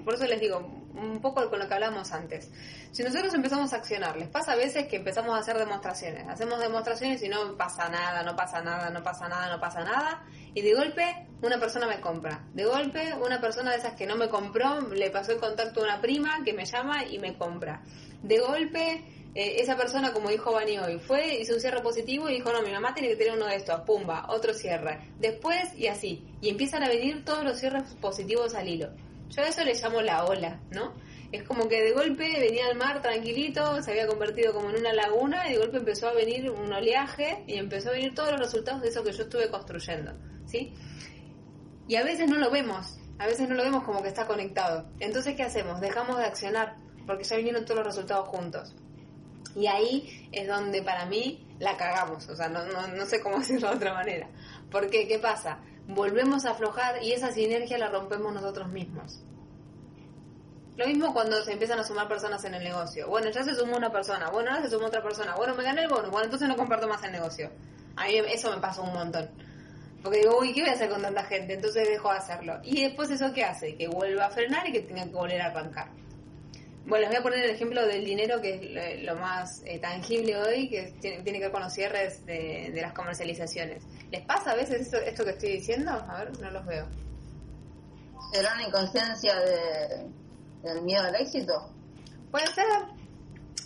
Por 0.04 0.16
eso 0.16 0.26
les 0.26 0.40
digo, 0.40 0.77
un 0.98 1.22
poco 1.22 1.50
con 1.50 1.60
lo 1.60 1.68
que 1.68 1.74
hablamos 1.74 2.12
antes. 2.12 2.50
Si 2.92 3.04
nosotros 3.04 3.34
empezamos 3.34 3.74
a 3.74 3.78
accionar, 3.78 4.18
les 4.18 4.28
pasa 4.28 4.54
a 4.54 4.56
veces 4.56 4.88
que 4.88 4.98
empezamos 4.98 5.36
a 5.36 5.40
hacer 5.40 5.58
demostraciones. 5.58 6.28
Hacemos 6.28 6.60
demostraciones 6.60 7.22
y 7.24 7.30
no 7.30 7.56
pasa 7.56 7.90
nada, 7.90 8.24
no 8.24 8.36
pasa 8.36 8.62
nada, 8.62 8.90
no 8.90 9.04
pasa 9.04 9.28
nada, 9.28 9.50
no 9.50 9.60
pasa 9.60 9.84
nada. 9.84 10.24
Y 10.54 10.62
de 10.62 10.74
golpe 10.74 11.28
una 11.42 11.60
persona 11.60 11.88
me 11.88 12.02
compra. 12.02 12.44
De 12.54 12.66
golpe 12.66 13.14
una 13.16 13.40
persona 13.40 13.72
de 13.72 13.78
esas 13.78 13.94
que 13.94 14.06
no 14.06 14.16
me 14.16 14.30
compró 14.30 14.82
le 14.90 15.10
pasó 15.12 15.32
el 15.32 15.40
contacto 15.40 15.82
a 15.82 15.84
una 15.84 16.02
prima 16.02 16.44
que 16.44 16.54
me 16.54 16.66
llama 16.66 17.06
y 17.06 17.20
me 17.20 17.38
compra. 17.38 17.82
De 18.22 18.40
golpe 18.40 19.04
eh, 19.36 19.62
esa 19.62 19.78
persona, 19.78 20.14
como 20.14 20.30
dijo 20.30 20.52
Bani 20.52 20.80
hoy, 20.80 20.98
fue, 20.98 21.38
hizo 21.40 21.54
un 21.54 21.60
cierre 21.60 21.82
positivo 21.82 22.28
y 22.28 22.34
dijo, 22.34 22.52
no, 22.52 22.64
mi 22.64 22.72
mamá 22.72 22.96
tiene 22.96 23.10
que 23.10 23.18
tener 23.18 23.34
uno 23.34 23.46
de 23.46 23.56
estos, 23.56 23.82
pumba, 23.82 24.26
otro 24.30 24.52
cierre. 24.52 25.12
Después 25.20 25.78
y 25.78 25.86
así. 25.86 26.26
Y 26.42 26.50
empiezan 26.50 26.82
a 26.82 26.90
venir 26.90 27.24
todos 27.24 27.44
los 27.44 27.60
cierres 27.60 27.84
positivos 28.02 28.56
al 28.56 28.68
hilo. 28.68 28.90
Yo 29.30 29.42
a 29.42 29.48
eso 29.48 29.64
le 29.64 29.74
llamo 29.74 30.02
la 30.02 30.26
ola, 30.26 30.60
¿no? 30.72 30.94
Es 31.32 31.44
como 31.44 31.68
que 31.68 31.82
de 31.82 31.92
golpe 31.92 32.40
venía 32.40 32.68
al 32.68 32.78
mar 32.78 33.02
tranquilito, 33.02 33.82
se 33.84 33.92
había 33.92 34.08
convertido 34.08 34.54
como 34.54 34.70
en 34.70 34.78
una 34.78 34.94
laguna 34.94 35.50
y 35.50 35.54
de 35.54 35.58
golpe 35.60 35.78
empezó 35.78 36.08
a 36.08 36.14
venir 36.14 36.50
un 36.50 36.72
oleaje 36.72 37.44
y 37.48 37.56
empezó 37.56 37.90
a 37.90 37.94
venir 37.94 38.16
todos 38.16 38.32
los 38.32 38.40
resultados 38.40 38.82
de 38.82 38.90
eso 38.90 39.04
que 39.04 39.12
yo 39.12 39.24
estuve 39.24 39.50
construyendo, 39.50 40.14
¿sí? 40.46 40.74
Y 41.88 41.96
a 41.96 42.04
veces 42.04 42.30
no 42.30 42.38
lo 42.38 42.50
vemos, 42.50 42.98
a 43.20 43.26
veces 43.26 43.50
no 43.50 43.56
lo 43.56 43.64
vemos 43.64 43.84
como 43.84 44.02
que 44.02 44.08
está 44.08 44.26
conectado. 44.26 44.90
Entonces, 45.00 45.36
¿qué 45.36 45.44
hacemos? 45.44 45.82
Dejamos 45.82 46.18
de 46.18 46.24
accionar 46.24 46.76
porque 47.06 47.24
ya 47.24 47.36
vinieron 47.36 47.66
todos 47.66 47.80
los 47.80 47.88
resultados 47.88 48.28
juntos. 48.30 48.74
Y 49.56 49.68
ahí 49.68 50.30
es 50.32 50.48
donde 50.48 50.84
para 50.84 51.06
mí 51.06 51.46
la 51.60 51.76
cagamos, 51.78 52.28
o 52.30 52.36
sea, 52.36 52.48
no, 52.48 52.66
no, 52.66 52.88
no 52.88 53.06
sé 53.06 53.22
cómo 53.22 53.38
decirlo 53.40 53.70
de 53.70 53.76
otra 53.76 53.94
manera. 53.94 54.30
Porque, 54.70 55.08
¿qué 55.08 55.20
pasa? 55.20 55.60
Volvemos 55.88 56.46
a 56.46 56.52
aflojar 56.52 57.02
y 57.04 57.14
esa 57.14 57.32
sinergia 57.32 57.78
la 57.78 57.90
rompemos 57.90 58.34
nosotros 58.34 58.68
mismos. 58.70 59.24
Lo 60.76 60.86
mismo 60.86 61.14
cuando 61.14 61.42
se 61.44 61.54
empiezan 61.54 61.80
a 61.80 61.84
sumar 61.84 62.08
personas 62.08 62.44
en 62.46 62.54
el 62.54 62.64
negocio. 62.64 63.08
Bueno, 63.08 63.30
ya 63.32 63.44
se 63.44 63.56
sumó 63.56 63.78
una 63.78 63.92
persona, 63.92 64.30
bueno, 64.30 64.52
ahora 64.52 64.64
se 64.64 64.70
sumó 64.70 64.88
otra 64.88 65.02
persona, 65.02 65.36
bueno, 65.36 65.56
me 65.56 65.64
gané 65.64 65.84
el 65.84 65.88
bono, 65.88 66.12
bueno, 66.12 66.26
entonces 66.26 66.48
no 66.48 66.56
comparto 66.56 66.88
más 66.88 67.04
el 67.04 67.14
negocio. 67.14 67.50
A 67.96 68.06
mí 68.06 68.18
eso 68.32 68.52
me 68.52 68.62
pasó 68.62 68.84
un 68.84 68.94
montón. 68.94 69.28
Porque 70.04 70.20
digo, 70.20 70.38
uy, 70.40 70.54
¿qué 70.54 70.62
voy 70.62 70.70
a 70.70 70.74
hacer 70.74 70.90
con 70.90 71.02
tanta 71.02 71.24
gente? 71.24 71.56
Entonces 71.56 71.88
dejo 71.88 72.12
de 72.12 72.18
hacerlo. 72.18 72.60
Y 72.64 72.84
después 72.84 73.10
eso 73.10 73.34
qué 73.34 73.44
hace? 73.44 73.76
Que 73.76 73.88
vuelva 73.88 74.28
a 74.28 74.30
frenar 74.30 74.68
y 74.70 74.72
que 74.72 74.82
tenga 74.82 75.04
que 75.06 75.12
volver 75.12 75.42
a 75.42 75.48
arrancar. 75.48 75.90
Bueno, 76.86 77.02
les 77.02 77.10
voy 77.10 77.18
a 77.18 77.24
poner 77.24 77.44
el 77.44 77.50
ejemplo 77.50 77.86
del 77.86 78.06
dinero, 78.06 78.40
que 78.40 78.96
es 78.96 79.04
lo 79.04 79.16
más 79.16 79.62
eh, 79.66 79.80
tangible 79.80 80.38
hoy, 80.38 80.70
que 80.70 80.94
tiene, 81.02 81.24
que 81.24 81.40
ver 81.40 81.52
con 81.52 81.62
los 81.62 81.74
cierres 81.74 82.26
de, 82.26 82.72
las 82.74 82.94
comercializaciones. 82.94 83.84
¿Les 84.12 84.22
pasa 84.26 84.52
a 84.52 84.56
veces 84.56 84.82
esto, 84.82 84.98
esto 84.98 85.24
que 85.24 85.32
estoy 85.32 85.52
diciendo? 85.54 85.92
A 85.92 86.24
ver, 86.24 86.40
no 86.40 86.52
los 86.52 86.66
veo. 86.66 86.88
¿Será 88.32 88.54
una 88.54 88.68
inconsciencia 88.68 89.36
de, 89.40 90.08
del 90.64 90.82
miedo 90.84 91.04
al 91.04 91.16
éxito? 91.16 91.74
Puede 92.32 92.48
ser, 92.48 92.66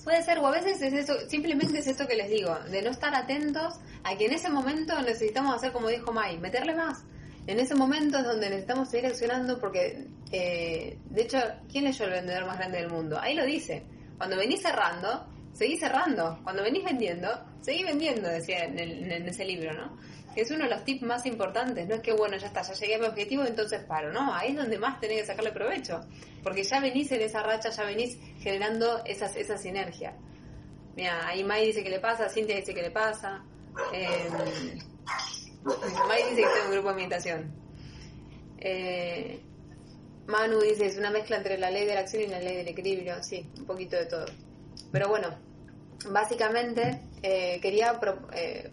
puede 0.03 0.23
ser, 0.23 0.39
o 0.39 0.47
a 0.47 0.51
veces 0.51 0.81
es 0.81 0.93
eso, 0.93 1.13
simplemente 1.27 1.79
es 1.79 1.87
esto 1.87 2.07
que 2.07 2.15
les 2.15 2.29
digo, 2.29 2.55
de 2.69 2.81
no 2.81 2.91
estar 2.91 3.13
atentos 3.15 3.79
a 4.03 4.15
que 4.15 4.25
en 4.25 4.33
ese 4.33 4.49
momento 4.49 4.99
necesitamos 5.01 5.55
hacer 5.55 5.71
como 5.71 5.87
dijo 5.87 6.11
Mai, 6.11 6.37
meterle 6.37 6.75
más 6.75 7.03
en 7.47 7.59
ese 7.59 7.75
momento 7.75 8.19
es 8.19 8.23
donde 8.23 8.49
necesitamos 8.49 8.89
seguir 8.89 9.07
accionando 9.07 9.59
porque, 9.59 10.07
eh, 10.31 10.97
de 11.09 11.21
hecho, 11.21 11.39
¿quién 11.71 11.87
es 11.87 11.97
yo 11.97 12.05
el 12.05 12.11
vendedor 12.11 12.45
más 12.45 12.57
grande 12.57 12.79
del 12.79 12.89
mundo? 12.89 13.19
Ahí 13.19 13.35
lo 13.35 13.45
dice. 13.45 13.83
Cuando 14.17 14.37
venís 14.37 14.61
cerrando, 14.61 15.27
seguís 15.51 15.79
cerrando. 15.79 16.39
Cuando 16.43 16.61
venís 16.61 16.83
vendiendo, 16.83 17.29
seguís 17.61 17.85
vendiendo, 17.85 18.29
decía 18.29 18.65
en, 18.65 18.79
en, 18.79 19.27
ese 19.27 19.43
libro, 19.43 19.73
¿no? 19.73 19.97
Es 20.35 20.51
uno 20.51 20.63
de 20.65 20.69
los 20.69 20.83
tips 20.83 21.03
más 21.03 21.25
importantes. 21.25 21.87
No 21.87 21.95
es 21.95 22.01
que, 22.01 22.13
bueno, 22.13 22.37
ya 22.37 22.47
está, 22.47 22.61
ya 22.61 22.73
llegué 22.73 22.95
a 22.95 22.99
mi 22.99 23.05
objetivo, 23.05 23.43
entonces 23.43 23.83
paro. 23.83 24.11
No, 24.11 24.33
ahí 24.33 24.51
es 24.51 24.55
donde 24.55 24.77
más 24.77 24.99
tenés 24.99 25.21
que 25.21 25.27
sacarle 25.27 25.51
provecho. 25.51 26.01
Porque 26.43 26.63
ya 26.63 26.79
venís 26.79 27.11
en 27.11 27.21
esa 27.21 27.43
racha, 27.43 27.69
ya 27.69 27.83
venís 27.83 28.17
generando 28.39 29.03
esa 29.05 29.57
sinergia. 29.57 30.15
Mira, 30.95 31.27
ahí 31.27 31.43
Mai 31.43 31.65
dice 31.65 31.83
que 31.83 31.89
le 31.89 31.99
pasa, 31.99 32.29
Cintia 32.29 32.55
dice 32.55 32.73
que 32.73 32.81
le 32.81 32.91
pasa. 32.91 33.43
Eh, 33.93 34.29
Mike 35.63 36.29
dice 36.29 36.35
que 36.35 36.41
está 36.41 36.59
en 36.59 36.65
un 36.65 36.71
grupo 36.73 36.89
de 36.89 36.95
meditación. 36.95 37.51
Eh, 38.57 39.41
Manu 40.27 40.59
dice 40.59 40.85
es 40.85 40.97
una 40.97 41.11
mezcla 41.11 41.37
entre 41.37 41.57
la 41.57 41.71
ley 41.71 41.85
de 41.85 41.95
la 41.95 42.01
acción 42.01 42.23
y 42.23 42.27
la 42.27 42.39
ley 42.39 42.57
del 42.57 42.67
equilibrio. 42.67 43.23
Sí, 43.23 43.49
un 43.57 43.65
poquito 43.65 43.95
de 43.95 44.05
todo. 44.05 44.25
Pero 44.91 45.07
bueno, 45.07 45.29
básicamente 46.09 47.01
eh, 47.21 47.59
quería 47.61 47.99
eh, 48.33 48.71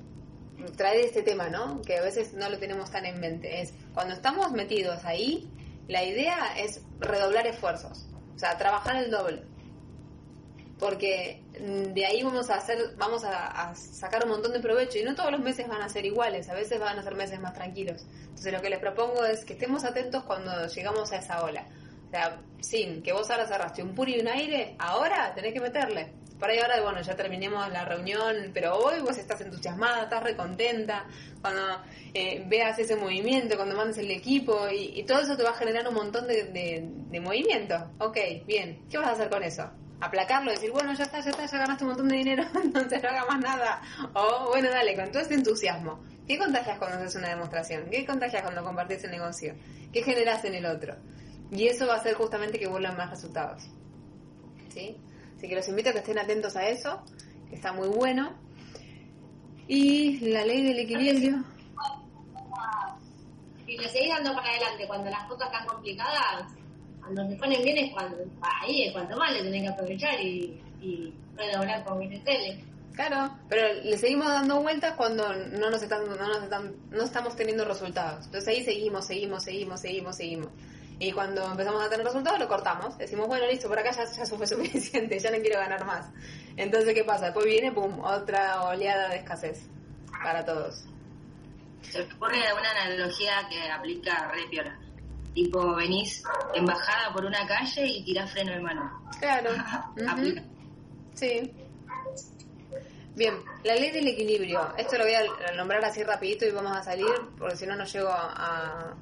traer 0.76 1.04
este 1.04 1.22
tema, 1.22 1.48
¿no? 1.48 1.82
Que 1.82 1.98
a 1.98 2.02
veces 2.02 2.34
no 2.34 2.48
lo 2.48 2.58
tenemos 2.58 2.90
tan 2.90 3.06
en 3.06 3.20
mente. 3.20 3.60
Es 3.62 3.72
cuando 3.94 4.14
estamos 4.14 4.52
metidos 4.52 5.04
ahí, 5.04 5.50
la 5.88 6.04
idea 6.04 6.58
es 6.58 6.80
redoblar 7.00 7.46
esfuerzos. 7.46 8.06
O 8.34 8.38
sea, 8.38 8.56
trabajar 8.58 8.96
el 8.96 9.10
doble. 9.10 9.42
porque 10.78 11.42
mm, 11.60 11.92
de 11.92 12.06
ahí 12.06 12.22
vamos 12.22 12.50
a 12.50 12.56
hacer, 12.56 12.94
vamos 12.96 13.24
a, 13.24 13.70
a 13.70 13.74
sacar 13.74 14.24
un 14.24 14.30
montón 14.30 14.52
de 14.52 14.60
provecho 14.60 14.98
y 14.98 15.02
no 15.02 15.14
todos 15.16 15.32
los 15.32 15.40
meses 15.40 15.66
van 15.66 15.82
a 15.82 15.88
ser 15.88 16.04
iguales, 16.06 16.48
a 16.48 16.54
veces 16.54 16.78
van 16.78 16.98
a 16.98 17.02
ser 17.02 17.16
meses 17.16 17.40
más 17.40 17.52
tranquilos. 17.52 18.06
Entonces 18.22 18.52
lo 18.52 18.62
que 18.62 18.70
les 18.70 18.78
propongo 18.78 19.24
es 19.24 19.44
que 19.44 19.54
estemos 19.54 19.84
atentos 19.84 20.22
cuando 20.24 20.66
llegamos 20.68 21.10
a 21.12 21.16
esa 21.16 21.42
ola. 21.42 21.66
O 22.08 22.10
sea, 22.10 22.40
sin 22.60 23.02
que 23.02 23.12
vos 23.12 23.30
ahora 23.30 23.46
cerraste 23.46 23.82
un 23.82 23.94
puri 23.94 24.16
y 24.16 24.20
un 24.20 24.28
aire, 24.28 24.74
ahora 24.78 25.32
tenés 25.34 25.52
que 25.52 25.60
meterle. 25.60 26.12
Por 26.38 26.48
ahí 26.48 26.58
ahora, 26.58 26.80
bueno, 26.80 27.00
ya 27.02 27.14
terminemos 27.14 27.68
la 27.70 27.84
reunión, 27.84 28.50
pero 28.54 28.76
hoy 28.76 29.00
vos 29.00 29.18
estás 29.18 29.40
entusiasmada, 29.40 30.04
estás 30.04 30.22
recontenta, 30.22 31.04
cuando 31.40 31.82
eh, 32.14 32.44
veas 32.46 32.78
ese 32.78 32.96
movimiento, 32.96 33.56
cuando 33.56 33.74
mandes 33.74 33.98
el 33.98 34.10
equipo, 34.10 34.68
y, 34.70 35.02
todo 35.02 35.20
eso 35.20 35.36
te 35.36 35.42
va 35.42 35.50
a 35.50 35.54
generar 35.54 35.86
un 35.88 35.94
montón 35.94 36.26
de, 36.26 36.44
de, 36.44 36.88
de 37.10 37.20
movimiento. 37.20 37.90
Ok, 37.98 38.16
bien, 38.46 38.86
¿qué 38.88 38.98
vas 38.98 39.08
a 39.08 39.12
hacer 39.12 39.28
con 39.28 39.42
eso? 39.42 39.68
aplacarlo, 40.00 40.52
decir, 40.52 40.70
bueno, 40.70 40.94
ya 40.94 41.04
está, 41.04 41.20
ya 41.20 41.30
está, 41.30 41.46
ya 41.46 41.58
ganaste 41.58 41.84
un 41.84 41.90
montón 41.90 42.08
de 42.08 42.16
dinero, 42.16 42.44
entonces 42.62 43.02
no 43.02 43.08
haga 43.08 43.24
más 43.26 43.40
nada. 43.40 43.82
O, 44.14 44.48
bueno, 44.50 44.70
dale, 44.70 44.94
con 44.94 45.10
todo 45.10 45.22
este 45.22 45.34
entusiasmo. 45.34 46.00
¿Qué 46.26 46.38
contagias 46.38 46.78
cuando 46.78 46.98
haces 46.98 47.16
una 47.16 47.30
demostración? 47.30 47.88
¿Qué 47.90 48.04
contagias 48.04 48.42
cuando 48.42 48.62
compartís 48.62 49.02
el 49.04 49.10
negocio? 49.10 49.54
¿Qué 49.92 50.02
generas 50.02 50.44
en 50.44 50.54
el 50.54 50.66
otro? 50.66 50.94
Y 51.50 51.66
eso 51.66 51.86
va 51.86 51.94
a 51.94 51.96
hacer 51.96 52.14
justamente 52.14 52.58
que 52.58 52.68
vuelvan 52.68 52.96
más 52.96 53.10
resultados. 53.10 53.62
¿Sí? 54.68 54.96
Así 55.36 55.48
que 55.48 55.54
los 55.54 55.68
invito 55.68 55.90
a 55.90 55.92
que 55.92 55.98
estén 55.98 56.18
atentos 56.18 56.56
a 56.56 56.68
eso, 56.68 57.02
que 57.48 57.56
está 57.56 57.72
muy 57.72 57.88
bueno. 57.88 58.34
Y 59.66 60.18
la 60.30 60.44
ley 60.44 60.62
del 60.62 60.78
equilibrio. 60.78 61.44
Y 63.66 63.76
le 63.76 63.88
seguís 63.88 64.08
dando 64.08 64.34
para 64.34 64.48
adelante 64.48 64.86
cuando 64.86 65.10
las 65.10 65.24
cosas 65.24 65.48
están 65.52 65.66
complicadas, 65.66 66.52
cuando 67.00 67.28
se 67.28 67.36
ponen 67.36 67.62
bien 67.62 67.78
es 67.78 67.92
cuando, 67.92 68.16
ahí 68.40 68.84
es 68.84 68.92
cuando 68.92 69.16
más 69.16 69.32
le 69.32 69.42
tenés 69.42 69.62
que 69.62 69.68
aprovechar 69.68 70.20
y, 70.20 70.60
y 70.80 71.14
redoblar 71.36 71.84
con 71.84 71.98
mi 71.98 72.18
tele. 72.20 72.64
Claro, 72.94 73.32
pero 73.48 73.80
le 73.84 73.96
seguimos 73.96 74.26
dando 74.26 74.60
vueltas 74.60 74.94
cuando 74.96 75.32
no 75.32 75.70
nos 75.70 75.80
están, 75.80 76.04
no 76.08 76.16
nos 76.16 76.42
están, 76.42 76.74
no 76.90 77.04
estamos 77.04 77.36
teniendo 77.36 77.64
resultados. 77.64 78.26
Entonces 78.26 78.48
ahí 78.48 78.64
seguimos, 78.64 79.06
seguimos, 79.06 79.44
seguimos, 79.44 79.80
seguimos, 79.80 80.16
seguimos. 80.16 80.48
Y 81.00 81.12
cuando 81.12 81.44
empezamos 81.44 81.82
a 81.82 81.88
tener 81.88 82.04
resultados 82.04 82.38
lo 82.38 82.48
cortamos. 82.48 82.98
Decimos, 82.98 83.28
bueno, 83.28 83.46
listo, 83.46 83.68
por 83.68 83.78
acá 83.78 83.92
ya, 83.92 84.04
ya 84.04 84.26
fue 84.26 84.46
suficiente, 84.46 85.18
ya 85.20 85.30
no 85.30 85.38
quiero 85.38 85.60
ganar 85.60 85.84
más. 85.84 86.10
Entonces, 86.56 86.92
¿qué 86.94 87.04
pasa? 87.04 87.26
Después 87.26 87.46
viene, 87.46 87.70
pum, 87.70 88.00
otra 88.00 88.62
oleada 88.64 89.08
de 89.08 89.16
escasez 89.16 89.68
para 90.22 90.44
todos. 90.44 90.84
Se 91.82 92.04
me 92.04 92.14
ocurre 92.14 92.38
una 92.52 92.70
analogía 92.70 93.46
que 93.48 93.70
aplica 93.70 94.28
re 94.28 94.48
piola. 94.50 94.76
Tipo, 95.34 95.76
venís 95.76 96.22
en 96.54 96.64
bajada 96.64 97.12
por 97.12 97.24
una 97.24 97.46
calle 97.46 97.86
y 97.86 98.04
tirás 98.04 98.30
freno 98.32 98.52
de 98.52 98.60
mano. 98.60 99.08
Claro. 99.20 99.50
Aplica. 100.08 100.42
Sí. 101.14 101.52
Bien, 103.14 103.34
la 103.64 103.74
ley 103.74 103.90
del 103.90 104.08
equilibrio. 104.08 104.76
Esto 104.76 104.96
lo 104.96 105.04
voy 105.04 105.14
a 105.14 105.52
nombrar 105.56 105.84
así 105.84 106.02
rapidito 106.02 106.46
y 106.46 106.50
vamos 106.50 106.76
a 106.76 106.82
salir 106.82 107.08
porque 107.36 107.56
si 107.56 107.66
no 107.66 107.74
no 107.74 107.84
llego 107.84 108.10
a, 108.10 108.94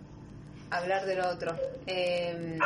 hablar 0.70 1.06
del 1.06 1.20
otro. 1.20 1.56
Eh, 1.86 2.58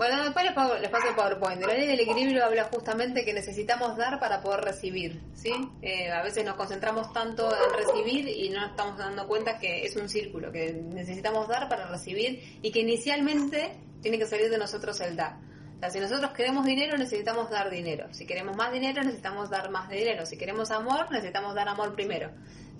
bueno, 0.00 0.22
después 0.24 0.46
les, 0.46 0.54
paso, 0.54 0.76
el 0.76 1.14
PowerPoint. 1.14 1.60
La 1.60 1.74
ley 1.74 1.86
del 1.86 2.00
equilibrio 2.00 2.42
habla 2.42 2.64
justamente 2.64 3.22
que 3.22 3.34
necesitamos 3.34 3.98
dar 3.98 4.18
para 4.18 4.40
poder 4.40 4.60
recibir, 4.62 5.20
¿sí? 5.34 5.52
Eh, 5.82 6.10
a 6.10 6.22
veces 6.22 6.42
nos 6.42 6.54
concentramos 6.54 7.12
tanto 7.12 7.50
en 7.54 7.86
recibir 7.86 8.26
y 8.26 8.48
no 8.48 8.64
estamos 8.64 8.96
dando 8.96 9.28
cuenta 9.28 9.58
que 9.58 9.84
es 9.84 9.96
un 9.96 10.08
círculo, 10.08 10.50
que 10.50 10.72
necesitamos 10.72 11.48
dar 11.48 11.68
para 11.68 11.86
recibir 11.86 12.58
y 12.62 12.72
que 12.72 12.80
inicialmente 12.80 13.76
tiene 14.00 14.18
que 14.18 14.24
salir 14.24 14.48
de 14.48 14.56
nosotros 14.56 14.98
el 15.02 15.16
dar. 15.16 15.36
O 15.76 15.80
sea, 15.80 15.90
si 15.90 16.00
nosotros 16.00 16.30
queremos 16.32 16.64
dinero, 16.64 16.96
necesitamos 16.96 17.50
dar 17.50 17.68
dinero. 17.68 18.06
Si 18.12 18.24
queremos 18.26 18.56
más 18.56 18.72
dinero, 18.72 19.02
necesitamos 19.02 19.50
dar 19.50 19.68
más 19.70 19.90
dinero. 19.90 20.24
Si 20.24 20.38
queremos 20.38 20.70
amor, 20.70 21.10
necesitamos 21.10 21.54
dar 21.54 21.68
amor 21.68 21.94
primero. 21.94 22.30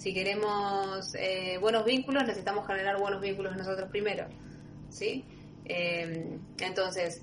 Si 0.00 0.14
queremos 0.14 1.14
eh, 1.14 1.58
buenos 1.60 1.84
vínculos, 1.84 2.24
necesitamos 2.24 2.66
generar 2.66 2.98
buenos 2.98 3.20
vínculos 3.20 3.54
nosotros 3.54 3.90
primero. 3.90 4.24
¿Sí? 4.88 5.26
Eh, 5.66 6.38
entonces, 6.58 7.20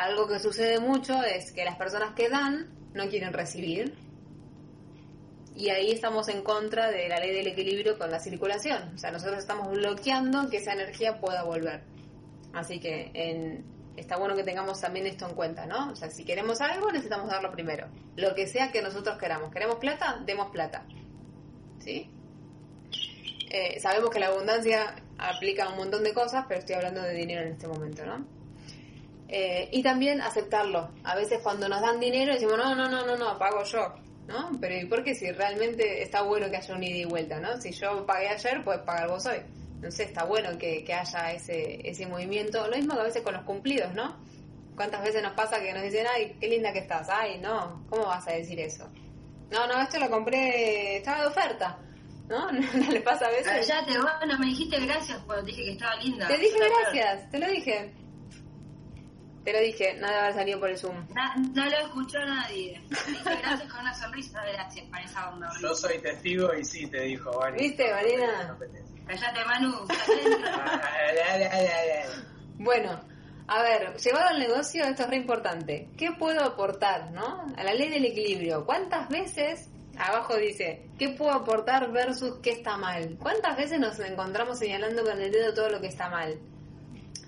algo 0.00 0.28
que 0.28 0.38
sucede 0.38 0.78
mucho 0.78 1.20
es 1.24 1.50
que 1.50 1.64
las 1.64 1.76
personas 1.76 2.14
que 2.14 2.28
dan 2.28 2.68
no 2.94 3.08
quieren 3.08 3.32
recibir. 3.32 3.96
Y 5.56 5.70
ahí 5.70 5.90
estamos 5.90 6.28
en 6.28 6.42
contra 6.42 6.88
de 6.92 7.08
la 7.08 7.18
ley 7.18 7.32
del 7.32 7.48
equilibrio 7.48 7.98
con 7.98 8.12
la 8.12 8.20
circulación. 8.20 8.92
O 8.94 8.98
sea, 8.98 9.10
nosotros 9.10 9.40
estamos 9.40 9.68
bloqueando 9.72 10.48
que 10.48 10.58
esa 10.58 10.72
energía 10.72 11.18
pueda 11.18 11.42
volver. 11.42 11.82
Así 12.52 12.78
que 12.78 13.10
en, 13.12 13.64
está 13.96 14.16
bueno 14.18 14.36
que 14.36 14.44
tengamos 14.44 14.80
también 14.80 15.08
esto 15.08 15.28
en 15.28 15.34
cuenta, 15.34 15.66
¿no? 15.66 15.90
O 15.90 15.96
sea, 15.96 16.10
si 16.12 16.24
queremos 16.24 16.60
algo, 16.60 16.92
necesitamos 16.92 17.28
darlo 17.28 17.50
primero. 17.50 17.88
Lo 18.14 18.36
que 18.36 18.46
sea 18.46 18.70
que 18.70 18.82
nosotros 18.82 19.18
queramos. 19.18 19.50
¿Queremos 19.50 19.78
plata? 19.78 20.22
Demos 20.24 20.52
plata. 20.52 20.86
¿Sí? 21.86 22.10
Eh, 23.48 23.78
sabemos 23.78 24.10
que 24.10 24.18
la 24.18 24.26
abundancia 24.26 24.96
aplica 25.18 25.68
un 25.68 25.76
montón 25.76 26.02
de 26.02 26.12
cosas, 26.12 26.44
pero 26.48 26.58
estoy 26.58 26.74
hablando 26.74 27.00
de 27.00 27.14
dinero 27.14 27.42
en 27.42 27.52
este 27.52 27.68
momento, 27.68 28.04
¿no? 28.04 28.26
Eh, 29.28 29.68
y 29.70 29.82
también 29.84 30.20
aceptarlo. 30.20 30.90
A 31.04 31.14
veces 31.14 31.38
cuando 31.42 31.68
nos 31.68 31.80
dan 31.80 32.00
dinero 32.00 32.32
decimos, 32.32 32.58
no, 32.58 32.74
no, 32.74 32.88
no, 32.88 33.06
no, 33.06 33.16
no, 33.16 33.38
pago 33.38 33.62
yo, 33.62 33.94
¿no? 34.26 34.50
Pero 34.60 34.76
¿y 34.76 34.86
por 34.86 35.04
qué 35.04 35.14
si 35.14 35.30
realmente 35.30 36.02
está 36.02 36.22
bueno 36.22 36.50
que 36.50 36.56
haya 36.56 36.74
un 36.74 36.82
ida 36.82 36.98
y 36.98 37.04
vuelta, 37.04 37.38
¿no? 37.38 37.60
Si 37.60 37.70
yo 37.70 38.04
pagué 38.04 38.28
ayer, 38.28 38.64
puedes 38.64 38.82
pagar 38.82 39.08
vos 39.08 39.24
hoy. 39.26 39.38
No 39.80 39.90
sé, 39.92 40.04
está 40.04 40.24
bueno 40.24 40.58
que, 40.58 40.82
que 40.82 40.92
haya 40.92 41.32
ese, 41.32 41.88
ese 41.88 42.06
movimiento. 42.06 42.66
Lo 42.66 42.76
mismo 42.76 42.94
que 42.94 43.00
a 43.00 43.04
veces 43.04 43.22
con 43.22 43.34
los 43.34 43.44
cumplidos, 43.44 43.94
¿no? 43.94 44.16
¿Cuántas 44.74 45.04
veces 45.04 45.22
nos 45.22 45.34
pasa 45.34 45.60
que 45.60 45.72
nos 45.72 45.84
dicen, 45.84 46.04
ay, 46.12 46.36
qué 46.40 46.48
linda 46.48 46.72
que 46.72 46.80
estás? 46.80 47.08
Ay, 47.08 47.38
no, 47.38 47.86
¿cómo 47.88 48.06
vas 48.06 48.26
a 48.26 48.32
decir 48.32 48.58
eso? 48.58 48.88
No, 49.50 49.66
no, 49.66 49.80
esto 49.82 49.98
lo 49.98 50.08
compré, 50.10 50.96
estaba 50.98 51.22
de 51.22 51.26
oferta. 51.26 51.78
¿No? 52.28 52.50
¿No 52.52 52.90
le 52.90 53.00
pasa 53.00 53.26
a 53.26 53.30
veces? 53.30 53.66
Ya 53.68 53.84
te 53.86 53.92
bueno, 53.98 54.38
me 54.38 54.46
dijiste 54.46 54.78
gracias 54.80 55.18
cuando 55.26 55.44
te 55.44 55.50
dije 55.52 55.64
que 55.64 55.72
estaba 55.72 55.94
linda. 55.96 56.26
Te 56.26 56.38
dije 56.38 56.58
gracias, 56.58 57.30
te 57.30 57.38
lo 57.38 57.46
dije. 57.48 57.94
Te 59.44 59.52
lo 59.52 59.60
dije, 59.60 59.94
no 60.00 60.08
debe 60.08 60.18
haber 60.18 60.34
salido 60.34 60.58
por 60.58 60.70
el 60.70 60.76
Zoom. 60.76 61.06
Na- 61.14 61.36
no 61.36 61.64
lo 61.66 61.76
escuchó 61.78 62.18
nadie. 62.18 62.82
Te 62.88 63.10
dije 63.12 63.22
gracias 63.42 63.70
con 63.70 63.80
una 63.80 63.94
sonrisa. 63.94 64.42
Gracias 64.52 64.84
para 64.90 65.04
esa 65.04 65.30
onda. 65.30 65.48
Yo 65.62 65.72
soy 65.72 65.98
testigo 66.00 66.52
y 66.52 66.64
sí 66.64 66.88
te 66.88 67.02
dijo, 67.02 67.30
Vani. 67.38 67.56
¿Viste, 67.56 67.92
Marina? 67.92 68.58
Callate, 69.06 69.44
Manu. 69.44 69.86
callate. 70.76 72.06
Bueno, 72.58 73.00
a 73.48 73.62
ver, 73.62 73.96
llevado 73.96 74.28
al 74.28 74.38
negocio, 74.40 74.84
esto 74.84 75.04
es 75.04 75.08
re 75.08 75.16
importante. 75.16 75.88
¿Qué 75.96 76.10
puedo 76.18 76.42
aportar, 76.42 77.12
no? 77.12 77.46
A 77.56 77.62
la 77.62 77.74
ley 77.74 77.90
del 77.90 78.04
equilibrio. 78.04 78.64
¿Cuántas 78.64 79.08
veces, 79.08 79.68
abajo 79.96 80.36
dice, 80.36 80.88
qué 80.98 81.10
puedo 81.10 81.32
aportar 81.32 81.92
versus 81.92 82.38
qué 82.42 82.50
está 82.50 82.76
mal? 82.76 83.16
¿Cuántas 83.20 83.56
veces 83.56 83.78
nos 83.78 83.98
encontramos 84.00 84.58
señalando 84.58 85.04
con 85.04 85.20
el 85.20 85.30
dedo 85.30 85.54
todo 85.54 85.68
lo 85.68 85.80
que 85.80 85.86
está 85.86 86.08
mal? 86.08 86.40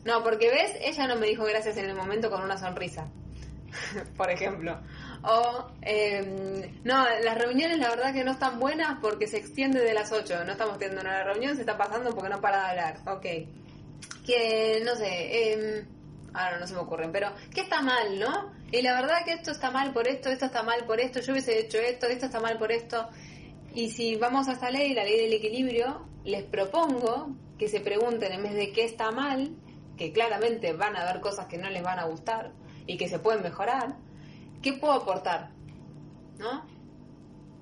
No, 0.05 0.25
porque 0.25 0.51
ves, 0.51 0.73
ella 0.81 1.07
no 1.07 1.17
me 1.17 1.29
dijo 1.29 1.45
gracias 1.45 1.77
en 1.77 1.85
el 1.89 1.95
momento 1.95 2.31
con 2.31 2.43
una 2.43 2.57
sonrisa, 2.57 3.09
por 4.17 4.31
ejemplo. 4.31 4.81
O, 5.23 5.71
eh, 5.83 6.73
no, 6.83 7.05
las 7.23 7.39
reuniones 7.39 7.79
la 7.79 7.91
verdad 7.91 8.13
que 8.13 8.25
no 8.25 8.33
están 8.33 8.59
buenas 8.59 8.99
porque 9.01 9.27
se 9.29 9.37
extiende 9.37 9.81
de 9.81 9.95
las 9.95 10.11
8. 10.11 10.45
No 10.45 10.53
estamos 10.53 10.79
teniendo 10.79 11.03
una 11.03 11.23
reunión, 11.23 11.55
se 11.55 11.61
está 11.61 11.77
pasando 11.77 12.13
porque 12.13 12.29
no 12.29 12.41
para 12.41 12.59
de 12.59 12.71
hablar. 12.71 12.99
Ok. 13.07 13.27
Que, 14.25 14.83
no 14.85 14.95
sé, 14.95 15.53
eh, 15.53 15.87
ahora 16.35 16.59
no 16.59 16.67
se 16.67 16.75
me 16.75 16.81
ocurren, 16.81 17.13
pero 17.13 17.33
¿qué 17.55 17.63
está 17.63 17.83
mal, 17.83 18.19
no? 18.19 18.53
Y 18.71 18.83
la 18.83 19.01
verdad 19.01 19.25
que 19.25 19.33
esto 19.33 19.51
está 19.51 19.71
mal 19.71 19.93
por 19.93 20.07
esto, 20.09 20.29
esto 20.29 20.47
está 20.47 20.63
mal 20.63 20.85
por 20.85 21.01
esto, 21.01 21.21
yo 21.21 21.33
hubiese 21.33 21.59
hecho 21.59 21.79
esto, 21.79 22.07
esto 22.07 22.27
está 22.27 22.41
mal 22.41 22.59
por 22.59 22.73
esto. 22.73 23.09
Y 23.75 23.91
si 23.91 24.17
vamos 24.17 24.49
a 24.49 24.53
esta 24.53 24.71
ley, 24.71 24.95
la 24.95 25.05
ley 25.05 25.21
del 25.21 25.33
equilibrio, 25.33 26.07
les 26.25 26.45
propongo 26.45 27.35
que 27.59 27.69
se 27.69 27.81
pregunten 27.81 28.33
en 28.33 28.43
vez 28.43 28.55
de 28.55 28.73
qué 28.73 28.85
está 28.85 29.11
mal, 29.11 29.57
que 29.97 30.13
claramente 30.13 30.73
van 30.73 30.97
a 30.97 31.09
haber 31.09 31.21
cosas 31.21 31.47
que 31.47 31.59
no 31.59 31.69
les 31.71 31.83
van 31.83 31.99
a 31.99 32.05
gustar 32.05 32.53
y 32.87 32.97
que 32.97 33.09
se 33.09 33.19
pueden 33.19 33.43
mejorar, 33.43 33.97
¿qué 34.63 34.75
puedo 34.75 34.95
aportar? 34.95 35.51
¿No? 36.39 36.67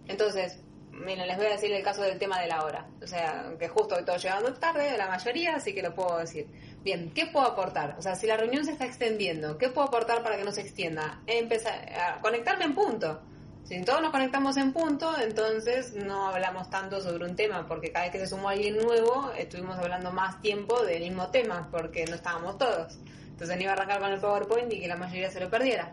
Entonces, 0.07 0.61
miren, 0.91 1.27
les 1.27 1.37
voy 1.37 1.47
a 1.47 1.51
decir 1.51 1.73
el 1.73 1.83
caso 1.83 2.03
del 2.03 2.19
tema 2.19 2.41
de 2.41 2.47
la 2.47 2.65
hora. 2.65 2.87
O 3.03 3.07
sea, 3.07 3.53
que 3.59 3.69
justo 3.69 3.99
estoy 3.99 4.19
llegando 4.19 4.53
tarde, 4.55 4.97
la 4.97 5.09
mayoría, 5.09 5.57
así 5.57 5.75
que 5.75 5.83
lo 5.83 5.95
puedo 5.95 6.19
decir. 6.19 6.47
Bien, 6.87 7.11
¿qué 7.11 7.27
puedo 7.27 7.45
aportar? 7.45 7.97
O 7.99 8.03
sea, 8.03 8.15
si 8.15 8.29
la 8.29 8.37
reunión 8.37 8.65
se 8.65 8.71
está 8.71 8.85
extendiendo, 8.85 9.59
¿qué 9.59 9.71
puedo 9.71 9.89
aportar 9.89 10.23
para 10.23 10.37
que 10.37 10.45
no 10.45 10.53
se 10.53 10.61
extienda? 10.61 11.21
Empezar 11.27 11.75
a 11.93 12.21
conectarme 12.21 12.65
en 12.65 12.77
punto. 12.77 13.23
Si 13.65 13.83
todos 13.83 14.01
nos 14.01 14.13
conectamos 14.13 14.57
en 14.57 14.73
punto, 14.73 15.13
entonces 15.21 15.95
no 15.97 16.29
hablamos 16.29 16.71
tanto 16.71 17.01
sobre 17.01 17.25
un 17.25 17.35
tema, 17.35 17.67
porque 17.67 17.91
cada 17.91 18.05
vez 18.05 18.13
que 18.13 18.21
se 18.21 18.29
sumó 18.29 18.51
alguien 18.51 18.77
nuevo, 18.77 19.33
estuvimos 19.37 19.77
hablando 19.79 20.13
más 20.13 20.41
tiempo 20.41 20.81
del 20.85 21.03
mismo 21.03 21.29
tema, 21.33 21.69
porque 21.73 22.05
no 22.05 22.15
estábamos 22.15 22.57
todos. 22.57 23.01
Entonces 23.31 23.57
no 23.57 23.63
iba 23.63 23.73
a 23.73 23.75
arrancar 23.75 23.99
con 23.99 24.13
el 24.13 24.21
PowerPoint 24.21 24.73
y 24.73 24.79
que 24.79 24.87
la 24.87 24.97
mayoría 24.97 25.29
se 25.29 25.41
lo 25.41 25.51
perdiera. 25.51 25.93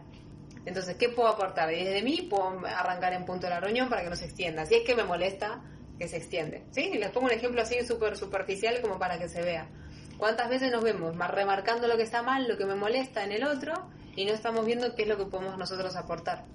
Entonces, 0.64 0.96
¿qué 0.98 1.10
puedo 1.10 1.28
aportar? 1.28 1.74
Y 1.74 1.86
desde 1.86 2.04
mí 2.04 2.28
puedo 2.30 2.68
arrancar 2.68 3.14
en 3.14 3.26
punto 3.26 3.50
la 3.50 3.60
reunión 3.60 3.90
para 3.90 4.04
que 4.04 4.12
no 4.12 4.16
se 4.16 4.26
extienda. 4.26 4.68
Si 4.68 4.76
es 4.76 4.84
que 4.84 4.94
me 4.94 5.06
molesta 5.06 5.60
que 5.98 6.08
se 6.08 6.18
extiende. 6.18 6.66
¿Sí? 6.70 6.92
Y 6.94 7.00
les 7.00 7.10
pongo 7.10 7.26
un 7.26 7.34
ejemplo 7.34 7.64
así 7.64 7.84
súper 7.84 8.16
superficial 8.16 8.80
como 8.80 9.00
para 9.00 9.18
que 9.18 9.28
se 9.28 9.42
vea. 9.42 9.68
¿Cuántas 10.17 10.49
veces 10.49 10.71
nos 10.71 10.84
vemos 10.84 11.15
remarcando 11.17 11.88
lo 11.88 11.97
que 11.97 12.04
está 12.04 12.21
mal, 12.21 12.47
lo 12.47 12.58
que 12.58 12.65
me 12.65 12.76
molesta 12.76 13.23
en 13.23 13.32
el 13.32 13.43
otro, 13.43 13.73
y 14.15 14.26
no 14.26 14.34
estamos 14.34 14.65
viendo 14.65 14.93
qué 14.95 15.04
es 15.04 15.08
lo 15.08 15.17
que 15.17 15.26
podemos 15.26 15.58
nosotros 15.58 15.95
aportar. 15.95 16.45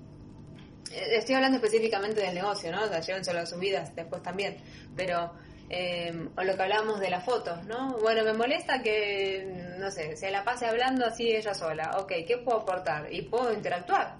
Eh, 0.92 1.16
Estoy 1.16 1.34
hablando 1.34 1.56
específicamente 1.56 2.20
del 2.20 2.34
negocio, 2.34 2.70
¿no? 2.70 2.84
O 2.84 2.88
sea, 2.88 3.00
llévenselo 3.00 3.40
a 3.40 3.46
sus 3.46 3.58
vidas 3.58 3.94
después 3.94 4.22
también, 4.22 4.58
pero 4.96 5.32
eh, 5.70 6.28
o 6.36 6.42
lo 6.42 6.56
que 6.56 6.62
hablábamos 6.62 7.00
de 7.00 7.10
las 7.10 7.24
fotos, 7.24 7.64
¿no? 7.66 7.98
Bueno, 7.98 8.24
me 8.24 8.32
molesta 8.32 8.80
que, 8.82 9.74
no 9.78 9.90
sé, 9.90 10.16
se 10.16 10.30
la 10.30 10.44
pase 10.44 10.66
hablando 10.66 11.04
así 11.04 11.30
ella 11.30 11.54
sola. 11.54 11.96
Ok, 11.98 12.12
¿qué 12.26 12.38
puedo 12.38 12.60
aportar? 12.60 13.12
Y 13.12 13.22
puedo 13.22 13.52
interactuar. 13.52 14.16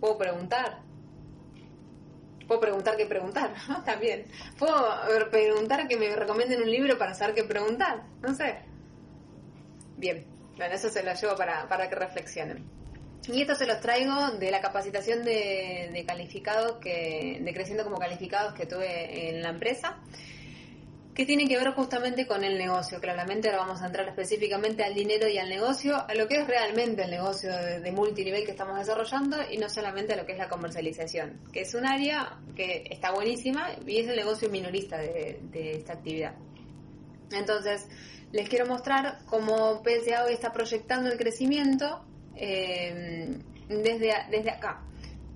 Puedo 0.00 0.18
preguntar. 0.18 0.85
Puedo 2.46 2.60
preguntar 2.60 2.96
qué 2.96 3.06
preguntar, 3.06 3.52
¿no? 3.68 3.82
También. 3.82 4.26
Puedo 4.58 4.74
preguntar 5.30 5.86
que 5.88 5.96
me 5.96 6.14
recomienden 6.14 6.62
un 6.62 6.70
libro 6.70 6.98
para 6.98 7.14
saber 7.14 7.34
qué 7.34 7.44
preguntar. 7.44 8.04
No 8.22 8.34
sé. 8.34 8.56
Bien, 9.96 10.24
bueno, 10.56 10.74
eso 10.74 10.88
se 10.88 11.02
lo 11.02 11.12
llevo 11.14 11.36
para, 11.36 11.68
para 11.68 11.88
que 11.88 11.94
reflexionen. 11.94 12.64
Y 13.28 13.40
esto 13.40 13.56
se 13.56 13.66
los 13.66 13.80
traigo 13.80 14.30
de 14.32 14.50
la 14.50 14.60
capacitación 14.60 15.24
de, 15.24 15.90
de 15.92 16.04
calificados, 16.06 16.76
que, 16.76 17.40
de 17.42 17.54
creciendo 17.54 17.82
como 17.82 17.98
calificados 17.98 18.54
que 18.54 18.66
tuve 18.66 19.30
en 19.30 19.42
la 19.42 19.48
empresa, 19.48 19.98
que 21.16 21.24
tienen 21.24 21.48
que 21.48 21.56
ver 21.56 21.72
justamente 21.72 22.26
con 22.26 22.44
el 22.44 22.58
negocio. 22.58 23.00
Claramente 23.00 23.48
ahora 23.48 23.62
vamos 23.62 23.80
a 23.80 23.86
entrar 23.86 24.06
específicamente 24.06 24.84
al 24.84 24.92
dinero 24.92 25.26
y 25.26 25.38
al 25.38 25.48
negocio, 25.48 25.96
a 26.06 26.14
lo 26.14 26.28
que 26.28 26.42
es 26.42 26.46
realmente 26.46 27.04
el 27.04 27.10
negocio 27.10 27.50
de, 27.56 27.80
de 27.80 27.90
multinivel 27.90 28.44
que 28.44 28.50
estamos 28.50 28.78
desarrollando 28.78 29.38
y 29.50 29.56
no 29.56 29.70
solamente 29.70 30.12
a 30.12 30.18
lo 30.18 30.26
que 30.26 30.32
es 30.32 30.38
la 30.38 30.50
comercialización, 30.50 31.40
que 31.50 31.62
es 31.62 31.74
un 31.74 31.86
área 31.86 32.38
que 32.54 32.84
está 32.90 33.12
buenísima 33.12 33.70
y 33.86 34.00
es 34.00 34.08
el 34.08 34.16
negocio 34.16 34.50
minorista 34.50 34.98
de, 34.98 35.40
de 35.50 35.76
esta 35.76 35.94
actividad. 35.94 36.34
Entonces, 37.32 37.88
les 38.32 38.46
quiero 38.50 38.66
mostrar 38.66 39.20
cómo 39.24 39.82
PSA 39.82 40.24
hoy 40.24 40.34
está 40.34 40.52
proyectando 40.52 41.10
el 41.10 41.16
crecimiento 41.16 42.04
eh, 42.36 43.38
desde, 43.68 44.12
desde 44.30 44.50
acá. 44.50 44.82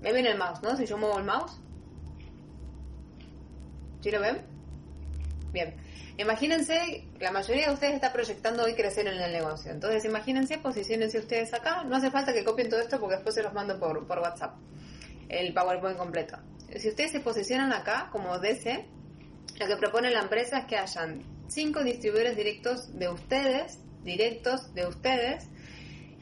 ¿Me 0.03 0.13
ven 0.13 0.27
el 0.27 0.37
mouse, 0.37 0.63
no? 0.63 0.77
Si 0.77 0.85
yo 0.85 0.99
muevo 0.99 1.19
el 1.19 1.25
mouse. 1.25 1.59
¿Sí 4.03 4.11
lo 4.11 4.21
ven? 4.21 4.50
Bien. 5.53 5.75
Imagínense, 6.19 7.05
la 7.19 7.33
mayoría 7.33 7.69
de 7.69 7.75
ustedes 7.75 7.95
está 7.95 8.13
proyectando 8.13 8.65
hoy 8.65 8.75
crecer 8.75 9.07
en 9.07 9.21
el 9.21 9.33
negocio. 9.33 9.73
Entonces, 9.73 10.05
imagínense, 10.05 10.59
posicionense 10.59 11.19
ustedes 11.19 11.53
acá. 11.55 11.83
No 11.85 11.97
hace 11.97 12.11
falta 12.11 12.33
que 12.33 12.45
copien 12.45 12.69
todo 12.69 12.81
esto 12.81 13.01
porque 13.01 13.17
después 13.17 13.35
se 13.35 13.43
los 13.43 13.53
mando 13.53 13.79
por, 13.81 14.07
por 14.07 14.19
WhatsApp. 14.19 14.55
El 15.29 15.55
PowerPoint 15.55 15.97
completo. 15.97 16.39
Si 16.77 16.89
ustedes 16.89 17.13
se 17.13 17.21
posicionan 17.21 17.73
acá 17.73 18.09
como 18.13 18.39
DC, 18.39 18.87
lo 19.59 19.67
que 19.67 19.77
propone 19.77 20.11
la 20.11 20.21
empresa 20.21 20.59
es 20.59 20.65
que 20.67 20.77
hayan 20.77 21.23
cinco 21.49 21.83
distribuidores 21.83 22.37
directos 22.37 22.97
de 22.99 23.09
ustedes, 23.09 23.79
directos 24.03 24.73
de 24.75 24.87
ustedes, 24.87 25.49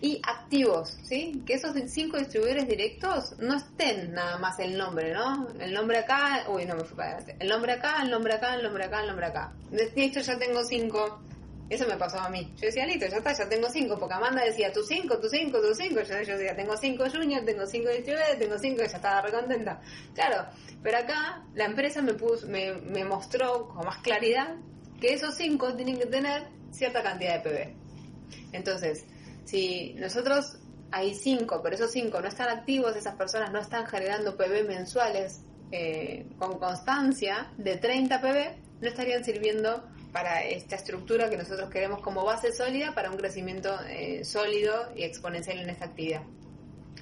y 0.01 0.21
activos, 0.25 0.97
¿sí? 1.03 1.43
Que 1.45 1.55
esos 1.55 1.75
cinco 1.89 2.19
distribuidores 2.19 2.69
directos 2.69 3.35
no 3.39 3.57
estén 3.57 4.13
nada 4.13 4.39
más 4.39 4.59
el 4.61 4.79
nombre, 4.79 5.13
¿no? 5.13 5.49
El 5.59 5.73
nombre 5.73 5.99
acá, 5.99 6.45
uy, 6.49 6.65
no 6.67 6.77
me 6.77 6.85
fui 6.85 6.97
para 6.97 7.17
adelante. 7.17 7.37
El 7.41 7.49
nombre 7.49 7.73
acá, 7.73 8.03
el 8.03 8.11
nombre 8.11 8.35
acá, 8.35 8.55
el 8.55 8.63
nombre 8.63 8.85
acá, 8.85 9.01
el 9.01 9.07
nombre 9.09 9.27
acá. 9.27 9.53
Listo, 9.97 10.21
ya 10.21 10.39
tengo 10.39 10.63
cinco. 10.65 11.21
Eso 11.69 11.87
me 11.87 11.97
pasó 11.97 12.19
a 12.21 12.31
mí. 12.31 12.55
Yo 12.57 12.67
decía, 12.67 12.87
listo, 12.87 13.07
ya 13.07 13.17
está, 13.17 13.33
ya 13.33 13.49
tengo 13.49 13.69
cinco. 13.69 13.99
Porque 13.99 14.15
Amanda 14.15 14.45
decía, 14.45 14.73
tú 14.73 14.83
cinco, 14.85 15.19
tú 15.19 15.29
cinco, 15.29 15.61
tú 15.61 15.75
cinco. 15.75 16.01
Yo, 16.03 16.17
decía, 16.17 16.55
tengo 16.55 16.77
cinco 16.77 17.05
juniors, 17.11 17.45
tengo 17.45 17.67
cinco 17.67 17.89
distribuidores, 17.89 18.39
tengo 18.39 18.59
cinco, 18.59 18.79
ya 18.79 18.97
estaba 18.97 19.21
recontenta. 19.21 19.81
Claro, 20.15 20.49
pero 20.83 20.99
acá 20.99 21.43
la 21.55 21.65
empresa 21.65 22.01
me, 22.03 22.15
puso, 22.15 22.47
me 22.47 23.05
mostró 23.05 23.69
con 23.69 23.85
más 23.85 23.99
claridad 23.99 24.55
que 25.01 25.13
esos 25.13 25.35
cinco 25.35 25.75
tienen 25.75 25.99
que 25.99 26.07
tener 26.07 26.45
cierta 26.71 27.03
cantidad 27.03 27.43
de 27.43 27.51
PB. 27.51 28.53
Entonces, 28.53 29.05
si 29.49 29.95
nosotros 29.95 30.59
hay 30.91 31.15
cinco, 31.15 31.63
pero 31.63 31.75
esos 31.75 31.91
cinco 31.91 32.21
no 32.21 32.29
están 32.29 32.51
activos, 32.51 32.95
esas 32.97 33.15
personas 33.15 33.51
no 33.51 33.59
están 33.59 33.87
generando 33.87 34.37
PB 34.37 34.67
mensuales 34.69 35.41
eh, 35.73 36.27
con 36.39 36.59
constancia 36.59 37.51
de 37.57 37.79
30 37.79 38.21
PB, 38.21 38.83
no 38.83 38.89
estarían 38.89 39.25
sirviendo 39.25 39.89
para 40.13 40.45
esta 40.45 40.77
estructura 40.77 41.31
que 41.31 41.39
nosotros 41.39 41.71
queremos 41.71 42.03
como 42.03 42.27
base 42.27 42.53
sólida 42.53 42.95
para 42.95 43.11
un 43.11 43.17
crecimiento 43.17 43.75
eh, 43.89 44.23
sólido 44.23 44.93
y 44.95 45.05
exponencial 45.05 45.59
en 45.61 45.71
esta 45.71 45.87
actividad. 45.87 46.25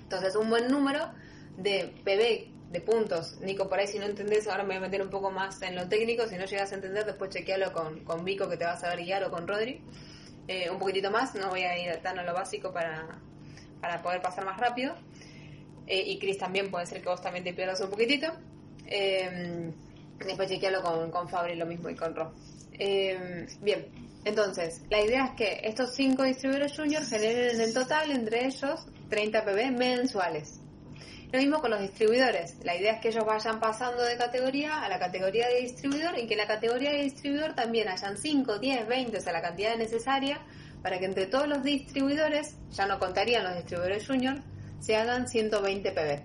Entonces, 0.03 0.37
un 0.37 0.49
buen 0.49 0.69
número 0.69 1.11
de 1.57 1.93
PB 2.05 2.73
de 2.73 2.81
puntos. 2.81 3.41
Nico, 3.41 3.69
por 3.69 3.81
ahí 3.81 3.89
si 3.89 3.99
no 3.99 4.05
entendés, 4.05 4.47
ahora 4.47 4.63
me 4.63 4.69
voy 4.69 4.77
a 4.77 4.81
meter 4.83 5.03
un 5.03 5.11
poco 5.11 5.33
más 5.33 5.61
en 5.63 5.75
lo 5.75 5.89
técnico, 5.89 6.29
si 6.29 6.37
no 6.37 6.45
llegas 6.45 6.71
a 6.71 6.77
entender, 6.77 7.05
después 7.05 7.31
chequealo 7.31 7.73
con, 7.73 8.05
con 8.05 8.25
Vico 8.25 8.49
que 8.49 8.57
te 8.57 8.65
va 8.65 8.75
a 8.75 8.79
saber 8.79 9.01
guiar 9.01 9.25
o 9.25 9.33
con 9.33 9.49
Rodri 9.49 9.83
eh, 10.49 10.71
un 10.71 10.79
poquitito 10.79 11.11
más, 11.11 11.35
no 11.35 11.49
voy 11.51 11.63
a 11.63 11.79
ir 11.79 11.97
tan 12.03 12.19
a 12.19 12.23
lo 12.23 12.35
básico 12.35 12.73
para, 12.73 13.07
para 13.81 14.03
poder 14.03 14.21
pasar 14.23 14.45
más 14.45 14.59
rápido. 14.59 14.95
Eh, 15.87 16.03
y 16.07 16.19
Chris 16.19 16.39
también 16.39 16.71
puede 16.71 16.87
ser 16.87 17.01
que 17.01 17.09
vos 17.09 17.23
también 17.23 17.45
te 17.45 17.53
pierdas 17.53 17.81
un 17.81 17.91
poquitito. 17.91 18.33
Eh, 18.87 19.73
después 20.19 20.49
chequearlo 20.49 20.83
con, 20.83 21.11
con 21.11 21.29
Fabri 21.29 21.55
lo 21.57 21.67
mismo 21.67 21.89
y 21.89 21.95
con 21.95 22.15
Ro. 22.15 22.33
Eh, 22.73 23.47
bien, 23.61 23.87
entonces, 24.25 24.83
la 24.91 25.01
idea 25.01 25.27
es 25.27 25.31
que 25.33 25.61
estos 25.63 25.95
cinco 25.95 26.25
distribuidores 26.25 26.77
juniors 26.77 27.09
generen 27.09 27.61
en 27.61 27.73
total 27.73 28.11
entre 28.11 28.47
ellos 28.47 28.87
30 29.09 29.45
PB 29.45 29.71
mensuales. 29.73 30.61
Lo 31.33 31.39
mismo 31.39 31.61
con 31.61 31.71
los 31.71 31.81
distribuidores. 31.81 32.57
La 32.65 32.77
idea 32.77 32.93
es 32.93 33.01
que 33.01 33.09
ellos 33.09 33.25
vayan 33.25 33.59
pasando 33.59 34.03
de 34.03 34.17
categoría 34.17 34.83
a 34.83 34.89
la 34.89 34.99
categoría 34.99 35.49
de 35.49 35.63
distribuidor 35.63 36.19
y 36.19 36.27
que 36.27 36.35
en 36.35 36.39
la 36.39 36.47
categoría 36.47 36.93
de 36.93 37.03
distribuidor 37.03 37.55
también 37.55 37.89
hayan 37.89 38.17
5, 38.17 38.59
10, 38.59 38.87
20, 38.87 39.17
o 39.17 39.21
sea, 39.21 39.33
la 39.33 39.43
cantidad 39.43 39.77
necesaria 39.77 40.41
para 40.83 41.01
que 41.01 41.07
entre 41.07 41.27
todos 41.27 41.49
los 41.49 41.65
distribuidores, 41.65 42.57
ya 42.71 42.87
no 42.87 43.01
contarían 43.01 43.43
los 43.43 43.57
distribuidores 43.57 44.07
junior, 44.07 44.37
se 44.79 44.95
hagan 44.95 45.27
120 45.27 45.91
PB. 45.91 46.23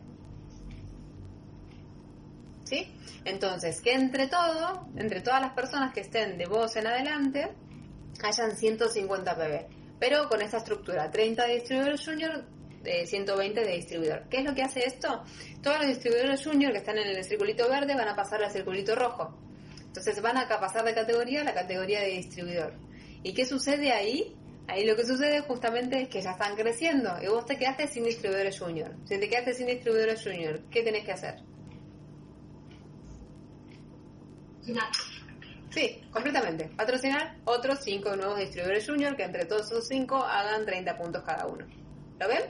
¿Sí? 2.66 2.96
Entonces, 3.26 3.82
que 3.82 3.94
entre 3.94 4.28
todo, 4.28 4.88
entre 4.96 5.22
todas 5.22 5.42
las 5.42 5.54
personas 5.54 5.94
que 5.94 6.02
estén 6.02 6.38
de 6.38 6.46
vos 6.46 6.76
en 6.76 6.86
adelante, 6.86 7.52
hayan 8.24 8.56
150 8.56 9.36
PB. 9.36 9.66
Pero 10.00 10.30
con 10.30 10.42
esta 10.42 10.58
estructura, 10.58 11.10
30 11.10 11.46
distribuidores 11.46 12.06
junior, 12.06 12.44
de 12.84 13.06
120 13.06 13.62
de 13.62 13.72
distribuidor. 13.72 14.24
¿Qué 14.30 14.38
es 14.38 14.46
lo 14.46 14.56
que 14.56 14.64
hace 14.64 14.86
esto? 14.86 15.24
Todos 15.62 15.78
los 15.80 15.88
distribuidores 15.88 16.44
junior 16.44 16.72
que 16.72 16.80
están 16.80 16.98
en 16.98 17.08
el 17.08 17.24
circulito 17.24 17.70
verde 17.70 17.96
van 17.96 18.08
a 18.08 18.16
pasar 18.16 18.44
al 18.44 18.52
circulito 18.52 18.96
rojo. 18.96 19.38
Entonces 19.86 20.22
van 20.22 20.38
a 20.38 20.48
pasar 20.48 20.86
de 20.86 20.94
categoría 20.94 21.42
a 21.42 21.44
la 21.44 21.54
categoría 21.54 22.02
de 22.02 22.08
distribuidor. 22.08 22.74
¿Y 23.24 23.34
qué 23.34 23.46
sucede 23.46 23.92
ahí? 23.92 24.36
Ahí 24.68 24.86
lo 24.86 24.96
que 24.96 25.06
sucede 25.06 25.42
justamente 25.42 26.02
es 26.02 26.08
que 26.08 26.22
ya 26.22 26.32
están 26.32 26.56
creciendo 26.56 27.12
y 27.22 27.28
vos 27.28 27.46
te 27.46 27.58
quedaste 27.58 27.88
sin 27.88 28.06
distribuidores 28.06 28.58
junior. 28.58 28.96
Si 29.06 29.20
te 29.20 29.28
quedaste 29.28 29.54
sin 29.54 29.68
distribuidores 29.68 30.24
junior, 30.24 30.62
¿qué 30.72 30.82
tenés 30.82 31.04
que 31.04 31.12
hacer? 31.12 31.36
Sí, 35.72 36.02
completamente. 36.12 36.70
Patrocinar 36.76 37.38
otros 37.46 37.80
5 37.84 38.16
nuevos 38.16 38.40
distribuidores 38.40 38.88
junior 38.88 39.16
que 39.16 39.24
entre 39.24 39.46
todos 39.46 39.72
esos 39.72 39.88
5 39.88 40.16
hagan 40.16 40.66
30 40.66 40.98
puntos 40.98 41.24
cada 41.24 41.48
uno. 41.48 41.66
¿Lo 42.20 42.28
ven? 42.28 42.44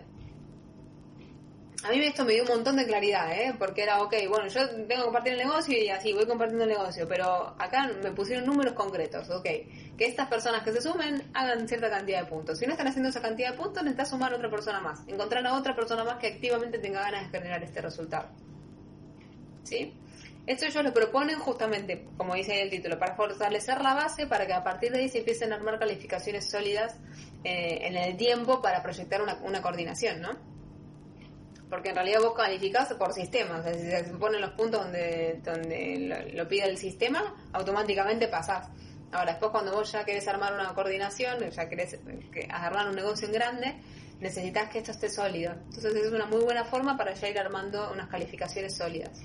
A 1.84 1.90
mí 1.90 2.00
esto 2.04 2.24
me 2.24 2.34
dio 2.34 2.44
un 2.44 2.50
montón 2.50 2.76
de 2.76 2.86
claridad, 2.86 3.32
¿eh? 3.32 3.56
Porque 3.58 3.82
era, 3.82 4.02
ok, 4.04 4.14
bueno, 4.30 4.48
yo 4.48 4.70
tengo 4.70 4.88
que 4.88 5.04
compartir 5.04 5.34
el 5.34 5.40
negocio 5.40 5.76
y 5.76 5.90
así 5.90 6.14
voy 6.14 6.28
compartiendo 6.28 6.66
el 6.66 6.70
negocio, 6.70 7.08
pero 7.08 7.56
acá 7.58 7.90
me 8.04 8.12
pusieron 8.12 8.46
números 8.46 8.74
concretos, 8.74 9.28
ok. 9.32 9.44
Que 9.44 10.06
estas 10.06 10.28
personas 10.28 10.62
que 10.62 10.74
se 10.74 10.82
sumen 10.82 11.32
hagan 11.34 11.68
cierta 11.68 11.90
cantidad 11.90 12.22
de 12.22 12.28
puntos. 12.28 12.60
Si 12.60 12.68
no 12.68 12.74
están 12.74 12.88
haciendo 12.88 13.10
esa 13.10 13.22
cantidad 13.22 13.52
de 13.52 13.58
puntos, 13.58 13.82
necesitas 13.82 14.10
sumar 14.10 14.32
a 14.32 14.36
otra 14.36 14.52
persona 14.52 14.80
más. 14.80 15.02
Encontrar 15.08 15.46
a 15.48 15.56
otra 15.56 15.76
persona 15.76 16.04
más 16.04 16.18
que 16.18 16.28
activamente 16.28 16.78
tenga 16.78 17.02
ganas 17.02 17.32
de 17.32 17.40
generar 17.40 17.64
este 17.64 17.82
resultado. 17.82 18.30
¿Sí? 19.64 19.92
Esto 20.46 20.66
ellos 20.66 20.84
lo 20.84 20.94
proponen 20.94 21.40
justamente, 21.40 22.06
como 22.16 22.36
dice 22.36 22.54
ahí 22.54 22.62
el 22.62 22.70
título, 22.70 23.00
para 23.00 23.16
fortalecer 23.16 23.82
la 23.82 23.96
base 23.96 24.28
para 24.28 24.46
que 24.46 24.54
a 24.54 24.64
partir 24.64 24.92
de 24.92 25.00
ahí 25.00 25.10
se 25.10 25.20
empiecen 25.20 25.52
a 25.52 25.56
armar 25.56 25.80
calificaciones 25.80 26.50
sólidas 26.50 26.98
eh, 27.44 27.80
en 27.84 27.96
el 27.96 28.18
tiempo 28.18 28.62
para 28.62 28.84
proyectar 28.84 29.22
una, 29.22 29.36
una 29.44 29.62
coordinación, 29.62 30.22
¿no? 30.22 30.51
Porque 31.72 31.90
en 31.90 31.96
realidad 31.96 32.20
vos 32.20 32.34
calificás 32.36 32.94
por 32.96 33.14
sistema, 33.14 33.60
o 33.60 33.64
sea, 33.64 33.74
si 33.74 33.90
se 33.90 34.04
ponen 34.18 34.42
los 34.42 34.52
puntos 34.52 34.84
donde, 34.84 35.40
donde 35.42 36.34
lo, 36.34 36.46
pide 36.46 36.66
el 36.66 36.78
sistema, 36.78 37.34
automáticamente 37.54 38.28
pasás. 38.28 38.68
Ahora, 39.14 39.32
después 39.32 39.52
cuando 39.52 39.72
vos 39.72 39.90
ya 39.90 40.04
querés 40.04 40.28
armar 40.28 40.54
una 40.54 40.74
coordinación, 40.74 41.50
ya 41.50 41.70
querés 41.70 41.98
que, 42.30 42.46
armar 42.52 42.90
un 42.90 42.96
negocio 42.96 43.26
en 43.26 43.34
grande, 43.34 43.76
necesitas 44.20 44.70
que 44.70 44.80
esto 44.80 44.92
esté 44.92 45.10
sólido. 45.10 45.54
Entonces 45.54 45.96
es 45.96 46.12
una 46.12 46.26
muy 46.26 46.44
buena 46.44 46.66
forma 46.66 46.98
para 46.98 47.14
ya 47.14 47.30
ir 47.30 47.40
armando 47.40 47.90
unas 47.94 48.10
calificaciones 48.10 48.76
sólidas. 48.76 49.22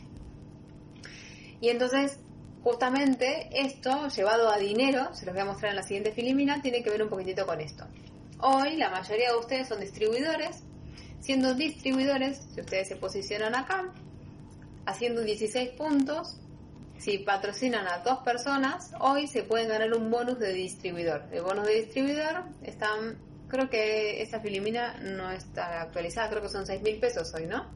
Y 1.60 1.68
entonces, 1.68 2.20
justamente 2.62 3.48
esto, 3.52 4.06
llevado 4.06 4.50
a 4.50 4.58
dinero, 4.58 5.12
se 5.14 5.26
los 5.26 5.34
voy 5.34 5.42
a 5.42 5.46
mostrar 5.46 5.70
en 5.70 5.76
la 5.76 5.82
siguiente 5.82 6.12
filimina, 6.12 6.62
tiene 6.62 6.84
que 6.84 6.90
ver 6.90 7.02
un 7.02 7.08
poquitito 7.08 7.44
con 7.44 7.60
esto. 7.60 7.88
Hoy 8.38 8.76
la 8.76 8.88
mayoría 8.88 9.32
de 9.32 9.36
ustedes 9.36 9.66
son 9.66 9.80
distribuidores, 9.80 10.62
siendo 11.20 11.54
distribuidores, 11.54 12.46
si 12.54 12.60
ustedes 12.60 12.88
se 12.88 12.96
posicionan 12.96 13.54
acá, 13.54 13.92
haciendo 14.86 15.22
16 15.22 15.70
puntos, 15.70 16.38
si 16.98 17.18
patrocinan 17.18 17.86
a 17.88 17.98
dos 17.98 18.20
personas, 18.20 18.92
hoy 19.00 19.26
se 19.26 19.42
pueden 19.42 19.68
ganar 19.68 19.92
un 19.94 20.10
bonus 20.10 20.38
de 20.38 20.52
distribuidor. 20.52 21.24
El 21.32 21.42
bonus 21.42 21.66
de 21.66 21.74
distribuidor 21.74 22.44
están 22.62 23.18
creo 23.48 23.70
que 23.70 24.22
esta 24.22 24.40
filimina 24.40 24.98
no 25.02 25.30
está 25.30 25.82
actualizada, 25.82 26.30
creo 26.30 26.42
que 26.42 26.48
son 26.48 26.66
6 26.66 26.82
mil 26.82 26.98
pesos 26.98 27.32
hoy, 27.34 27.46
¿no? 27.46 27.66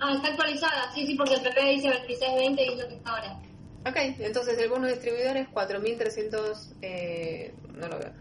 Ah, 0.00 0.12
está 0.14 0.28
actualizada, 0.28 0.92
sí, 0.92 1.06
sí, 1.06 1.14
porque 1.14 1.34
el 1.34 1.42
PP 1.42 1.64
dice 1.70 1.88
26.20 1.88 2.58
y 2.58 2.72
es 2.72 2.78
lo 2.78 2.88
que 2.88 2.94
está 2.94 3.10
ahora. 3.10 3.40
Ok, 3.86 3.96
entonces 4.18 4.58
el 4.58 4.68
bono 4.68 4.86
distribuidor 4.86 5.36
es 5.36 5.48
4.300... 5.48 6.74
Eh, 6.82 7.54
no 7.74 7.88
lo 7.88 7.98
veo. 7.98 8.12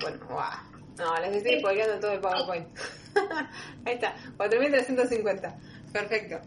Bueno, 0.00 0.18
guau. 0.28 0.69
No, 0.98 1.18
les 1.20 1.36
estoy 1.36 1.58
spoileando 1.60 2.00
todo 2.00 2.12
el 2.12 2.20
PowerPoint. 2.20 2.68
Ahí 3.84 3.94
está, 3.94 4.14
4.350. 4.36 5.54
Perfecto. 5.92 6.40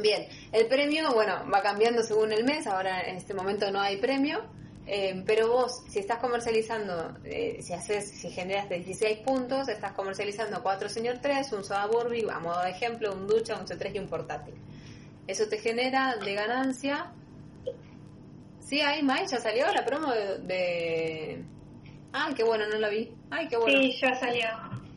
Bien, 0.00 0.26
el 0.52 0.66
premio, 0.66 1.12
bueno, 1.12 1.48
va 1.52 1.62
cambiando 1.62 2.02
según 2.02 2.32
el 2.32 2.44
mes. 2.44 2.66
Ahora 2.66 3.00
en 3.02 3.16
este 3.16 3.34
momento 3.34 3.70
no 3.70 3.80
hay 3.80 3.96
premio. 3.96 4.42
Eh, 4.88 5.24
pero 5.26 5.48
vos, 5.48 5.82
si 5.88 5.98
estás 5.98 6.18
comercializando, 6.18 7.18
eh, 7.24 7.60
si 7.60 7.72
haces, 7.72 8.08
si 8.08 8.30
generas 8.30 8.68
16 8.68 9.18
puntos, 9.18 9.68
estás 9.68 9.92
comercializando 9.92 10.62
4 10.62 10.88
Señor 10.88 11.18
3, 11.20 11.52
un 11.52 11.64
Soda 11.64 11.86
Burby, 11.86 12.24
a 12.30 12.38
modo 12.38 12.62
de 12.62 12.70
ejemplo, 12.70 13.12
un 13.12 13.26
ducha, 13.26 13.58
un 13.58 13.66
C3 13.66 13.96
y 13.96 13.98
un 13.98 14.06
portátil. 14.06 14.54
Eso 15.26 15.48
te 15.48 15.58
genera 15.58 16.16
de 16.16 16.34
ganancia. 16.34 17.12
Sí, 18.60 18.80
ahí, 18.80 19.02
Mai, 19.02 19.26
ya 19.26 19.40
salió 19.40 19.66
la 19.72 19.84
promo 19.84 20.12
de, 20.12 20.38
de... 20.38 21.44
Ay, 22.18 22.32
qué 22.34 22.44
bueno, 22.44 22.64
no 22.66 22.78
la 22.78 22.88
vi. 22.88 23.12
Ay, 23.30 23.46
qué 23.48 23.58
bueno. 23.58 23.78
Sí, 23.78 23.94
ya 24.00 24.18
salió. 24.18 24.46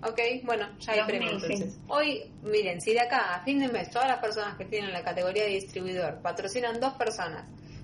Ok, 0.03 0.19
bueno, 0.43 0.67
ya 0.79 0.93
hay 0.93 1.03
premio 1.03 1.31
entonces. 1.31 1.77
Hoy, 1.89 2.31
miren, 2.43 2.79
si 2.79 2.93
de 2.93 3.01
acá 3.01 3.35
a 3.35 3.43
fin 3.43 3.59
de 3.59 3.67
mes 3.67 3.91
todas 3.91 4.07
las 4.07 4.19
personas 4.19 4.55
que 4.55 4.63
tienen 4.63 4.93
la 4.93 5.03
categoría 5.03 5.43
de 5.43 5.49
distribuidor 5.49 6.21
patrocinan 6.21 6.79
dos 6.79 6.93
personas 6.93 7.43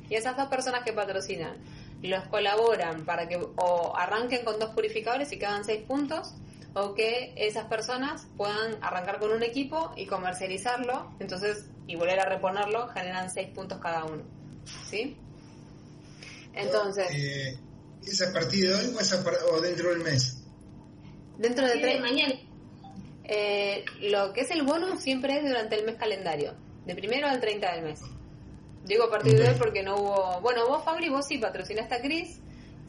y 0.10 0.15
esas 0.15 0.38
dos 0.38 0.48
personas 0.48 0.84
que 0.86 0.93
patrocinan 0.93 1.58
los 2.02 2.24
colaboran 2.28 3.04
para 3.04 3.28
que 3.28 3.36
o 3.36 3.93
arranquen 3.98 4.45
con 4.45 4.58
dos 4.60 4.69
purificadores 4.69 5.30
y 5.34 5.38
quedan 5.38 5.65
seis 5.65 5.82
puntos 5.82 6.34
o 6.74 6.93
que 6.93 7.34
esas 7.36 7.65
personas 7.65 8.28
puedan 8.38 8.78
arrancar 8.82 9.19
con 9.19 9.32
un 9.32 9.43
equipo 9.43 9.91
y 9.98 10.06
comercializarlo, 10.06 11.12
entonces 11.19 11.65
y 11.88 11.98
volver 11.98 12.21
a 12.21 12.26
reponerlo, 12.30 12.88
generan 12.89 13.30
seis 13.30 13.50
puntos 13.50 13.80
cada 13.80 14.06
uno. 14.06 14.24
¿Sí? 14.89 15.17
Entonces, 16.54 17.08
Eh, 17.12 17.58
¿Es 18.05 18.21
a 18.21 18.31
partir 18.33 18.67
de 18.69 18.73
hoy 18.75 18.93
o, 18.95 18.99
es 18.99 19.13
a 19.13 19.23
par- 19.23 19.37
o 19.51 19.61
dentro 19.61 19.89
del 19.89 19.99
mes? 19.99 20.41
dentro 21.37 21.65
de 21.65 21.73
Sí, 21.73 21.81
tres 21.81 21.93
de 21.95 21.99
mañana. 21.99 22.33
Eh, 23.23 23.83
lo 24.01 24.31
que 24.33 24.41
es 24.41 24.51
el 24.51 24.63
bonus 24.63 25.01
siempre 25.01 25.37
es 25.37 25.43
durante 25.43 25.75
el 25.75 25.85
mes 25.85 25.95
calendario, 25.95 26.53
de 26.85 26.95
primero 26.95 27.27
al 27.27 27.39
30 27.41 27.73
del 27.75 27.83
mes. 27.83 28.01
Digo 28.85 29.05
a 29.05 29.09
partir 29.09 29.37
de 29.37 29.49
hoy 29.49 29.55
porque 29.57 29.81
no 29.81 29.95
hubo... 29.97 30.41
Bueno, 30.41 30.67
vos 30.67 30.83
Fabri, 30.85 31.09
vos 31.09 31.25
sí 31.27 31.39
patrocinaste 31.39 31.95
a 31.95 32.01
Chris. 32.01 32.39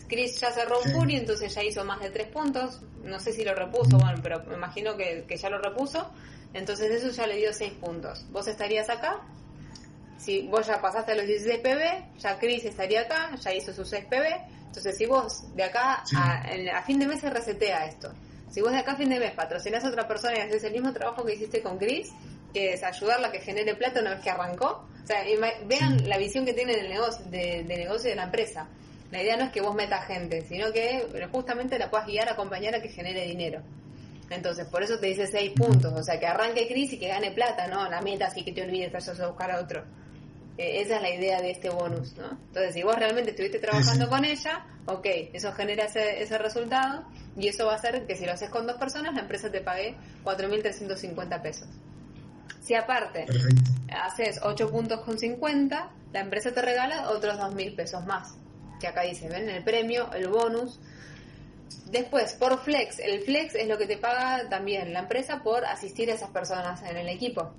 Chris 0.09 0.39
ya 0.39 0.53
cerró 0.53 0.79
un 0.79 0.85
Sí. 0.85 0.91
Fury, 0.93 1.17
entonces 1.17 1.55
ya 1.55 1.65
hizo 1.65 1.83
más 1.85 2.01
de 2.01 2.11
tres 2.11 2.29
puntos. 2.29 2.83
No 3.03 3.19
sé 3.19 3.33
si 3.33 3.45
lo 3.45 3.55
repuso, 3.55 3.97
bueno, 3.99 4.21
pero 4.23 4.45
me 4.45 4.55
imagino 4.57 4.95
que, 4.97 5.25
que 5.27 5.37
ya 5.39 5.49
lo 5.49 5.59
repuso. 5.59 6.11
Entonces 6.53 7.03
eso 7.03 7.09
ya 7.11 7.27
le 7.27 7.37
dio 7.39 7.53
seis 7.55 7.73
puntos. 7.73 8.27
Vos 8.31 8.47
estarías 8.47 8.91
acá. 8.91 9.23
Si 10.19 10.43
vos 10.49 10.67
ya 10.67 10.81
pasaste 10.81 11.13
a 11.13 11.15
los 11.15 11.27
16 11.27 11.59
PB, 11.59 12.19
ya 12.19 12.39
Chris 12.39 12.65
estaría 12.65 13.03
acá, 13.03 13.35
ya 13.37 13.53
hizo 13.53 13.73
sus 13.73 13.89
6 13.89 14.05
PB. 14.07 14.27
Entonces 14.67 14.97
si 14.97 15.07
vos 15.07 15.55
de 15.55 15.63
acá 15.63 16.03
Sí. 16.05 16.17
a, 16.17 16.83
fin 16.83 16.99
de 16.99 17.07
mes 17.07 17.21
se 17.21 17.31
resetea 17.31 17.87
esto. 17.87 18.13
Si 18.51 18.61
vos 18.61 18.73
de 18.73 18.79
acá 18.79 18.93
a 18.93 18.97
fin 18.97 19.09
de 19.09 19.19
mes 19.19 19.33
patrocinás 19.33 19.85
a 19.85 19.89
otra 19.89 20.07
persona 20.07 20.37
y 20.37 20.41
haces 20.41 20.65
el 20.65 20.73
mismo 20.73 20.93
trabajo 20.93 21.25
que 21.25 21.35
hiciste 21.35 21.63
con 21.63 21.79
Chris, 21.79 22.11
que 22.53 22.73
es 22.75 22.83
ayudarla 22.83 23.29
a 23.29 23.33
que 23.33 23.41
genere 23.41 23.75
plata 23.75 24.01
una 24.01 24.11
vez 24.11 24.21
que 24.21 24.31
arrancó, 24.31 24.87
o 25.03 25.07
sea, 25.07 25.23
vean 25.67 26.09
la 26.09 26.19
visión 26.19 26.45
que 26.45 26.53
tiene 26.53 26.75
del 26.75 26.89
negocio, 26.89 27.25
de, 27.27 27.65
de 27.65 27.77
negocio 27.77 28.11
de 28.11 28.17
la 28.17 28.25
empresa. 28.25 28.67
La 29.11 29.23
idea 29.23 29.37
no 29.37 29.45
es 29.45 29.53
que 29.53 29.61
vos 29.61 29.75
metas 29.75 30.05
gente, 30.07 30.43
sino 30.43 30.73
que 30.73 31.07
justamente 31.31 31.79
la 31.79 31.89
puedas 31.91 32.07
guiar, 32.07 32.29
acompañar 32.29 32.75
a 32.75 32.83
que 32.83 32.89
genere 32.89 33.25
dinero. 33.25 33.63
Entonces, 34.31 34.67
por 34.67 34.83
eso 34.83 34.99
te 34.99 35.07
dice 35.07 35.27
seis 35.27 35.53
puntos, 35.53 35.93
o 35.93 36.03
sea, 36.03 36.19
que 36.19 36.27
arranque 36.27 36.67
Chris 36.67 36.95
y 36.95 36.99
que 36.99 37.09
gane 37.09 37.31
plata, 37.31 37.69
¿no? 37.69 37.89
La 37.89 38.01
meta 38.01 38.27
así 38.27 38.43
que 38.43 38.53
te 38.53 38.63
olvides, 38.63 38.93
vayas 38.93 39.21
a 39.21 39.29
buscar 39.29 39.51
a 39.53 39.61
otro. 39.61 39.85
Eh, 40.59 40.81
esa 40.81 40.97
es 40.97 41.03
la 41.03 41.11
idea 41.11 41.41
de 41.43 41.51
este 41.51 41.69
bonus, 41.69 42.17
¿no? 42.17 42.31
Entonces, 42.31 42.75
si 42.75 42.83
vos 42.83 42.97
realmente 42.97 43.31
estuviste 43.31 43.59
trabajando 43.59 44.07
sí. 44.07 44.11
con 44.11 44.25
ella, 44.25 44.67
ok, 44.87 45.07
eso 45.33 45.53
genera 45.53 45.85
ese, 45.85 46.23
ese 46.23 46.39
resultado 46.39 47.05
y 47.37 47.49
eso 47.49 47.67
va 47.67 47.73
a 47.73 47.77
hacer 47.77 48.07
que 48.07 48.17
si 48.17 48.25
lo 48.25 48.33
haces 48.33 48.49
con 48.49 48.67
dos 48.67 48.77
personas, 48.77 49.15
la 49.15 49.21
empresa 49.21 49.51
te 49.51 49.61
pague 49.61 49.95
4.350 50.25 51.43
pesos. 51.43 51.69
Si 52.63 52.75
aparte 52.75 53.27
Perfecto. 53.27 53.71
haces 53.93 54.41
8 54.43 54.71
puntos 54.71 55.01
con 55.03 55.19
50, 55.19 55.91
la 56.13 56.21
empresa 56.21 56.53
te 56.53 56.63
regala 56.63 57.11
otros 57.11 57.39
2.000 57.39 57.77
pesos 57.77 58.07
más. 58.07 58.35
Que 58.81 58.89
acá 58.89 59.03
dice, 59.03 59.29
ven, 59.29 59.49
el 59.49 59.63
premio, 59.63 60.13
el 60.13 60.29
bonus. 60.29 60.81
Después, 61.91 62.35
por 62.35 62.59
flex, 62.59 62.99
el 62.99 63.21
flex 63.21 63.55
es 63.55 63.69
lo 63.69 63.79
que 63.79 63.87
te 63.87 63.99
paga 63.99 64.49
también 64.49 64.93
la 64.93 65.01
empresa 65.01 65.43
por 65.43 65.65
asistir 65.65 66.11
a 66.11 66.15
esas 66.15 66.31
personas 66.31 66.83
en 66.83 66.97
el 66.97 67.09
equipo. 67.09 67.53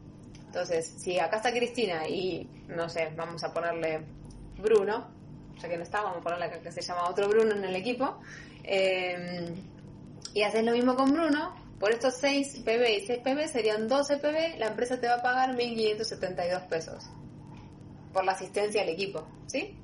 Entonces, 0.48 0.96
si 0.98 1.20
acá 1.20 1.38
está 1.38 1.52
Cristina 1.52 2.08
y, 2.08 2.50
no 2.68 2.90
sé, 2.90 3.14
vamos 3.16 3.44
a 3.44 3.54
ponerle 3.54 4.02
Bruno, 4.58 5.08
ya 5.62 5.70
que 5.70 5.78
no 5.78 5.84
está, 5.84 6.02
vamos 6.02 6.20
a 6.20 6.22
ponerle 6.22 6.46
acá 6.46 6.60
que 6.60 6.72
se 6.72 6.82
llama 6.82 7.10
otro 7.10 7.28
Bruno 7.28 7.54
en 7.54 7.64
el 7.64 7.76
equipo, 7.76 8.20
eh, 8.64 9.54
y 10.34 10.42
haces 10.42 10.64
lo 10.64 10.72
mismo 10.72 10.96
con 10.96 11.12
Bruno, 11.12 11.56
por 11.80 11.92
estos 11.92 12.16
6 12.16 12.62
PB 12.66 12.90
y 12.90 13.06
6 13.06 13.20
PB 13.20 13.48
serían 13.48 13.88
12 13.88 14.18
PB, 14.18 14.58
la 14.58 14.68
empresa 14.68 15.00
te 15.00 15.08
va 15.08 15.16
a 15.16 15.22
pagar 15.22 15.56
1.572 15.56 16.68
pesos 16.68 17.06
por 18.14 18.26
la 18.26 18.32
asistencia 18.32 18.82
al 18.82 18.90
equipo, 18.90 19.28
¿sí? 19.46 19.78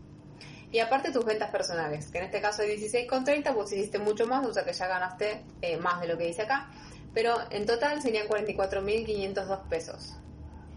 Y 0.72 0.80
aparte 0.80 1.12
tus 1.12 1.24
ventas 1.24 1.52
personales, 1.52 2.08
que 2.08 2.18
en 2.18 2.26
este 2.26 2.42
caso 2.42 2.64
de 2.64 2.76
16,30, 2.80 3.54
pues 3.54 3.72
hiciste 3.74 4.00
mucho 4.00 4.26
más, 4.26 4.44
o 4.44 4.52
sea 4.52 4.66
que 4.66 4.74
ya 4.74 4.88
ganaste 4.88 5.44
eh, 5.62 5.78
más 5.78 6.02
de 6.02 6.08
lo 6.08 6.18
que 6.18 6.26
dice 6.26 6.42
acá, 6.42 6.72
pero 7.14 7.36
en 7.52 7.68
total 7.68 8.02
serían 8.02 8.28
44.502 8.28 9.68
pesos. 9.68 10.16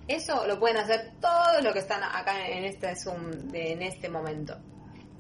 Eso 0.09 0.47
lo 0.47 0.59
pueden 0.61 0.77
hacer 0.77 1.13
todos 1.21 1.63
los 1.63 1.73
que 1.73 1.81
están 1.81 2.03
acá 2.03 2.47
en 2.49 2.65
este 2.65 2.95
Zoom 2.97 3.31
de, 3.51 3.73
en 3.73 3.83
este 3.83 4.09
momento. 4.09 4.57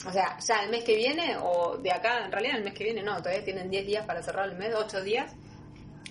O 0.06 0.12
sea, 0.12 0.38
ya 0.38 0.62
el 0.62 0.70
mes 0.70 0.84
que 0.84 0.94
viene, 0.94 1.36
o 1.42 1.76
de 1.78 1.90
acá, 1.90 2.24
en 2.24 2.30
realidad 2.30 2.58
el 2.58 2.64
mes 2.64 2.74
que 2.74 2.84
viene 2.84 3.02
no, 3.02 3.16
todavía 3.18 3.44
tienen 3.44 3.68
10 3.70 3.86
días 3.86 4.06
para 4.06 4.22
cerrar 4.22 4.48
el 4.48 4.56
mes, 4.56 4.72
8 4.74 5.02
días. 5.02 5.32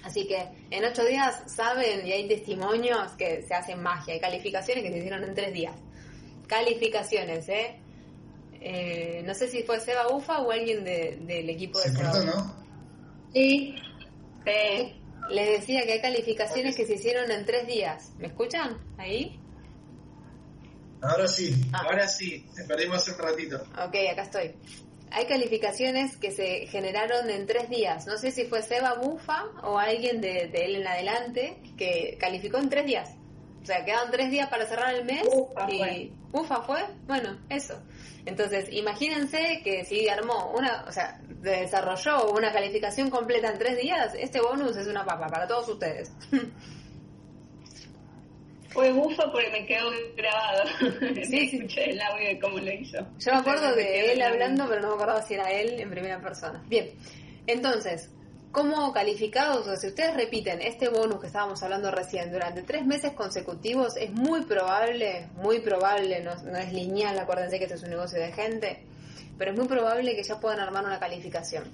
Así 0.04 0.28
que 0.28 0.46
en 0.72 0.84
8 0.84 1.06
días 1.06 1.44
saben 1.48 2.06
y 2.06 2.12
hay 2.12 2.28
testimonios 2.28 3.12
que 3.14 3.42
se 3.44 3.54
hacen 3.54 3.82
magia, 3.82 4.14
hay 4.14 4.20
calificaciones 4.20 4.84
que 4.84 4.92
se 4.92 4.98
hicieron 4.98 5.24
en 5.24 5.34
3 5.34 5.54
días. 5.54 5.76
Calificaciones, 6.48 7.48
¿eh? 7.50 7.80
Eh, 8.62 9.22
no 9.26 9.34
sé 9.34 9.48
si 9.48 9.64
fue 9.64 9.80
Seba 9.80 10.08
Ufa 10.10 10.40
o 10.42 10.52
alguien 10.52 10.84
de- 10.84 11.18
del 11.22 11.50
equipo 11.50 11.80
de 11.80 11.90
Se 11.90 11.96
Seba 11.96 12.12
cortó, 12.12 12.24
Ufa. 12.28 12.36
¿no? 12.36 12.66
Sí. 13.34 13.76
Sí. 14.46 15.02
Les 15.30 15.60
decía 15.60 15.84
que 15.84 15.94
hay 15.94 16.02
calificaciones 16.02 16.76
que 16.76 16.86
se 16.86 16.94
hicieron 16.94 17.32
en 17.32 17.46
3 17.46 17.68
días. 17.68 18.12
¿Me 18.18 18.28
escuchan? 18.28 18.78
¿Ahí? 18.98 19.40
Ahora 21.02 21.28
sí. 21.28 21.56
Ah. 21.74 21.84
Ahora 21.86 22.08
sí, 22.08 22.46
te 22.56 22.64
perdimos 22.64 23.08
un 23.08 23.18
ratito. 23.18 23.58
Ok, 23.74 23.96
acá 24.12 24.24
estoy. 24.24 24.52
Hay 25.12 25.26
calificaciones 25.28 26.18
que 26.18 26.32
se 26.32 26.68
generaron 26.68 27.30
en 27.30 27.46
tres 27.46 27.70
días. 27.70 28.06
No 28.08 28.18
sé 28.18 28.32
si 28.32 28.46
fue 28.46 28.62
Seba 28.62 28.96
Bufa 28.96 29.46
o 29.64 29.78
alguien 29.78 30.20
de, 30.20 30.50
de 30.52 30.66
él 30.66 30.76
en 30.78 30.88
adelante 30.88 31.58
que 31.78 32.18
calificó 32.20 32.58
en 32.58 32.70
tres 32.70 32.86
días. 32.86 33.12
O 33.66 33.68
sea, 33.68 33.84
quedaban 33.84 34.12
tres 34.12 34.30
días 34.30 34.48
para 34.48 34.68
cerrar 34.68 34.94
el 34.94 35.06
mes 35.06 35.24
Bufa 35.24 35.66
y 35.72 35.78
fue. 35.80 36.12
Bufa 36.32 36.62
fue. 36.62 36.86
Bueno, 37.08 37.40
eso. 37.50 37.82
Entonces, 38.24 38.72
imagínense 38.72 39.62
que 39.64 39.84
si 39.86 40.08
armó 40.08 40.54
una, 40.56 40.86
o 40.88 40.92
sea, 40.92 41.20
desarrolló 41.42 42.30
una 42.30 42.54
calificación 42.54 43.10
completa 43.10 43.50
en 43.50 43.58
tres 43.58 43.82
días, 43.82 44.14
este 44.20 44.40
bonus 44.40 44.78
es 44.78 44.86
una 44.86 45.04
papa 45.04 45.26
para 45.26 45.48
todos 45.48 45.68
ustedes. 45.68 46.12
Fue 48.70 48.92
bufo 48.92 49.24
porque 49.32 49.50
me 49.50 49.66
quedó 49.66 49.90
grabado. 50.16 50.64
Sí, 51.16 51.26
sí. 51.26 51.56
Escuché 51.56 51.90
el 51.90 52.02
audio 52.02 52.28
de 52.28 52.40
cómo 52.40 52.60
lo 52.60 52.72
hizo. 52.72 53.00
Yo 53.18 53.32
me 53.32 53.40
acuerdo 53.40 53.74
de 53.74 54.12
él 54.12 54.22
hablando, 54.22 54.68
pero 54.68 54.82
no 54.82 54.90
me 54.90 54.94
acordaba 54.94 55.24
si 55.24 55.34
era 55.34 55.50
él 55.50 55.80
en 55.80 55.90
primera 55.90 56.22
persona. 56.22 56.64
Bien, 56.68 56.92
entonces, 57.48 58.12
¿cómo 58.56 58.94
calificados? 58.94 59.60
O 59.60 59.64
sea, 59.66 59.76
si 59.76 59.88
ustedes 59.88 60.16
repiten 60.16 60.62
este 60.62 60.88
bonus 60.88 61.20
que 61.20 61.28
estábamos 61.28 61.62
hablando 61.62 61.92
recién 61.92 62.32
durante 62.32 62.62
tres 62.62 62.86
meses 62.86 63.12
consecutivos, 63.12 63.98
es 63.98 64.12
muy 64.12 64.46
probable, 64.46 65.28
muy 65.36 65.60
probable, 65.60 66.22
no, 66.22 66.32
es 66.58 66.72
lineal, 66.72 67.20
acuérdense 67.20 67.58
que 67.58 67.66
este 67.66 67.76
es 67.76 67.84
un 67.84 67.90
negocio 67.90 68.18
de 68.18 68.32
gente, 68.32 68.86
pero 69.38 69.52
es 69.52 69.58
muy 69.58 69.68
probable 69.68 70.16
que 70.16 70.24
ya 70.24 70.40
puedan 70.40 70.62
armar 70.62 70.86
una 70.86 70.98
calificación. 71.00 71.66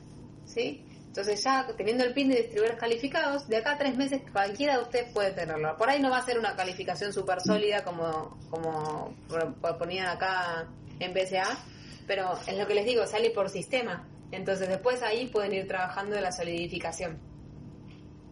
¿Sí? 0.45 0.83
Entonces 1.05 1.43
ya 1.43 1.67
teniendo 1.77 2.03
el 2.03 2.13
pin 2.13 2.29
de 2.29 2.37
distribuidores 2.37 2.79
calificados, 2.79 3.47
de 3.47 3.57
acá 3.57 3.77
tres 3.77 3.95
meses 3.95 4.23
cualquiera 4.31 4.77
de 4.77 4.83
ustedes 4.83 5.13
puede 5.13 5.31
tenerlo. 5.33 5.77
Por 5.77 5.87
ahí 5.87 6.01
no 6.01 6.09
va 6.09 6.17
a 6.17 6.25
ser 6.25 6.39
una 6.39 6.55
calificación 6.55 7.13
súper 7.13 7.41
sólida 7.41 7.83
como, 7.83 8.39
como 8.49 9.13
ponían 9.77 10.07
acá 10.07 10.67
en 10.99 11.13
BCA, 11.13 11.59
pero 12.07 12.39
es 12.47 12.57
lo 12.57 12.65
que 12.65 12.73
les 12.73 12.85
digo, 12.85 13.05
sale 13.05 13.29
por 13.29 13.49
sistema. 13.49 14.07
Entonces 14.31 14.67
después 14.69 15.01
ahí 15.01 15.27
pueden 15.27 15.53
ir 15.53 15.67
trabajando 15.67 16.15
de 16.15 16.21
la 16.21 16.31
solidificación. 16.31 17.19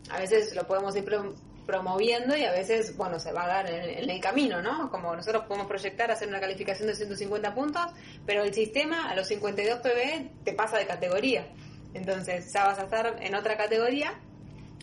A 0.10 0.20
veces 0.20 0.56
lo 0.56 0.66
podemos 0.66 0.96
ir 0.96 1.04
pro- 1.06 1.36
promoviendo 1.66 2.36
y 2.36 2.44
a 2.44 2.52
veces, 2.52 2.96
bueno, 2.98 3.20
se 3.20 3.32
va 3.32 3.44
a 3.44 3.48
dar 3.48 3.70
en, 3.70 4.10
el 4.10 4.20
camino, 4.22 4.62
¿no? 4.62 4.90
Como 4.90 5.16
nosotros 5.16 5.44
podemos 5.46 5.68
proyectar 5.68 6.10
hacer 6.10 6.28
una 6.28 6.40
calificación 6.40 6.88
de 6.88 6.96
150 6.96 7.54
puntos, 7.54 7.86
pero 8.26 8.44
el 8.44 8.54
sistema 8.54 9.10
a 9.10 9.16
los 9.16 9.28
52 9.28 9.80
PB 9.80 10.44
te 10.46 10.54
pasa 10.54 10.78
de 10.78 10.88
categoría. 10.88 11.48
Entonces 11.94 12.52
ya 12.52 12.66
vas 12.66 12.80
a 12.80 12.84
estar 12.84 13.18
en 13.22 13.36
otra 13.36 13.56
categoría 13.58 14.14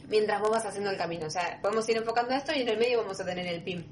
mientras 0.09 0.41
vos 0.41 0.51
vas 0.51 0.67
haciendo 0.67 0.91
el 0.91 0.97
camino. 0.97 1.27
O 1.27 1.31
sea, 1.31 1.59
podemos 1.61 1.89
ir 1.89 1.97
enfocando 1.97 2.35
esto 2.35 2.53
y 2.55 2.61
en 2.61 2.69
el 2.69 2.79
medio 2.79 2.99
vamos 3.03 3.19
a 3.21 3.25
tener 3.25 3.47
el 3.47 3.63
PIN. 3.63 3.85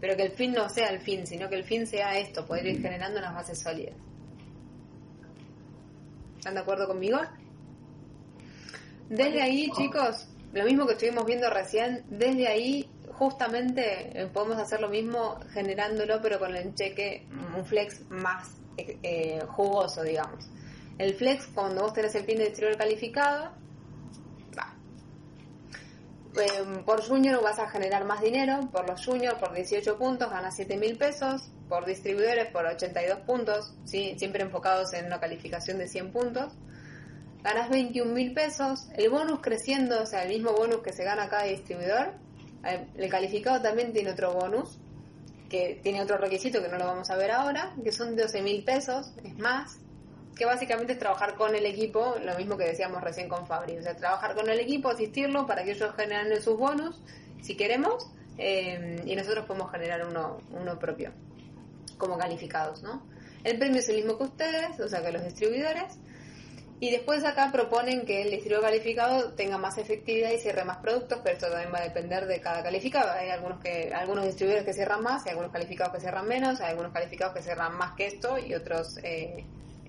Pero 0.00 0.16
que 0.16 0.22
el 0.24 0.32
fin 0.32 0.52
no 0.52 0.68
sea 0.70 0.88
el 0.88 1.00
fin, 1.00 1.26
sino 1.26 1.48
que 1.48 1.56
el 1.56 1.64
fin 1.64 1.86
sea 1.86 2.18
esto, 2.18 2.46
poder 2.46 2.66
ir 2.66 2.80
generando 2.80 3.18
unas 3.20 3.34
bases 3.34 3.60
sólidas. 3.60 3.94
¿Están 6.40 6.54
de 6.54 6.60
acuerdo 6.60 6.86
conmigo? 6.86 7.18
Desde 9.10 9.42
ahí, 9.42 9.70
chicos, 9.76 10.26
lo 10.54 10.64
mismo 10.64 10.86
que 10.86 10.94
estuvimos 10.94 11.26
viendo 11.26 11.50
recién, 11.50 12.02
desde 12.08 12.48
ahí 12.48 12.88
justamente 13.12 14.18
eh, 14.18 14.26
podemos 14.32 14.56
hacer 14.56 14.80
lo 14.80 14.88
mismo 14.88 15.38
generándolo, 15.52 16.18
pero 16.22 16.38
con 16.38 16.56
el 16.56 16.74
cheque, 16.74 17.26
un 17.54 17.62
flex 17.66 18.08
más 18.08 18.52
eh, 18.78 19.42
jugoso, 19.48 20.02
digamos. 20.02 20.48
El 20.96 21.12
flex, 21.12 21.46
cuando 21.48 21.82
vos 21.82 21.92
tenés 21.92 22.14
el 22.14 22.24
pin 22.24 22.38
de 22.38 22.44
distribuidor 22.44 22.78
calificado. 22.78 23.50
Eh, 26.36 26.82
por 26.86 27.02
junior 27.02 27.42
vas 27.42 27.58
a 27.58 27.68
generar 27.68 28.04
más 28.04 28.20
dinero, 28.20 28.68
por 28.70 28.88
los 28.88 29.04
juniors 29.04 29.38
por 29.38 29.52
18 29.52 29.98
puntos 29.98 30.30
ganas 30.30 30.54
7 30.54 30.76
mil 30.76 30.96
pesos, 30.96 31.50
por 31.68 31.84
distribuidores 31.84 32.46
por 32.52 32.66
82 32.66 33.20
puntos, 33.20 33.74
¿sí? 33.84 34.14
siempre 34.18 34.42
enfocados 34.42 34.92
en 34.92 35.06
una 35.06 35.18
calificación 35.18 35.78
de 35.78 35.88
100 35.88 36.12
puntos 36.12 36.52
ganas 37.42 37.70
21 37.70 38.12
mil 38.12 38.32
pesos, 38.32 38.88
el 38.96 39.10
bonus 39.10 39.40
creciendo, 39.40 40.02
o 40.02 40.06
sea, 40.06 40.22
el 40.24 40.28
mismo 40.30 40.52
bonus 40.52 40.82
que 40.82 40.92
se 40.92 41.04
gana 41.04 41.28
cada 41.28 41.44
distribuidor, 41.44 42.12
eh, 42.64 42.86
el 42.96 43.08
calificado 43.08 43.62
también 43.62 43.92
tiene 43.92 44.10
otro 44.10 44.32
bonus, 44.32 44.78
que 45.48 45.80
tiene 45.82 46.02
otro 46.02 46.18
requisito 46.18 46.62
que 46.62 46.68
no 46.68 46.78
lo 46.78 46.86
vamos 46.86 47.10
a 47.10 47.16
ver 47.16 47.30
ahora, 47.30 47.74
que 47.82 47.92
son 47.92 48.14
12 48.14 48.42
mil 48.42 48.62
pesos, 48.64 49.12
es 49.24 49.36
más, 49.38 49.78
que 50.36 50.44
básicamente 50.44 50.94
es 50.94 50.98
trabajar 50.98 51.34
con 51.34 51.54
el 51.54 51.66
equipo, 51.66 52.16
lo 52.24 52.34
mismo 52.36 52.56
que 52.56 52.64
decíamos 52.64 53.02
recién 53.02 53.28
con 53.28 53.46
Fabri, 53.46 53.76
o 53.76 53.82
sea, 53.82 53.96
trabajar 53.96 54.34
con 54.34 54.48
el 54.48 54.58
equipo, 54.58 54.88
asistirlo 54.88 55.46
para 55.46 55.64
que 55.64 55.72
ellos 55.72 55.94
generen 55.96 56.40
sus 56.40 56.56
bonus, 56.56 57.00
si 57.42 57.56
queremos, 57.56 58.10
eh, 58.38 59.02
y 59.04 59.14
nosotros 59.16 59.44
podemos 59.46 59.70
generar 59.70 60.06
uno, 60.06 60.38
uno 60.52 60.78
propio, 60.78 61.12
como 61.98 62.16
calificados, 62.16 62.82
¿no? 62.82 63.02
El 63.44 63.58
premio 63.58 63.80
es 63.80 63.88
el 63.88 63.96
mismo 63.96 64.16
que 64.16 64.24
ustedes, 64.24 64.80
o 64.80 64.88
sea, 64.88 65.02
que 65.02 65.12
los 65.12 65.24
distribuidores, 65.24 65.98
y 66.82 66.90
después 66.90 67.22
acá 67.24 67.50
proponen 67.52 68.06
que 68.06 68.22
el 68.22 68.30
distribuidor 68.30 68.64
calificado 68.64 69.34
tenga 69.34 69.58
más 69.58 69.76
efectividad 69.76 70.30
y 70.30 70.38
cierre 70.38 70.64
más 70.64 70.78
productos, 70.78 71.20
pero 71.22 71.36
esto 71.36 71.50
también 71.50 71.70
va 71.72 71.80
a 71.80 71.82
depender 71.82 72.26
de 72.26 72.40
cada 72.40 72.62
calificado. 72.62 73.12
Hay 73.12 73.28
algunos 73.28 73.60
que 73.60 73.92
algunos 73.92 74.24
distribuidores 74.24 74.64
que 74.64 74.72
cierran 74.72 75.02
más, 75.02 75.22
hay 75.26 75.32
algunos 75.32 75.52
calificados 75.52 75.92
que 75.92 76.00
cierran 76.00 76.26
menos, 76.26 76.58
hay 76.62 76.70
algunos 76.70 76.92
calificados 76.92 77.34
que 77.34 77.42
cierran 77.42 77.76
más 77.76 77.92
que 77.96 78.06
esto 78.06 78.38
y 78.38 78.54
otros 78.54 78.98
eh, 79.02 79.44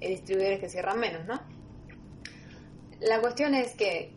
distribuidores 0.10 0.60
que 0.60 0.70
cierran 0.70 0.99
menos, 0.99 1.26
¿no? 1.26 1.41
La 2.99 3.20
cuestión 3.20 3.56
es 3.56 3.74
que 3.76 4.14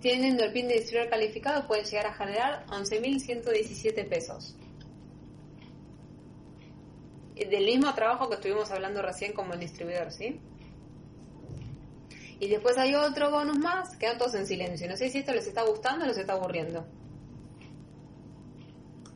teniendo 0.00 0.44
el 0.44 0.52
pin 0.52 0.68
de 0.68 0.74
distribuidor 0.74 1.10
calificado 1.10 1.66
pueden 1.66 1.84
llegar 1.84 2.06
a 2.06 2.14
generar 2.14 2.66
11.117 2.66 4.08
pesos. 4.08 4.56
Del 7.34 7.64
mismo 7.64 7.92
trabajo 7.94 8.28
que 8.28 8.34
estuvimos 8.34 8.70
hablando 8.70 9.00
recién 9.00 9.32
como 9.32 9.54
el 9.54 9.60
distribuidor, 9.60 10.12
¿sí? 10.12 10.40
Y 12.40 12.48
después 12.48 12.76
hay 12.76 12.94
otro 12.94 13.30
bonus 13.30 13.56
más, 13.58 13.96
quedan 13.96 14.18
todos 14.18 14.34
en 14.34 14.46
silencio. 14.46 14.88
No 14.88 14.96
sé 14.96 15.08
si 15.08 15.18
esto 15.18 15.32
les 15.32 15.46
está 15.46 15.62
gustando 15.62 16.04
o 16.04 16.08
les 16.08 16.18
está 16.18 16.32
aburriendo. 16.32 16.84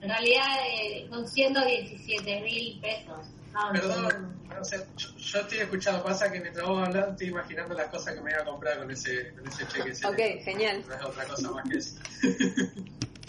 En 0.01 0.09
realidad 0.09 0.47
eh, 0.69 1.07
son 1.11 1.27
117 1.27 2.41
mil 2.43 2.81
pesos. 2.81 3.27
Ah, 3.59 3.71
Perdón, 3.73 4.37
yo, 4.71 5.07
yo 5.17 5.41
estoy 5.41 5.59
escuchando, 5.59 6.05
pasa 6.05 6.31
que 6.31 6.41
mientras 6.41 6.67
vos 6.67 6.87
hablando 6.87 7.13
estoy 7.13 7.29
imaginando 7.29 7.75
las 7.75 7.89
cosas 7.89 8.15
que 8.15 8.21
me 8.21 8.31
iba 8.31 8.43
a 8.43 8.45
comprar 8.45 8.79
con 8.79 8.91
ese, 8.91 9.33
con 9.33 9.49
ese 9.49 9.67
cheque. 9.67 9.91
ese 9.93 10.07
Ok, 10.07 10.45
genial. 10.45 10.85
No 10.87 10.95
es 10.95 11.03
otra 11.03 11.25
cosa 11.25 11.51
más 11.53 11.69
que 11.69 11.79
eso. 11.79 11.97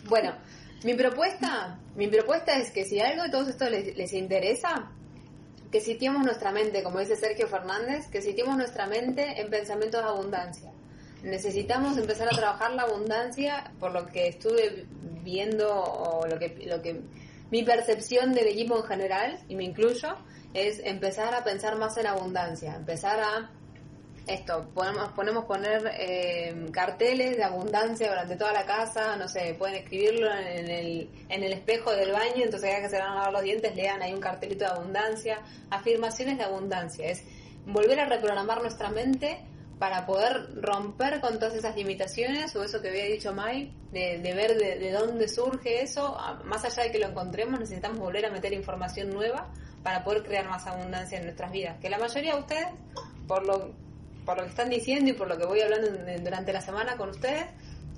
Bueno, 0.09 0.33
mi 0.83 0.93
propuesta, 0.93 1.79
mi 1.95 2.07
propuesta 2.07 2.57
es 2.57 2.71
que 2.71 2.85
si 2.85 2.99
algo 2.99 3.23
de 3.23 3.29
todo 3.29 3.49
esto 3.49 3.69
les, 3.69 3.95
les 3.97 4.13
interesa, 4.13 4.89
que 5.71 5.81
sitiemos 5.81 6.23
nuestra 6.23 6.51
mente, 6.51 6.83
como 6.83 6.99
dice 6.99 7.15
Sergio 7.15 7.47
Fernández, 7.47 8.07
que 8.07 8.21
sitiemos 8.21 8.55
nuestra 8.57 8.87
mente 8.87 9.41
en 9.41 9.49
pensamientos 9.49 10.01
de 10.01 10.09
abundancia. 10.09 10.71
Necesitamos 11.23 11.97
empezar 11.97 12.27
a 12.27 12.35
trabajar 12.35 12.71
la 12.73 12.83
abundancia 12.83 13.71
por 13.79 13.91
lo 13.91 14.07
que 14.07 14.27
estuve 14.27 14.85
viendo 15.23 15.73
o 15.73 16.25
lo 16.27 16.39
que, 16.39 16.65
lo 16.65 16.81
que 16.81 17.01
mi 17.51 17.63
percepción 17.63 18.33
del 18.33 18.47
equipo 18.47 18.77
en 18.77 18.83
general, 18.83 19.39
y 19.47 19.55
me 19.55 19.63
incluyo, 19.63 20.17
es 20.53 20.79
empezar 20.83 21.33
a 21.33 21.43
pensar 21.43 21.77
más 21.77 21.97
en 21.97 22.07
abundancia, 22.07 22.75
empezar 22.75 23.19
a 23.19 23.51
esto, 24.27 24.69
podemos, 24.73 25.09
ponemos 25.13 25.45
poner 25.45 25.89
eh, 25.97 26.53
carteles 26.71 27.37
de 27.37 27.43
abundancia 27.45 28.09
durante 28.09 28.35
toda 28.35 28.51
la 28.51 28.65
casa, 28.65 29.15
no 29.15 29.27
sé, 29.29 29.55
pueden 29.57 29.75
escribirlo 29.75 30.29
en 30.33 30.69
el, 30.69 31.09
en 31.29 31.43
el 31.43 31.53
espejo 31.53 31.91
del 31.91 32.11
baño, 32.11 32.43
entonces 32.43 32.69
ya 32.69 32.81
que 32.81 32.89
se 32.89 32.99
van 32.99 33.11
a 33.11 33.15
lavar 33.15 33.31
los 33.31 33.43
dientes, 33.43 33.73
lean 33.75 34.01
ahí 34.01 34.13
un 34.13 34.19
cartelito 34.19 34.65
de 34.65 34.71
abundancia, 34.71 35.39
afirmaciones 35.69 36.37
de 36.37 36.43
abundancia, 36.43 37.07
es 37.07 37.23
volver 37.65 38.01
a 38.01 38.05
reprogramar 38.05 38.61
nuestra 38.61 38.89
mente 38.89 39.45
para 39.79 40.05
poder 40.05 40.49
romper 40.61 41.21
con 41.21 41.37
todas 41.39 41.53
esas 41.53 41.75
limitaciones 41.75 42.55
o 42.55 42.63
eso 42.63 42.81
que 42.81 42.89
había 42.89 43.05
dicho 43.05 43.33
Mai, 43.33 43.71
de, 43.91 44.17
ver 44.33 44.57
de, 44.57 44.79
de 44.79 44.91
dónde 44.91 45.27
surge 45.27 45.81
eso, 45.83 46.17
a- 46.19 46.41
más 46.43 46.65
allá 46.65 46.83
de 46.83 46.91
que 46.91 46.99
lo 46.99 47.07
encontremos, 47.07 47.59
necesitamos 47.59 47.99
volver 47.99 48.25
a 48.25 48.31
meter 48.31 48.53
información 48.53 49.11
nueva 49.11 49.51
para 49.83 50.03
poder 50.03 50.23
crear 50.23 50.47
más 50.49 50.65
abundancia 50.65 51.17
en 51.19 51.25
nuestras 51.25 51.51
vidas. 51.51 51.77
Que 51.79 51.89
la 51.89 51.99
mayoría 51.99 52.33
de 52.35 52.41
ustedes, 52.41 52.67
por 53.27 53.45
lo, 53.45 53.71
por 54.25 54.37
lo 54.37 54.43
que 54.43 54.49
están 54.49 54.69
diciendo 54.69 55.11
y 55.11 55.13
por 55.13 55.27
lo 55.27 55.37
que 55.37 55.45
voy 55.45 55.61
hablando 55.61 55.89
durante 56.23 56.51
la 56.51 56.61
semana 56.61 56.97
con 56.97 57.09
ustedes, 57.09 57.45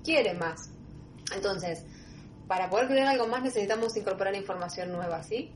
quieren 0.04 0.38
más. 0.38 0.70
Entonces, 1.34 1.86
para 2.48 2.70
poder 2.70 2.88
crear 2.88 3.08
algo 3.08 3.28
más 3.28 3.42
necesitamos 3.42 3.96
incorporar 3.96 4.36
información 4.36 4.92
nueva, 4.92 5.24
¿sí? 5.24 5.52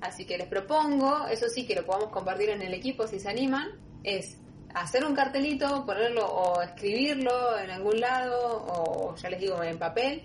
Así 0.00 0.24
que 0.24 0.36
les 0.38 0.48
propongo, 0.48 1.26
eso 1.28 1.46
sí 1.48 1.66
que 1.66 1.74
lo 1.76 1.84
podamos 1.86 2.08
compartir 2.10 2.48
en 2.50 2.62
el 2.62 2.74
equipo 2.74 3.06
si 3.06 3.20
se 3.20 3.28
animan, 3.28 3.68
es 4.02 4.36
hacer 4.74 5.04
un 5.04 5.14
cartelito, 5.14 5.84
ponerlo 5.84 6.26
o 6.26 6.62
escribirlo 6.62 7.58
en 7.58 7.70
algún 7.70 8.00
lado 8.00 8.64
o 8.66 9.16
ya 9.16 9.30
les 9.30 9.40
digo 9.40 9.62
en 9.62 9.78
papel 9.78 10.22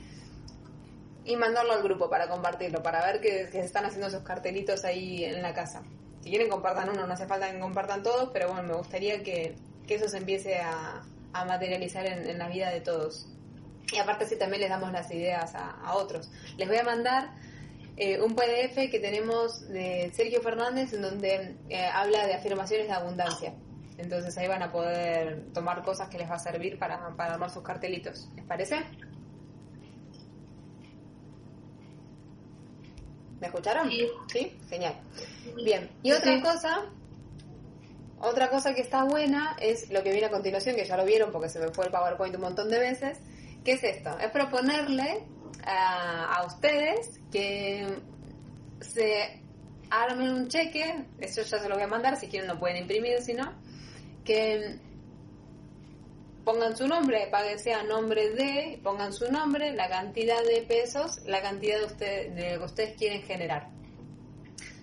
y 1.25 1.35
mandarlo 1.35 1.73
al 1.73 1.81
grupo 1.81 2.09
para 2.09 2.27
compartirlo, 2.27 2.83
para 2.83 3.03
ver 3.05 3.19
que, 3.19 3.47
se 3.47 3.59
están 3.59 3.85
haciendo 3.85 4.07
esos 4.07 4.23
cartelitos 4.23 4.85
ahí 4.85 5.25
en 5.25 5.41
la 5.41 5.53
casa. 5.53 5.81
Si 6.21 6.29
quieren 6.29 6.49
compartan 6.49 6.89
uno, 6.89 7.05
no 7.05 7.13
hace 7.13 7.25
falta 7.25 7.51
que 7.51 7.59
compartan 7.59 8.03
todos, 8.03 8.29
pero 8.31 8.47
bueno, 8.47 8.63
me 8.63 8.73
gustaría 8.75 9.23
que, 9.23 9.55
que 9.87 9.95
eso 9.95 10.07
se 10.07 10.17
empiece 10.17 10.59
a, 10.59 11.03
a 11.33 11.45
materializar 11.45 12.05
en, 12.05 12.37
la 12.37 12.47
vida 12.47 12.69
de 12.69 12.81
todos. 12.81 13.27
Y 13.91 13.97
aparte 13.97 14.25
si 14.25 14.37
también 14.37 14.61
les 14.61 14.69
damos 14.69 14.91
las 14.91 15.11
ideas 15.11 15.53
a, 15.55 15.71
a 15.71 15.95
otros. 15.95 16.31
Les 16.57 16.67
voy 16.67 16.77
a 16.77 16.83
mandar 16.83 17.29
eh, 17.97 18.19
un 18.19 18.35
PDF 18.35 18.91
que 18.91 18.99
tenemos 18.99 19.69
de 19.69 20.11
Sergio 20.13 20.41
Fernández 20.41 20.91
en 20.93 21.01
donde 21.01 21.55
eh, 21.69 21.85
habla 21.85 22.27
de 22.27 22.33
afirmaciones 22.33 22.87
de 22.87 22.93
abundancia. 22.93 23.53
Entonces 23.97 24.37
ahí 24.37 24.47
van 24.47 24.61
a 24.63 24.71
poder 24.71 25.45
tomar 25.53 25.81
cosas 25.83 26.09
que 26.09 26.17
les 26.17 26.29
va 26.29 26.35
a 26.35 26.39
servir 26.39 26.77
para, 26.77 27.15
para 27.15 27.33
armar 27.35 27.49
sus 27.49 27.63
cartelitos. 27.63 28.29
¿Les 28.35 28.45
parece? 28.45 28.77
¿Me 33.39 33.47
escucharon? 33.47 33.89
Sí. 33.89 34.07
¿Sí? 34.31 34.57
Genial. 34.69 34.95
Bien. 35.63 35.89
Y 36.03 36.11
otra 36.11 36.35
Sí. 36.35 36.41
cosa, 36.41 36.85
otra 38.19 38.49
cosa 38.49 38.73
que 38.73 38.81
está 38.81 39.03
buena 39.03 39.55
es 39.59 39.89
lo 39.91 40.01
que 40.03 40.11
viene 40.11 40.27
a 40.27 40.31
continuación, 40.31 40.75
que 40.75 40.85
ya 40.85 40.97
lo 40.97 41.05
vieron 41.05 41.31
porque 41.31 41.49
se 41.49 41.59
me 41.59 41.67
fue 41.69 41.85
el 41.85 41.91
PowerPoint 41.91 42.35
un 42.35 42.41
montón 42.41 42.69
de 42.69 42.79
veces. 42.79 43.19
¿Qué 43.63 43.73
es 43.73 43.83
esto? 43.83 44.17
Es 44.19 44.29
proponerle 44.31 45.23
a, 45.65 46.35
a 46.37 46.45
ustedes 46.45 47.19
que 47.31 47.87
se 48.79 49.41
armen 49.89 50.29
un 50.29 50.47
cheque, 50.47 51.05
eso 51.19 51.41
ya 51.41 51.59
se 51.59 51.67
lo 51.69 51.75
voy 51.75 51.83
a 51.83 51.87
mandar, 51.87 52.17
si 52.17 52.27
quieren 52.27 52.47
lo 52.47 52.59
pueden 52.59 52.77
imprimir, 52.77 53.21
si 53.21 53.33
no, 53.33 53.53
que 54.25 54.79
pongan 56.43 56.75
su 56.75 56.87
nombre, 56.87 57.27
pague 57.31 57.57
sea 57.57 57.83
nombre 57.83 58.29
de, 58.29 58.79
pongan 58.83 59.13
su 59.13 59.31
nombre, 59.31 59.73
la 59.73 59.89
cantidad 59.89 60.43
de 60.43 60.61
pesos, 60.61 61.19
la 61.25 61.41
cantidad 61.41 61.79
de, 61.79 61.85
usted, 61.85 62.31
de 62.31 62.53
lo 62.53 62.59
que 62.59 62.65
ustedes 62.65 62.97
quieren 62.97 63.21
generar. 63.23 63.69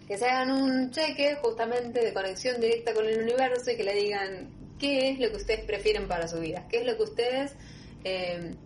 Que 0.09 0.19
se 0.19 0.27
hagan 0.27 0.51
un 0.51 0.91
cheque 0.91 1.37
justamente 1.37 2.05
de 2.05 2.13
conexión 2.13 2.61
directa 2.61 2.93
con 2.93 3.07
el 3.07 3.23
universo 3.23 3.71
y 3.71 3.77
que 3.77 3.85
le 3.85 3.95
digan 3.95 4.51
qué 4.79 5.11
es 5.11 5.21
lo 5.21 5.31
que 5.31 5.37
ustedes 5.37 5.65
prefieren 5.65 6.09
para 6.09 6.27
su 6.27 6.41
vida, 6.41 6.67
qué 6.69 6.79
es 6.79 6.87
lo 6.87 6.97
que 6.97 7.03
ustedes 7.05 7.55
eh, 8.05 8.57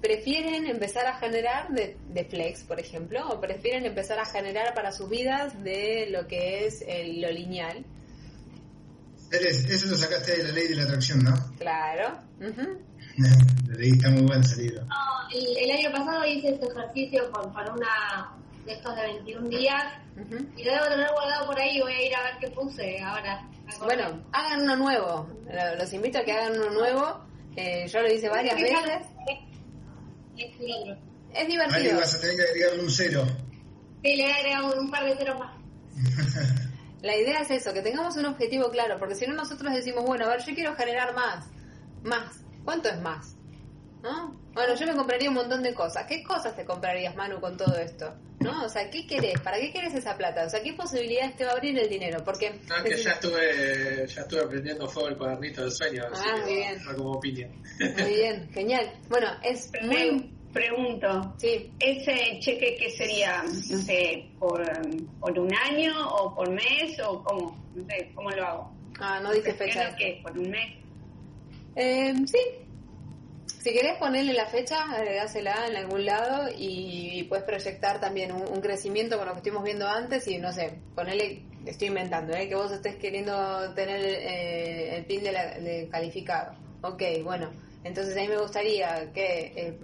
prefieren 0.00 0.66
empezar 0.66 1.06
a 1.06 1.14
generar 1.14 1.68
de, 1.70 2.24
flex, 2.24 2.62
por 2.62 2.78
ejemplo, 2.78 3.26
o 3.28 3.40
prefieren 3.40 3.86
empezar 3.86 4.18
a 4.18 4.26
generar 4.26 4.74
para 4.74 4.92
sus 4.92 5.08
vidas 5.08 5.64
de 5.64 6.08
lo 6.10 6.28
que 6.28 6.66
es 6.66 6.84
lo 7.20 7.30
lineal. 7.30 7.84
Eres- 9.40 9.64
Eso 9.70 9.86
lo 9.88 9.96
sacaste 9.96 10.36
de 10.36 10.42
la 10.44 10.52
ley 10.52 10.68
de 10.68 10.76
la 10.76 10.82
atracción, 10.84 11.22
¿no? 11.24 11.34
Claro. 11.58 12.18
ujú. 12.40 12.78
Lo 13.68 13.74
leí, 13.78 13.90
está 13.92 14.10
muy 14.10 14.22
bueno 14.22 14.42
ese 14.44 14.62
libro. 14.62 14.84
No, 14.86 15.30
el, 15.32 15.56
el 15.56 15.70
año 15.70 15.92
pasado 15.92 16.26
hice 16.26 16.48
este 16.50 16.66
ejercicio 16.66 17.30
con, 17.30 17.52
para 17.52 17.72
una 17.72 18.32
de 18.66 18.72
estos 18.72 18.96
de 18.96 19.02
21 19.02 19.48
días 19.48 19.84
Ujú. 20.16 20.36
y 20.56 20.64
lo 20.64 20.72
debo 20.72 20.84
tener 20.88 21.08
guardado 21.12 21.46
por 21.46 21.60
ahí 21.60 21.76
y 21.76 21.80
voy 21.80 21.92
a 21.92 22.06
ir 22.06 22.14
a 22.16 22.22
ver 22.24 22.32
qué 22.40 22.48
puse 22.50 23.00
ahora. 23.00 23.48
Bueno, 23.82 24.22
hagan 24.32 24.62
uno 24.62 24.76
nuevo. 24.76 25.28
Lo- 25.52 25.76
Los 25.76 25.92
invito 25.92 26.18
a 26.18 26.22
que 26.24 26.32
hagan 26.32 26.58
uno 26.58 26.70
nuevo. 26.70 27.24
Eh, 27.56 27.86
yo 27.88 28.00
lo 28.00 28.12
hice 28.12 28.28
varias 28.28 28.56
veces. 28.60 28.78
Es 30.36 31.48
divertido. 31.48 31.96
vas 31.98 32.14
a 32.14 32.20
tener 32.20 32.36
que 32.36 32.42
agregarle 32.42 32.82
un 32.82 32.90
cero. 32.90 33.26
Sí, 34.02 34.16
le 34.16 34.32
agregamos 34.32 34.74
un 34.76 34.90
par 34.90 35.04
de 35.04 35.16
ceros 35.16 35.38
más. 35.38 35.52
La 37.04 37.14
idea 37.16 37.40
es 37.40 37.50
eso, 37.50 37.72
que 37.74 37.82
tengamos 37.82 38.16
un 38.16 38.24
objetivo 38.24 38.70
claro, 38.70 38.98
porque 38.98 39.14
si 39.14 39.26
no 39.26 39.34
nosotros 39.34 39.72
decimos, 39.74 40.04
bueno, 40.04 40.24
a 40.24 40.28
ver, 40.30 40.40
yo 40.42 40.54
quiero 40.54 40.74
generar 40.74 41.14
más, 41.14 41.46
más. 42.02 42.40
¿Cuánto 42.64 42.88
es 42.88 42.98
más? 43.00 43.36
¿No? 44.02 44.40
Bueno, 44.54 44.74
yo 44.74 44.86
me 44.86 44.94
compraría 44.94 45.28
un 45.28 45.34
montón 45.34 45.62
de 45.62 45.74
cosas. 45.74 46.04
¿Qué 46.06 46.22
cosas 46.22 46.54
te 46.56 46.64
comprarías, 46.64 47.14
Manu, 47.16 47.40
con 47.40 47.56
todo 47.56 47.76
esto? 47.76 48.14
¿No? 48.40 48.64
O 48.64 48.68
sea, 48.68 48.88
¿qué 48.90 49.06
querés? 49.06 49.40
¿Para 49.40 49.58
qué 49.58 49.70
querés 49.72 49.94
esa 49.94 50.16
plata? 50.16 50.44
O 50.46 50.48
sea, 50.50 50.62
¿qué 50.62 50.72
posibilidades 50.74 51.36
te 51.36 51.44
va 51.44 51.50
a 51.50 51.54
abrir 51.54 51.78
el 51.78 51.88
dinero? 51.88 52.22
Porque... 52.24 52.58
No, 52.68 52.76
es 52.76 52.82
que 52.84 53.02
ya 53.02 53.10
estuve, 53.12 54.06
ya 54.06 54.20
estuve 54.22 54.46
prendiendo 54.46 54.88
fuego 54.88 55.08
el 55.10 55.16
cuadernito 55.16 55.62
del 55.62 55.72
sueño, 55.72 56.04
así 56.10 56.22
Ah, 56.26 56.34
que 56.36 56.40
muy 56.42 56.54
bien. 56.54 56.78
va 56.88 56.94
como 56.94 57.12
opinión. 57.12 57.50
Muy 57.98 58.14
bien, 58.14 58.50
genial. 58.52 58.92
Bueno, 59.08 59.28
es 59.42 59.70
muy... 59.82 60.30
pregunto, 60.54 61.34
Sí, 61.38 61.74
¿ese 61.78 62.38
cheque 62.40 62.76
qué 62.78 62.90
sería, 62.90 63.42
no 63.42 63.78
sé, 63.82 64.30
por, 64.38 64.64
por 65.18 65.38
un 65.38 65.52
año 65.54 65.92
o 66.14 66.34
por 66.34 66.48
mes 66.50 66.98
o 67.04 67.22
cómo? 67.22 67.58
No 67.74 67.84
sé, 67.84 68.12
¿cómo 68.14 68.30
lo 68.30 68.46
hago? 68.46 68.70
ah, 69.00 69.20
no 69.20 69.32
dice 69.32 69.50
¿Qué 69.52 69.58
fecha. 69.66 69.94
es? 69.98 70.22
¿Por 70.22 70.38
un 70.38 70.50
mes? 70.50 70.70
Eh, 71.74 72.14
sí. 72.26 72.38
Si 73.46 73.72
querés 73.72 73.96
ponerle 73.98 74.34
la 74.34 74.46
fecha, 74.46 74.76
agregásela 74.92 75.66
en 75.66 75.76
algún 75.76 76.04
lado 76.04 76.50
y, 76.56 77.18
y 77.18 77.22
puedes 77.24 77.44
proyectar 77.46 77.98
también 77.98 78.30
un, 78.32 78.42
un 78.46 78.60
crecimiento 78.60 79.16
con 79.16 79.26
lo 79.26 79.32
que 79.32 79.38
estuvimos 79.38 79.64
viendo 79.64 79.88
antes 79.88 80.28
y 80.28 80.36
no 80.38 80.52
sé, 80.52 80.82
ponerle, 80.94 81.46
estoy 81.66 81.88
inventando, 81.88 82.34
¿eh? 82.34 82.46
que 82.48 82.54
vos 82.54 82.70
estés 82.72 82.96
queriendo 82.96 83.72
tener 83.74 84.00
eh, 84.04 84.96
el 84.96 85.06
pin 85.06 85.22
de, 85.24 85.32
la- 85.32 85.58
de 85.58 85.88
calificado. 85.90 86.54
Ok, 86.82 87.02
bueno, 87.24 87.50
entonces 87.84 88.14
a 88.16 88.20
mí 88.20 88.28
me 88.28 88.36
gustaría 88.36 89.10
que 89.14 89.52
eh, 89.56 89.78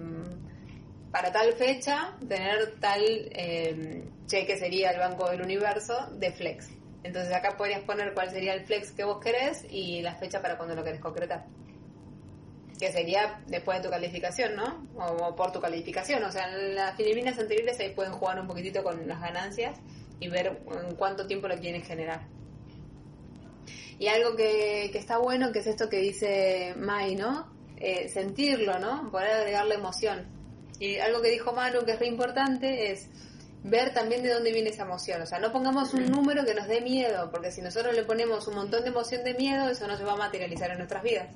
para 1.10 1.32
tal 1.32 1.52
fecha 1.54 2.16
tener 2.28 2.78
tal 2.80 3.02
eh, 3.02 4.04
cheque 4.26 4.56
sería 4.56 4.90
el 4.90 4.98
Banco 4.98 5.28
del 5.30 5.42
Universo 5.42 6.08
de 6.12 6.30
Flex. 6.32 6.70
Entonces 7.02 7.34
acá 7.34 7.56
podrías 7.56 7.80
poner 7.80 8.14
cuál 8.14 8.30
sería 8.30 8.54
el 8.54 8.64
Flex 8.64 8.92
que 8.92 9.04
vos 9.04 9.18
querés 9.20 9.64
y 9.70 10.02
la 10.02 10.14
fecha 10.14 10.42
para 10.42 10.56
cuando 10.56 10.74
lo 10.74 10.84
querés 10.84 11.00
concretar 11.00 11.46
que 12.80 12.90
sería 12.90 13.42
después 13.46 13.78
de 13.78 13.84
tu 13.84 13.90
calificación, 13.90 14.56
¿no? 14.56 14.88
O, 14.96 15.36
por 15.36 15.52
tu 15.52 15.60
calificación. 15.60 16.24
O 16.24 16.32
sea, 16.32 16.48
en 16.48 16.74
las 16.74 16.96
Filipinas 16.96 17.38
anteriores 17.38 17.78
ahí 17.78 17.90
pueden 17.90 18.12
jugar 18.12 18.40
un 18.40 18.46
poquitito 18.46 18.82
con 18.82 19.06
las 19.06 19.20
ganancias 19.20 19.78
y 20.18 20.28
ver 20.28 20.62
en 20.88 20.96
cuánto 20.96 21.26
tiempo 21.26 21.46
lo 21.46 21.58
quieren 21.58 21.82
generar. 21.82 22.26
Y 23.98 24.06
algo 24.08 24.34
que, 24.34 24.88
que 24.90 24.98
está 24.98 25.18
bueno, 25.18 25.52
que 25.52 25.58
es 25.58 25.66
esto 25.66 25.90
que 25.90 25.98
dice 25.98 26.74
Mai, 26.78 27.16
¿no? 27.16 27.52
Eh, 27.76 28.08
sentirlo, 28.08 28.78
¿no? 28.78 29.10
Poder 29.10 29.30
agregarle 29.30 29.74
emoción. 29.74 30.39
Y 30.80 30.98
algo 30.98 31.22
que 31.22 31.30
dijo 31.30 31.52
Manu 31.52 31.84
que 31.84 31.92
es 31.92 32.00
re 32.00 32.08
importante 32.08 32.90
es 32.90 33.08
ver 33.62 33.94
también 33.94 34.22
de 34.22 34.32
dónde 34.32 34.52
viene 34.52 34.70
esa 34.70 34.82
emoción. 34.82 35.22
O 35.22 35.26
sea, 35.26 35.38
no 35.38 35.52
pongamos 35.52 35.94
un 35.94 36.10
número 36.10 36.44
que 36.44 36.54
nos 36.54 36.66
dé 36.66 36.80
miedo, 36.80 37.30
porque 37.30 37.52
si 37.52 37.62
nosotros 37.62 37.94
le 37.94 38.02
ponemos 38.02 38.48
un 38.48 38.54
montón 38.54 38.82
de 38.82 38.88
emoción 38.88 39.22
de 39.22 39.34
miedo, 39.34 39.68
eso 39.68 39.86
no 39.86 39.96
se 39.96 40.04
va 40.04 40.14
a 40.14 40.16
materializar 40.16 40.70
en 40.72 40.78
nuestras 40.78 41.02
vidas. 41.02 41.28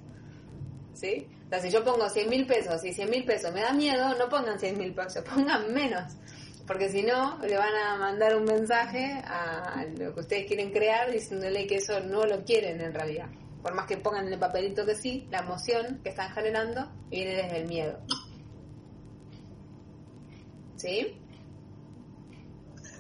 ¿sí? 0.95 1.29
O 1.47 1.49
sea, 1.51 1.61
si 1.61 1.71
yo 1.71 1.85
pongo 1.85 2.09
100 2.09 2.29
mil 2.29 2.47
pesos 2.47 2.83
y 2.85 2.93
100 2.93 3.11
mil 3.11 3.25
pesos 3.25 3.53
me 3.53 3.61
da 3.61 3.73
miedo, 3.73 4.15
no 4.17 4.29
pongan 4.29 4.59
100 4.59 4.79
mil 4.79 4.95
pesos, 4.95 5.23
pongan 5.35 5.73
menos. 5.73 6.15
Porque 6.67 6.89
si 6.89 7.03
no, 7.03 7.39
le 7.43 7.59
van 7.59 7.75
a 7.75 7.97
mandar 7.99 8.35
un 8.37 8.45
mensaje 8.45 9.23
a 9.27 9.85
lo 9.99 10.15
que 10.15 10.21
ustedes 10.21 10.47
quieren 10.47 10.73
crear 10.73 11.11
diciéndole 11.11 11.67
que 11.67 11.77
eso 11.77 12.01
no 12.01 12.25
lo 12.25 12.43
quieren 12.43 12.81
en 12.81 12.95
realidad. 12.95 13.27
Por 13.63 13.75
más 13.75 13.87
que 13.87 13.99
pongan 13.99 14.27
en 14.27 14.33
el 14.33 14.39
papelito 14.39 14.87
que 14.87 14.95
sí, 14.95 15.27
la 15.31 15.41
emoción 15.41 16.01
que 16.03 16.09
están 16.11 16.31
generando 16.33 16.91
viene 17.11 17.37
desde 17.37 17.59
el 17.59 17.69
miedo. 17.69 17.99
¿Sí? 20.85 21.19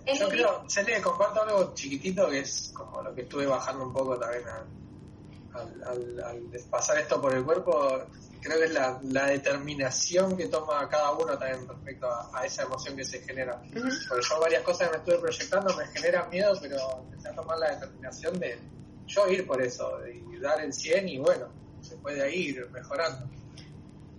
Es 0.07 0.19
Yo 0.19 0.29
creo, 0.31 0.65
le 0.87 1.03
comparto 1.03 1.43
algo 1.43 1.75
chiquitito 1.75 2.29
que 2.31 2.39
es 2.39 2.73
como 2.75 3.03
lo 3.03 3.15
que 3.15 3.23
estuve 3.23 3.45
bajando 3.47 3.85
un 3.85 3.93
poco 3.93 4.19
también 4.19 4.43
a- 4.49 5.59
al, 5.59 5.83
al, 5.85 6.21
al 6.25 6.43
pasar 6.71 6.99
esto 6.99 7.21
por 7.21 7.35
el 7.35 7.45
cuerpo. 7.45 8.01
Creo 8.41 8.59
que 8.59 8.65
es 8.65 8.73
la, 8.73 8.99
la 9.03 9.27
determinación 9.27 10.35
que 10.37 10.47
toma 10.47 10.89
cada 10.89 11.13
uno 11.13 11.37
también 11.39 11.69
respecto 11.69 12.07
a, 12.11 12.31
a 12.41 12.47
esa 12.47 12.63
emoción 12.63 12.97
que 12.97 13.05
se 13.05 13.21
genera. 13.21 13.61
Ujú. 13.71 13.89
Porque 14.09 14.27
yo 14.31 14.41
varias 14.41 14.63
cosas 14.63 14.89
que 14.89 14.93
me 14.93 14.99
estuve 15.05 15.19
proyectando 15.19 15.77
me 15.77 15.87
generan 15.89 16.31
miedo, 16.31 16.59
pero 16.63 16.77
empecé 17.05 17.29
a 17.29 17.35
tomar 17.35 17.59
la 17.59 17.75
determinación 17.75 18.39
de 18.39 18.59
yo 19.07 19.29
ir 19.29 19.47
por 19.47 19.61
eso 19.61 19.99
y 20.07 20.39
dar 20.41 20.61
el 20.63 20.73
100 20.73 21.07
y 21.09 21.19
bueno, 21.19 21.49
se 21.83 21.97
puede 21.99 22.35
ir 22.35 22.67
mejorando. 22.71 23.29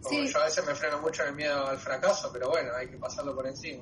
Como 0.06 0.20
Sí. 0.22 0.28
yo 0.32 0.40
a 0.40 0.46
veces 0.46 0.66
me 0.66 0.76
freno 0.76 1.00
mucho 1.02 1.24
en 1.24 1.30
el 1.30 1.36
miedo 1.36 1.68
al 1.68 1.78
fracaso, 1.78 2.30
pero 2.32 2.50
bueno, 2.50 2.70
hay 2.76 2.88
que 2.88 2.98
pasarlo 2.98 3.36
por 3.36 3.48
encima. 3.48 3.82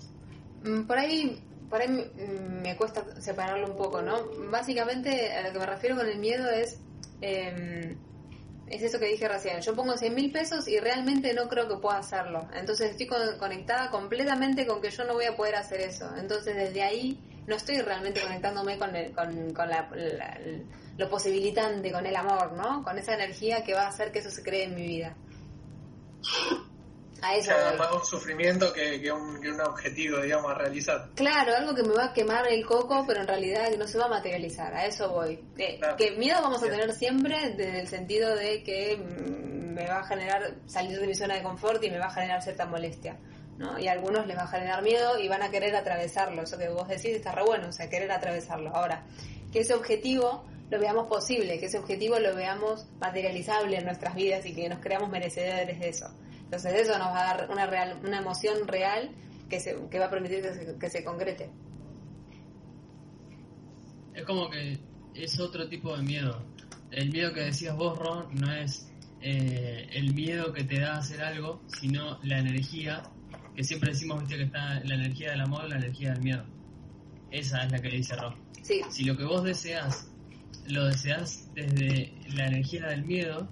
Mm, 0.63 0.83
Por 0.87 0.97
ahí, 0.97 1.43
por 1.69 1.81
ahí 1.81 1.87
mm, 1.89 2.61
me 2.61 2.75
cuesta 2.77 3.03
separarlo 3.21 3.67
un 3.67 3.77
poco, 3.77 4.01
¿no? 4.01 4.23
Básicamente 4.49 5.31
a 5.33 5.41
lo 5.47 5.53
que 5.53 5.59
me 5.59 5.65
refiero 5.65 5.95
con 5.95 6.07
el 6.07 6.17
miedo 6.19 6.49
es, 6.49 6.79
eh, 7.21 7.95
es 8.67 8.81
eso 8.81 8.99
que 8.99 9.07
dije 9.07 9.27
recién. 9.27 9.59
Yo 9.61 9.75
pongo 9.75 9.97
100 9.97 10.15
mil 10.15 10.31
pesos 10.31 10.67
y 10.67 10.79
realmente 10.79 11.33
no 11.33 11.47
creo 11.49 11.67
que 11.67 11.75
pueda 11.77 11.97
hacerlo. 11.97 12.47
Entonces 12.55 12.91
estoy 12.91 13.07
con- 13.07 13.37
conectada 13.37 13.89
completamente 13.91 14.65
con 14.65 14.81
que 14.81 14.89
yo 14.89 15.03
no 15.03 15.13
voy 15.13 15.25
a 15.25 15.35
poder 15.35 15.55
hacer 15.55 15.81
eso. 15.81 16.09
Entonces 16.17 16.55
desde 16.55 16.81
ahí 16.81 17.19
no 17.45 17.55
estoy 17.57 17.81
realmente 17.81 18.21
conectándome 18.21 18.77
con, 18.77 18.95
el- 18.95 19.11
con, 19.13 19.53
con 19.53 19.69
la- 19.69 19.89
la- 19.93 20.39
lo 20.97 21.09
posibilitante, 21.09 21.91
con 21.91 22.05
el 22.05 22.15
amor, 22.15 22.53
¿no? 22.53 22.83
Con 22.83 22.97
esa 22.97 23.15
energía 23.15 23.63
que 23.63 23.73
va 23.73 23.81
a 23.83 23.87
hacer 23.89 24.11
que 24.11 24.19
eso 24.19 24.29
se 24.31 24.41
cree 24.43 24.63
en 24.63 24.75
mi 24.75 24.85
vida. 24.87 25.15
A 27.21 27.31
O 27.31 27.35
eso 27.35 27.45
sea, 27.51 27.69
voy. 27.69 27.77
más 27.79 27.93
un 27.93 28.05
sufrimiento 28.05 28.73
que, 28.73 28.99
que 29.01 29.11
un, 29.11 29.39
que 29.39 29.49
un 29.49 29.61
objetivo, 29.61 30.17
digamos, 30.19 30.51
a 30.51 30.55
realizar. 30.55 31.09
Claro, 31.15 31.55
algo 31.55 31.73
que 31.73 31.83
me 31.83 31.93
va 31.93 32.05
a 32.07 32.13
quemar 32.13 32.45
el 32.47 32.65
coco, 32.65 33.05
pero 33.07 33.21
en 33.21 33.27
realidad 33.27 33.69
no 33.77 33.87
se 33.87 33.97
va 33.97 34.05
a 34.05 34.09
materializar, 34.09 34.73
a 34.73 34.85
eso 34.85 35.09
voy. 35.09 35.39
Eh, 35.57 35.77
Claro. 35.79 35.95
Que 35.95 36.11
miedo 36.11 36.41
vamos 36.41 36.61
a 36.61 36.65
tener 36.67 36.91
siempre 36.93 37.51
desde 37.55 37.79
el 37.79 37.87
sentido 37.87 38.35
de 38.35 38.61
que 38.63 38.97
mm, 38.97 39.73
me 39.73 39.87
va 39.87 39.99
a 39.99 40.03
generar 40.05 40.55
salir 40.65 40.99
de 40.99 41.07
mi 41.07 41.15
zona 41.15 41.35
de 41.35 41.43
confort 41.43 41.81
y 41.83 41.89
me 41.89 41.97
va 41.99 42.07
a 42.07 42.13
generar 42.13 42.41
cierta 42.43 42.65
molestia. 42.65 43.17
¿no? 43.57 43.79
Y 43.79 43.87
a 43.87 43.93
algunos 43.93 44.27
les 44.27 44.35
va 44.37 44.43
a 44.43 44.47
generar 44.47 44.81
miedo 44.81 45.17
y 45.17 45.27
van 45.29 45.43
a 45.43 45.49
querer 45.49 45.75
atravesarlo. 45.75 46.41
Eso 46.41 46.57
que 46.57 46.67
vos 46.69 46.87
decís 46.89 47.15
está 47.15 47.31
re 47.31 47.43
bueno, 47.43 47.69
o 47.69 47.71
sea, 47.71 47.89
querer 47.89 48.11
atravesarlo. 48.11 48.75
Ahora, 48.75 49.05
que 49.51 49.59
ese 49.61 49.73
objetivo 49.75 50.43
lo 50.73 50.79
veamos 50.79 51.07
posible, 51.07 51.59
que 51.59 51.67
ese 51.67 51.77
objetivo 51.77 52.17
lo 52.17 52.35
veamos 52.35 52.87
materializable 52.99 53.77
en 53.77 53.85
nuestras 53.85 54.15
vidas 54.15 54.43
y 54.47 54.55
que 54.55 54.67
nos 54.67 54.79
creamos 54.79 55.09
merecedores 55.09 55.79
de 55.79 55.89
eso. 55.89 56.07
Entonces 56.45 56.73
eso 56.73 56.97
nos 56.97 57.09
va 57.09 57.29
a 57.29 57.37
dar 57.37 57.51
una, 57.51 57.67
real, 57.67 57.99
una 58.03 58.17
emoción 58.17 58.67
real 58.67 59.11
que, 59.49 59.59
se, 59.59 59.77
que 59.91 59.99
va 59.99 60.05
a 60.05 60.09
permitir 60.09 60.41
que 60.41 60.53
se, 60.53 60.77
que 60.79 60.89
se 60.89 61.03
concrete. 61.03 61.51
Es 64.15 64.25
como 64.25 64.49
que 64.49 64.79
es 65.13 65.39
otro 65.39 65.69
tipo 65.69 65.95
de 65.95 66.01
miedo. 66.01 66.43
El 66.89 67.11
miedo 67.11 67.31
que 67.33 67.41
decías 67.41 67.75
vos, 67.77 67.97
Ron, 67.99 68.33
no 68.33 68.51
es 68.51 68.91
eh, 69.21 69.87
el 69.91 70.15
miedo 70.15 70.53
que 70.53 70.63
te 70.63 70.79
da 70.79 70.95
a 70.95 70.97
hacer 70.97 71.21
algo, 71.21 71.61
sino 71.67 72.19
la 72.23 72.39
energía, 72.39 73.03
que 73.55 73.63
siempre 73.63 73.91
decimos 73.91 74.21
viste 74.21 74.37
que 74.37 74.43
está 74.43 74.79
la 74.83 74.95
energía 74.95 75.31
del 75.31 75.41
amor, 75.41 75.69
la 75.69 75.77
energía 75.77 76.13
del 76.13 76.23
miedo. 76.23 76.45
Esa 77.29 77.63
es 77.63 77.71
la 77.71 77.79
que 77.79 77.89
dice 77.89 78.15
Ron. 78.15 78.35
Sí, 78.63 78.81
Si 78.89 79.03
lo 79.03 79.15
que 79.17 79.25
vos 79.25 79.43
deseas, 79.43 80.12
lo 80.67 80.85
deseas 80.85 81.49
desde 81.53 82.13
la 82.35 82.47
energía 82.47 82.87
del 82.87 83.03
miedo, 83.05 83.47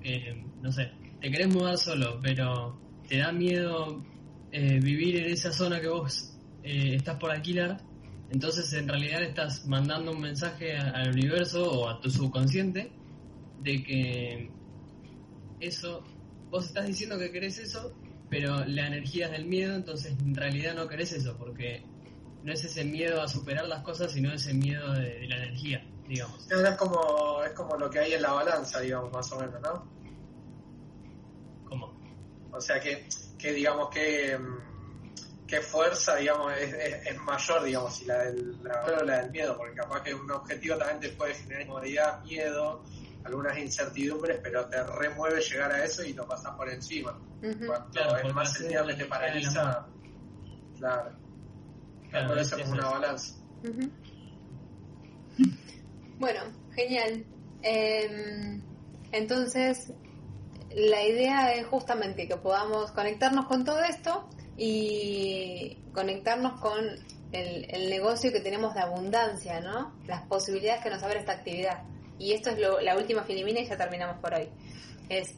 que, 0.00 0.44
no 0.62 0.70
sé, 0.70 0.90
te 1.20 1.30
querés 1.30 1.48
mudar 1.48 1.78
solo, 1.78 2.20
pero 2.22 2.78
te 3.08 3.18
da 3.18 3.32
miedo 3.32 4.04
eh, 4.52 4.78
vivir 4.80 5.16
en 5.16 5.32
esa 5.32 5.52
zona 5.52 5.80
que 5.80 5.88
vos 5.88 6.36
eh, 6.62 6.94
estás 6.96 7.18
por 7.18 7.30
alquilar, 7.30 7.80
entonces 8.30 8.72
en 8.72 8.88
realidad 8.88 9.22
estás 9.22 9.66
mandando 9.66 10.12
un 10.12 10.20
mensaje 10.20 10.76
al 10.76 11.10
universo 11.10 11.70
o 11.70 11.88
a 11.88 12.00
tu 12.00 12.10
subconsciente 12.10 12.90
de 13.62 13.82
que 13.82 14.50
eso, 15.60 16.04
vos 16.50 16.66
estás 16.66 16.86
diciendo 16.86 17.18
que 17.18 17.30
querés 17.30 17.58
eso, 17.58 17.94
pero 18.28 18.64
la 18.64 18.88
energía 18.88 19.26
es 19.26 19.32
del 19.32 19.46
miedo, 19.46 19.74
entonces 19.74 20.16
en 20.20 20.34
realidad 20.34 20.74
no 20.74 20.88
querés 20.88 21.12
eso, 21.12 21.36
porque 21.38 21.82
no 22.42 22.52
es 22.52 22.64
ese 22.64 22.84
miedo 22.84 23.22
a 23.22 23.28
superar 23.28 23.66
las 23.66 23.82
cosas, 23.82 24.12
sino 24.12 24.32
ese 24.32 24.54
miedo 24.54 24.92
de 24.92 25.26
la 25.28 25.36
energía, 25.36 25.84
digamos. 26.06 26.50
Es 26.50 26.76
como, 26.76 27.42
es 27.42 27.52
como 27.52 27.76
lo 27.76 27.90
que 27.90 27.98
hay 28.00 28.14
en 28.14 28.22
la 28.22 28.32
balanza, 28.32 28.80
digamos, 28.80 29.12
más 29.12 29.30
o 29.32 29.40
menos, 29.40 29.60
¿no? 29.60 29.86
¿Cómo? 31.64 31.94
O 32.52 32.60
sea, 32.60 32.80
que, 32.80 33.08
que 33.38 33.52
digamos, 33.52 33.90
que, 33.90 34.38
mm, 34.38 35.46
qué 35.46 35.60
fuerza, 35.60 36.16
digamos, 36.16 36.52
es, 36.56 36.72
es, 36.72 37.06
es 37.06 37.18
mayor, 37.20 37.64
digamos, 37.64 37.96
si 37.96 38.04
la 38.04 38.18
del, 38.24 38.62
la, 38.62 38.84
o 38.84 39.04
la 39.04 39.18
del 39.22 39.30
miedo, 39.30 39.56
porque 39.56 39.74
capaz 39.74 40.02
que 40.02 40.14
un 40.14 40.30
objetivo 40.30 40.76
también 40.76 41.00
te 41.00 41.08
puede 41.10 41.34
generar 41.34 41.62
incomodidad, 41.62 42.22
miedo, 42.24 42.82
algunas 43.24 43.58
incertidumbres, 43.58 44.38
pero 44.42 44.66
te 44.66 44.82
remueve 44.84 45.40
llegar 45.40 45.72
a 45.72 45.84
eso 45.84 46.04
y 46.04 46.12
lo 46.12 46.26
pasas 46.26 46.54
por 46.56 46.68
encima. 46.68 47.18
Ujú. 47.42 47.66
Cuando 47.66 47.90
Claro, 47.90 48.16
es 48.18 48.34
más 48.34 48.60
el 48.60 48.66
miedo 48.68 48.86
que 48.86 48.94
te 48.94 49.04
paraliza, 49.06 49.86
claro, 50.78 51.26
Claro, 52.10 52.40
eso 52.40 52.56
es 52.56 52.68
una 52.68 52.88
balanza. 52.88 53.34
Bueno, 56.18 56.40
genial. 56.74 57.24
Em, 57.62 58.62
entonces, 59.12 59.92
la 60.74 61.02
idea 61.04 61.54
es 61.54 61.66
justamente 61.66 62.26
que 62.28 62.36
podamos 62.36 62.90
conectarnos 62.92 63.46
con 63.46 63.64
todo 63.64 63.80
esto 63.82 64.28
y 64.56 65.78
conectarnos 65.92 66.60
con 66.60 66.78
el, 67.32 67.66
el 67.70 67.90
negocio 67.90 68.32
que 68.32 68.40
tenemos 68.40 68.74
de 68.74 68.80
abundancia, 68.80 69.60
¿no? 69.60 69.92
Las 70.06 70.22
posibilidades 70.22 70.82
que 70.82 70.90
nos 70.90 71.02
abre 71.02 71.18
esta 71.20 71.32
actividad. 71.32 71.82
Y 72.18 72.32
esto 72.32 72.50
es 72.50 72.58
lo- 72.58 72.80
la 72.80 72.96
última 72.96 73.22
filimina 73.24 73.60
y 73.60 73.66
ya 73.66 73.76
terminamos 73.76 74.18
por 74.20 74.32
hoy. 74.34 74.48
Es, 75.08 75.34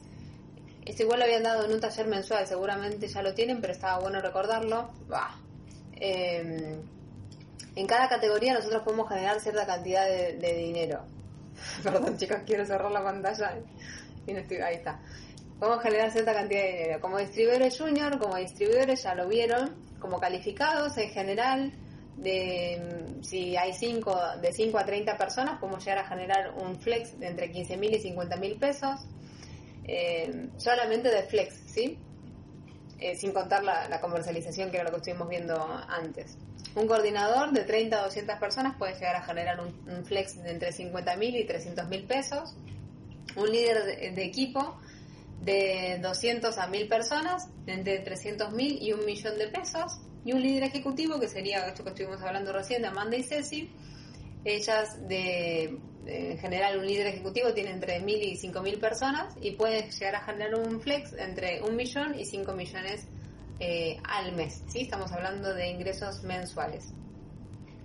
esto 0.85 1.03
igual 1.03 1.19
lo 1.19 1.25
habían 1.25 1.43
dado 1.43 1.65
en 1.65 1.73
un 1.73 1.79
taller 1.81 2.07
mensual, 2.07 2.47
seguramente 2.47 3.07
ya 3.07 3.21
lo 3.21 3.33
tienen, 3.33 3.59
pero 3.59 3.73
estaba 3.73 3.99
bueno 3.99 4.21
recordarlo. 4.21 4.91
Bah. 5.09 5.35
Em, 6.01 6.81
en 7.79 7.87
cada 7.87 8.09
categoría 8.09 8.53
nosotros 8.53 8.83
podemos 8.83 9.07
generar 9.07 9.39
cierta 9.39 9.65
cantidad 9.65 10.05
de, 10.05 10.53
dinero. 10.53 11.03
Perdón, 11.83 12.17
chicos, 12.17 12.39
quiero 12.45 12.65
cerrar 12.65 12.91
la 12.91 13.03
pantalla. 13.03 13.57
Y 14.27 14.33
no 14.33 14.39
estoy, 14.39 14.57
ahí 14.57 14.75
está. 14.75 14.99
Podemos 15.59 15.81
generar 15.81 16.11
cierta 16.11 16.33
cantidad 16.33 16.61
de 16.61 16.71
dinero. 16.73 16.99
Como 16.99 17.17
distribuidores 17.17 17.79
junior, 17.79 18.19
como 18.19 18.35
distribuidores 18.35 19.03
ya 19.03 19.15
lo 19.15 19.27
vieron, 19.27 19.75
como 19.99 20.19
calificados 20.19 20.97
en 20.97 21.09
general, 21.09 21.73
de 22.17 22.81
mm, 22.81 23.23
si 23.23 23.55
hay 23.55 23.73
cinco, 23.73 24.19
de 24.41 24.51
5 24.51 24.77
a 24.77 24.85
30 24.85 25.17
personas, 25.17 25.59
podemos 25.59 25.83
llegar 25.83 25.99
a 25.99 26.07
generar 26.07 26.53
un 26.55 26.79
flex 26.79 27.17
de 27.17 27.27
entre 27.27 27.49
15 27.49 27.77
mil 27.77 27.95
y 27.95 27.99
50 27.99 28.35
mil 28.37 28.57
pesos. 28.57 28.99
Eh, 29.85 30.49
solamente 30.57 31.09
de 31.09 31.23
flex, 31.23 31.55
¿sí? 31.65 31.97
Eh, 33.01 33.15
sin 33.15 33.31
contar 33.31 33.63
la, 33.63 34.01
comercialización, 34.01 34.69
que 34.69 34.77
era 34.77 34.83
lo 34.83 34.91
que 34.91 34.97
estuvimos 34.97 35.29
viendo 35.29 35.55
antes. 35.87 36.37
Un 36.75 36.85
coordinador 36.85 37.51
de 37.53 37.61
30 37.61 37.97
a 37.97 38.03
200 38.03 38.35
personas 38.39 38.75
puede 38.77 38.93
llegar 38.95 39.15
a 39.15 39.21
generar 39.21 39.61
un, 39.61 40.05
flex 40.05 40.43
de 40.43 40.51
entre 40.51 40.73
50 40.73 41.15
mil 41.15 41.35
y 41.37 41.45
300 41.45 41.87
mil 41.87 42.03
pesos. 42.03 42.55
Un 43.37 43.51
líder 43.51 44.13
de, 44.13 44.23
equipo 44.25 44.77
de 45.41 45.99
200 46.01 46.57
a 46.57 46.67
1000 46.67 46.87
personas, 46.89 47.47
entre 47.67 47.99
300 47.99 48.51
mil 48.51 48.81
y 48.81 48.91
un 48.91 49.05
millón 49.05 49.37
de 49.37 49.47
pesos. 49.47 50.01
Y 50.25 50.33
un 50.33 50.41
líder 50.41 50.63
ejecutivo, 50.63 51.21
que 51.21 51.29
sería 51.29 51.65
esto 51.67 51.85
que 51.85 51.91
estuvimos 51.91 52.21
hablando 52.21 52.51
recién, 52.51 52.83
Amanda 52.83 53.15
y 53.15 53.23
Ceci. 53.23 53.71
Ellas, 54.43 55.07
de- 55.07 55.79
en 56.05 56.37
general, 56.37 56.79
un 56.79 56.85
líder 56.85 57.07
ejecutivo 57.07 57.53
tiene 57.53 57.71
entre 57.71 57.99
1000 57.99 58.23
y 58.23 58.35
5000 58.37 58.79
personas 58.79 59.35
y 59.41 59.51
puede 59.51 59.89
llegar 59.89 60.15
a 60.15 60.21
generar 60.21 60.55
un 60.55 60.81
flex 60.81 61.13
entre 61.13 61.61
un 61.61 61.75
millón 61.75 62.17
y 62.17 62.25
5 62.25 62.53
millones 62.53 63.07
eh, 63.59 63.97
al 64.03 64.33
mes. 64.35 64.63
¿sí? 64.67 64.81
Estamos 64.81 65.11
hablando 65.11 65.53
de 65.53 65.69
ingresos 65.69 66.23
mensuales. 66.23 66.93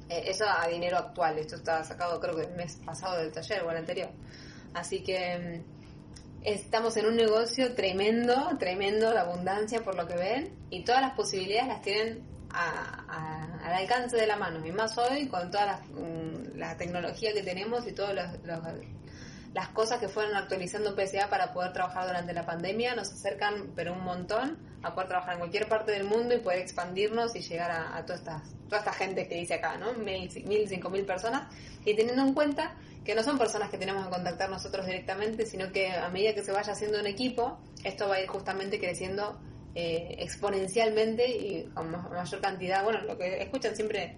Eh, 0.08 0.24
eso 0.26 0.44
a 0.48 0.68
dinero 0.68 0.98
actual. 0.98 1.38
Esto 1.38 1.56
está 1.56 1.82
sacado, 1.84 2.20
creo 2.20 2.36
que 2.36 2.42
el 2.42 2.54
mes 2.54 2.78
pasado 2.84 3.18
del 3.18 3.32
taller 3.32 3.62
o 3.62 3.70
el 3.70 3.78
anterior. 3.78 4.10
Así 4.74 5.02
que 5.02 5.62
mm, 5.62 6.44
estamos 6.44 6.96
en 6.96 7.06
un 7.06 7.16
negocio 7.16 7.74
tremendo, 7.74 8.56
tremendo 8.58 9.10
de 9.10 9.18
abundancia 9.18 9.82
por 9.82 9.96
lo 9.96 10.06
que 10.06 10.14
ven 10.14 10.52
y 10.70 10.84
todas 10.84 11.00
las 11.00 11.14
posibilidades 11.14 11.68
las 11.68 11.82
tienen 11.82 12.33
a- 12.54 13.04
a- 13.08 13.66
al 13.66 13.72
alcance 13.74 14.16
de 14.16 14.26
la 14.26 14.36
mano 14.36 14.64
y 14.66 14.72
más 14.72 14.96
hoy 14.98 15.26
con 15.28 15.50
toda 15.50 15.66
la, 15.66 15.76
mm, 15.78 16.56
la 16.56 16.76
tecnología 16.76 17.32
que 17.32 17.42
tenemos 17.42 17.86
y 17.86 17.92
todas 17.92 18.14
las 18.14 19.68
cosas 19.68 20.00
que 20.00 20.08
fueron 20.08 20.34
actualizando 20.36 20.94
PSA 20.96 21.28
para 21.28 21.52
poder 21.52 21.72
trabajar 21.72 22.06
durante 22.06 22.32
la 22.32 22.44
pandemia 22.44 22.94
nos 22.94 23.12
acercan 23.12 23.72
pero 23.76 23.92
un 23.92 24.02
montón 24.04 24.58
a 24.82 24.94
poder 24.94 25.08
trabajar 25.08 25.34
en 25.34 25.38
cualquier 25.40 25.68
parte 25.68 25.92
del 25.92 26.04
mundo 26.04 26.34
y 26.34 26.38
poder 26.38 26.58
expandirnos 26.58 27.34
y 27.36 27.40
llegar 27.40 27.70
a, 27.70 27.96
a 27.96 28.04
toda, 28.04 28.18
esta, 28.18 28.42
toda 28.68 28.78
esta 28.78 28.92
gente 28.92 29.28
que 29.28 29.36
dice 29.36 29.54
acá, 29.54 29.76
¿no? 29.78 29.92
Mil, 29.94 30.28
cinco 30.68 30.90
mil 30.90 31.04
personas 31.06 31.44
y 31.84 31.94
teniendo 31.94 32.22
en 32.22 32.34
cuenta 32.34 32.74
que 33.04 33.14
no 33.14 33.22
son 33.22 33.38
personas 33.38 33.70
que 33.70 33.78
tenemos 33.78 34.04
que 34.06 34.10
contactar 34.10 34.48
nosotros 34.50 34.86
directamente, 34.86 35.46
sino 35.46 35.70
que 35.72 35.92
a 35.92 36.08
medida 36.08 36.34
que 36.34 36.42
se 36.42 36.52
vaya 36.52 36.72
haciendo 36.72 36.98
un 36.98 37.06
equipo, 37.06 37.58
esto 37.84 38.08
va 38.08 38.16
a 38.16 38.20
ir 38.20 38.28
justamente 38.28 38.78
creciendo 38.80 39.38
eh, 39.74 40.16
exponencialmente 40.20 41.28
y 41.28 41.64
con 41.74 41.90
ma- 41.90 42.08
mayor 42.08 42.40
cantidad, 42.40 42.84
bueno, 42.84 43.00
lo 43.02 43.16
que 43.18 43.42
escuchan 43.42 43.74
siempre 43.74 44.16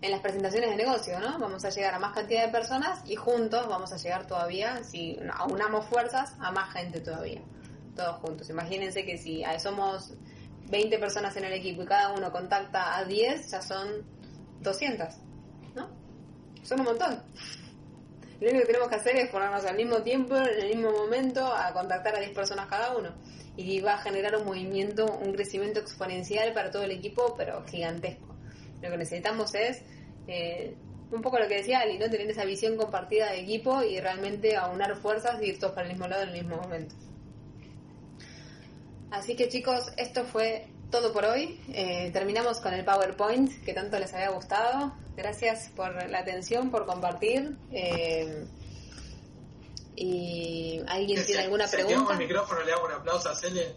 en 0.00 0.10
las 0.10 0.20
presentaciones 0.20 0.70
de 0.70 0.76
negocio, 0.76 1.18
¿no? 1.18 1.38
Vamos 1.38 1.64
a 1.64 1.70
llegar 1.70 1.94
a 1.94 1.98
más 1.98 2.12
cantidad 2.12 2.44
de 2.46 2.52
personas 2.52 3.02
y 3.08 3.16
juntos 3.16 3.66
vamos 3.68 3.92
a 3.92 3.96
llegar 3.96 4.26
todavía, 4.26 4.84
si 4.84 5.18
aunamos 5.38 5.86
fuerzas, 5.86 6.34
a 6.40 6.50
más 6.50 6.72
gente 6.72 7.00
todavía, 7.00 7.40
todos 7.96 8.16
juntos. 8.20 8.50
Imagínense 8.50 9.04
que 9.06 9.16
si 9.16 9.42
somos 9.58 10.12
20 10.68 10.98
personas 10.98 11.34
en 11.36 11.44
el 11.44 11.54
equipo 11.54 11.82
y 11.82 11.86
cada 11.86 12.12
uno 12.12 12.30
contacta 12.30 12.96
a 12.98 13.04
10, 13.04 13.50
ya 13.50 13.62
son 13.62 13.88
200, 14.60 15.08
¿no? 15.74 15.88
Son 16.62 16.80
un 16.80 16.86
montón. 16.86 17.22
Lo 18.40 18.50
único 18.50 18.60
que 18.66 18.72
tenemos 18.72 18.88
que 18.88 18.96
hacer 18.96 19.16
es 19.16 19.30
ponernos 19.30 19.64
al 19.64 19.76
mismo 19.76 20.02
tiempo, 20.02 20.36
en 20.36 20.44
el 20.60 20.76
mismo 20.76 20.90
momento, 20.92 21.46
a 21.46 21.72
contactar 21.72 22.14
a 22.16 22.20
10 22.20 22.32
personas 22.32 22.66
cada 22.66 22.94
uno. 22.96 23.10
Y 23.56 23.80
va 23.80 23.94
a 23.94 23.98
generar 23.98 24.36
un 24.36 24.46
movimiento, 24.46 25.06
un 25.06 25.32
crecimiento 25.32 25.80
exponencial 25.80 26.52
para 26.52 26.70
todo 26.70 26.82
el 26.82 26.90
equipo, 26.90 27.34
pero 27.36 27.64
gigantesco. 27.64 28.34
Lo 28.82 28.90
que 28.90 28.96
necesitamos 28.96 29.54
es 29.54 29.82
eh, 30.26 30.74
un 31.10 31.22
poco 31.22 31.38
lo 31.38 31.46
que 31.46 31.56
decía 31.56 31.80
Ali, 31.80 31.98
¿no? 31.98 32.10
Tener 32.10 32.28
esa 32.30 32.44
visión 32.44 32.76
compartida 32.76 33.30
de 33.30 33.40
equipo 33.40 33.82
y 33.82 34.00
realmente 34.00 34.56
aunar 34.56 34.96
fuerzas 34.96 35.40
y 35.40 35.46
ir 35.46 35.58
todos 35.58 35.74
para 35.74 35.86
el 35.86 35.92
mismo 35.92 36.08
lado 36.08 36.22
en 36.24 36.30
el 36.30 36.42
mismo 36.42 36.56
momento. 36.56 36.94
Así 39.10 39.36
que 39.36 39.48
chicos, 39.48 39.92
esto 39.96 40.24
fue 40.24 40.66
todo 40.90 41.12
por 41.12 41.24
hoy. 41.24 41.60
Eh, 41.72 42.10
terminamos 42.12 42.58
con 42.60 42.74
el 42.74 42.84
PowerPoint 42.84 43.64
que 43.64 43.72
tanto 43.72 43.98
les 43.98 44.12
había 44.12 44.30
gustado. 44.30 44.92
Gracias 45.16 45.70
por 45.76 46.10
la 46.10 46.18
atención, 46.18 46.70
por 46.70 46.86
compartir. 46.86 47.56
Eh, 47.72 48.44
¿Y 49.96 50.80
alguien 50.88 51.24
tiene 51.24 51.42
alguna 51.44 51.66
Si 51.66 51.76
activamos 51.76 52.08
pregunta? 52.08 52.12
el 52.14 52.18
micrófono, 52.18 52.62
le 52.64 52.72
hago 52.72 52.86
un 52.86 52.92
aplauso 52.92 53.28
a 53.28 53.34
Cele. 53.34 53.74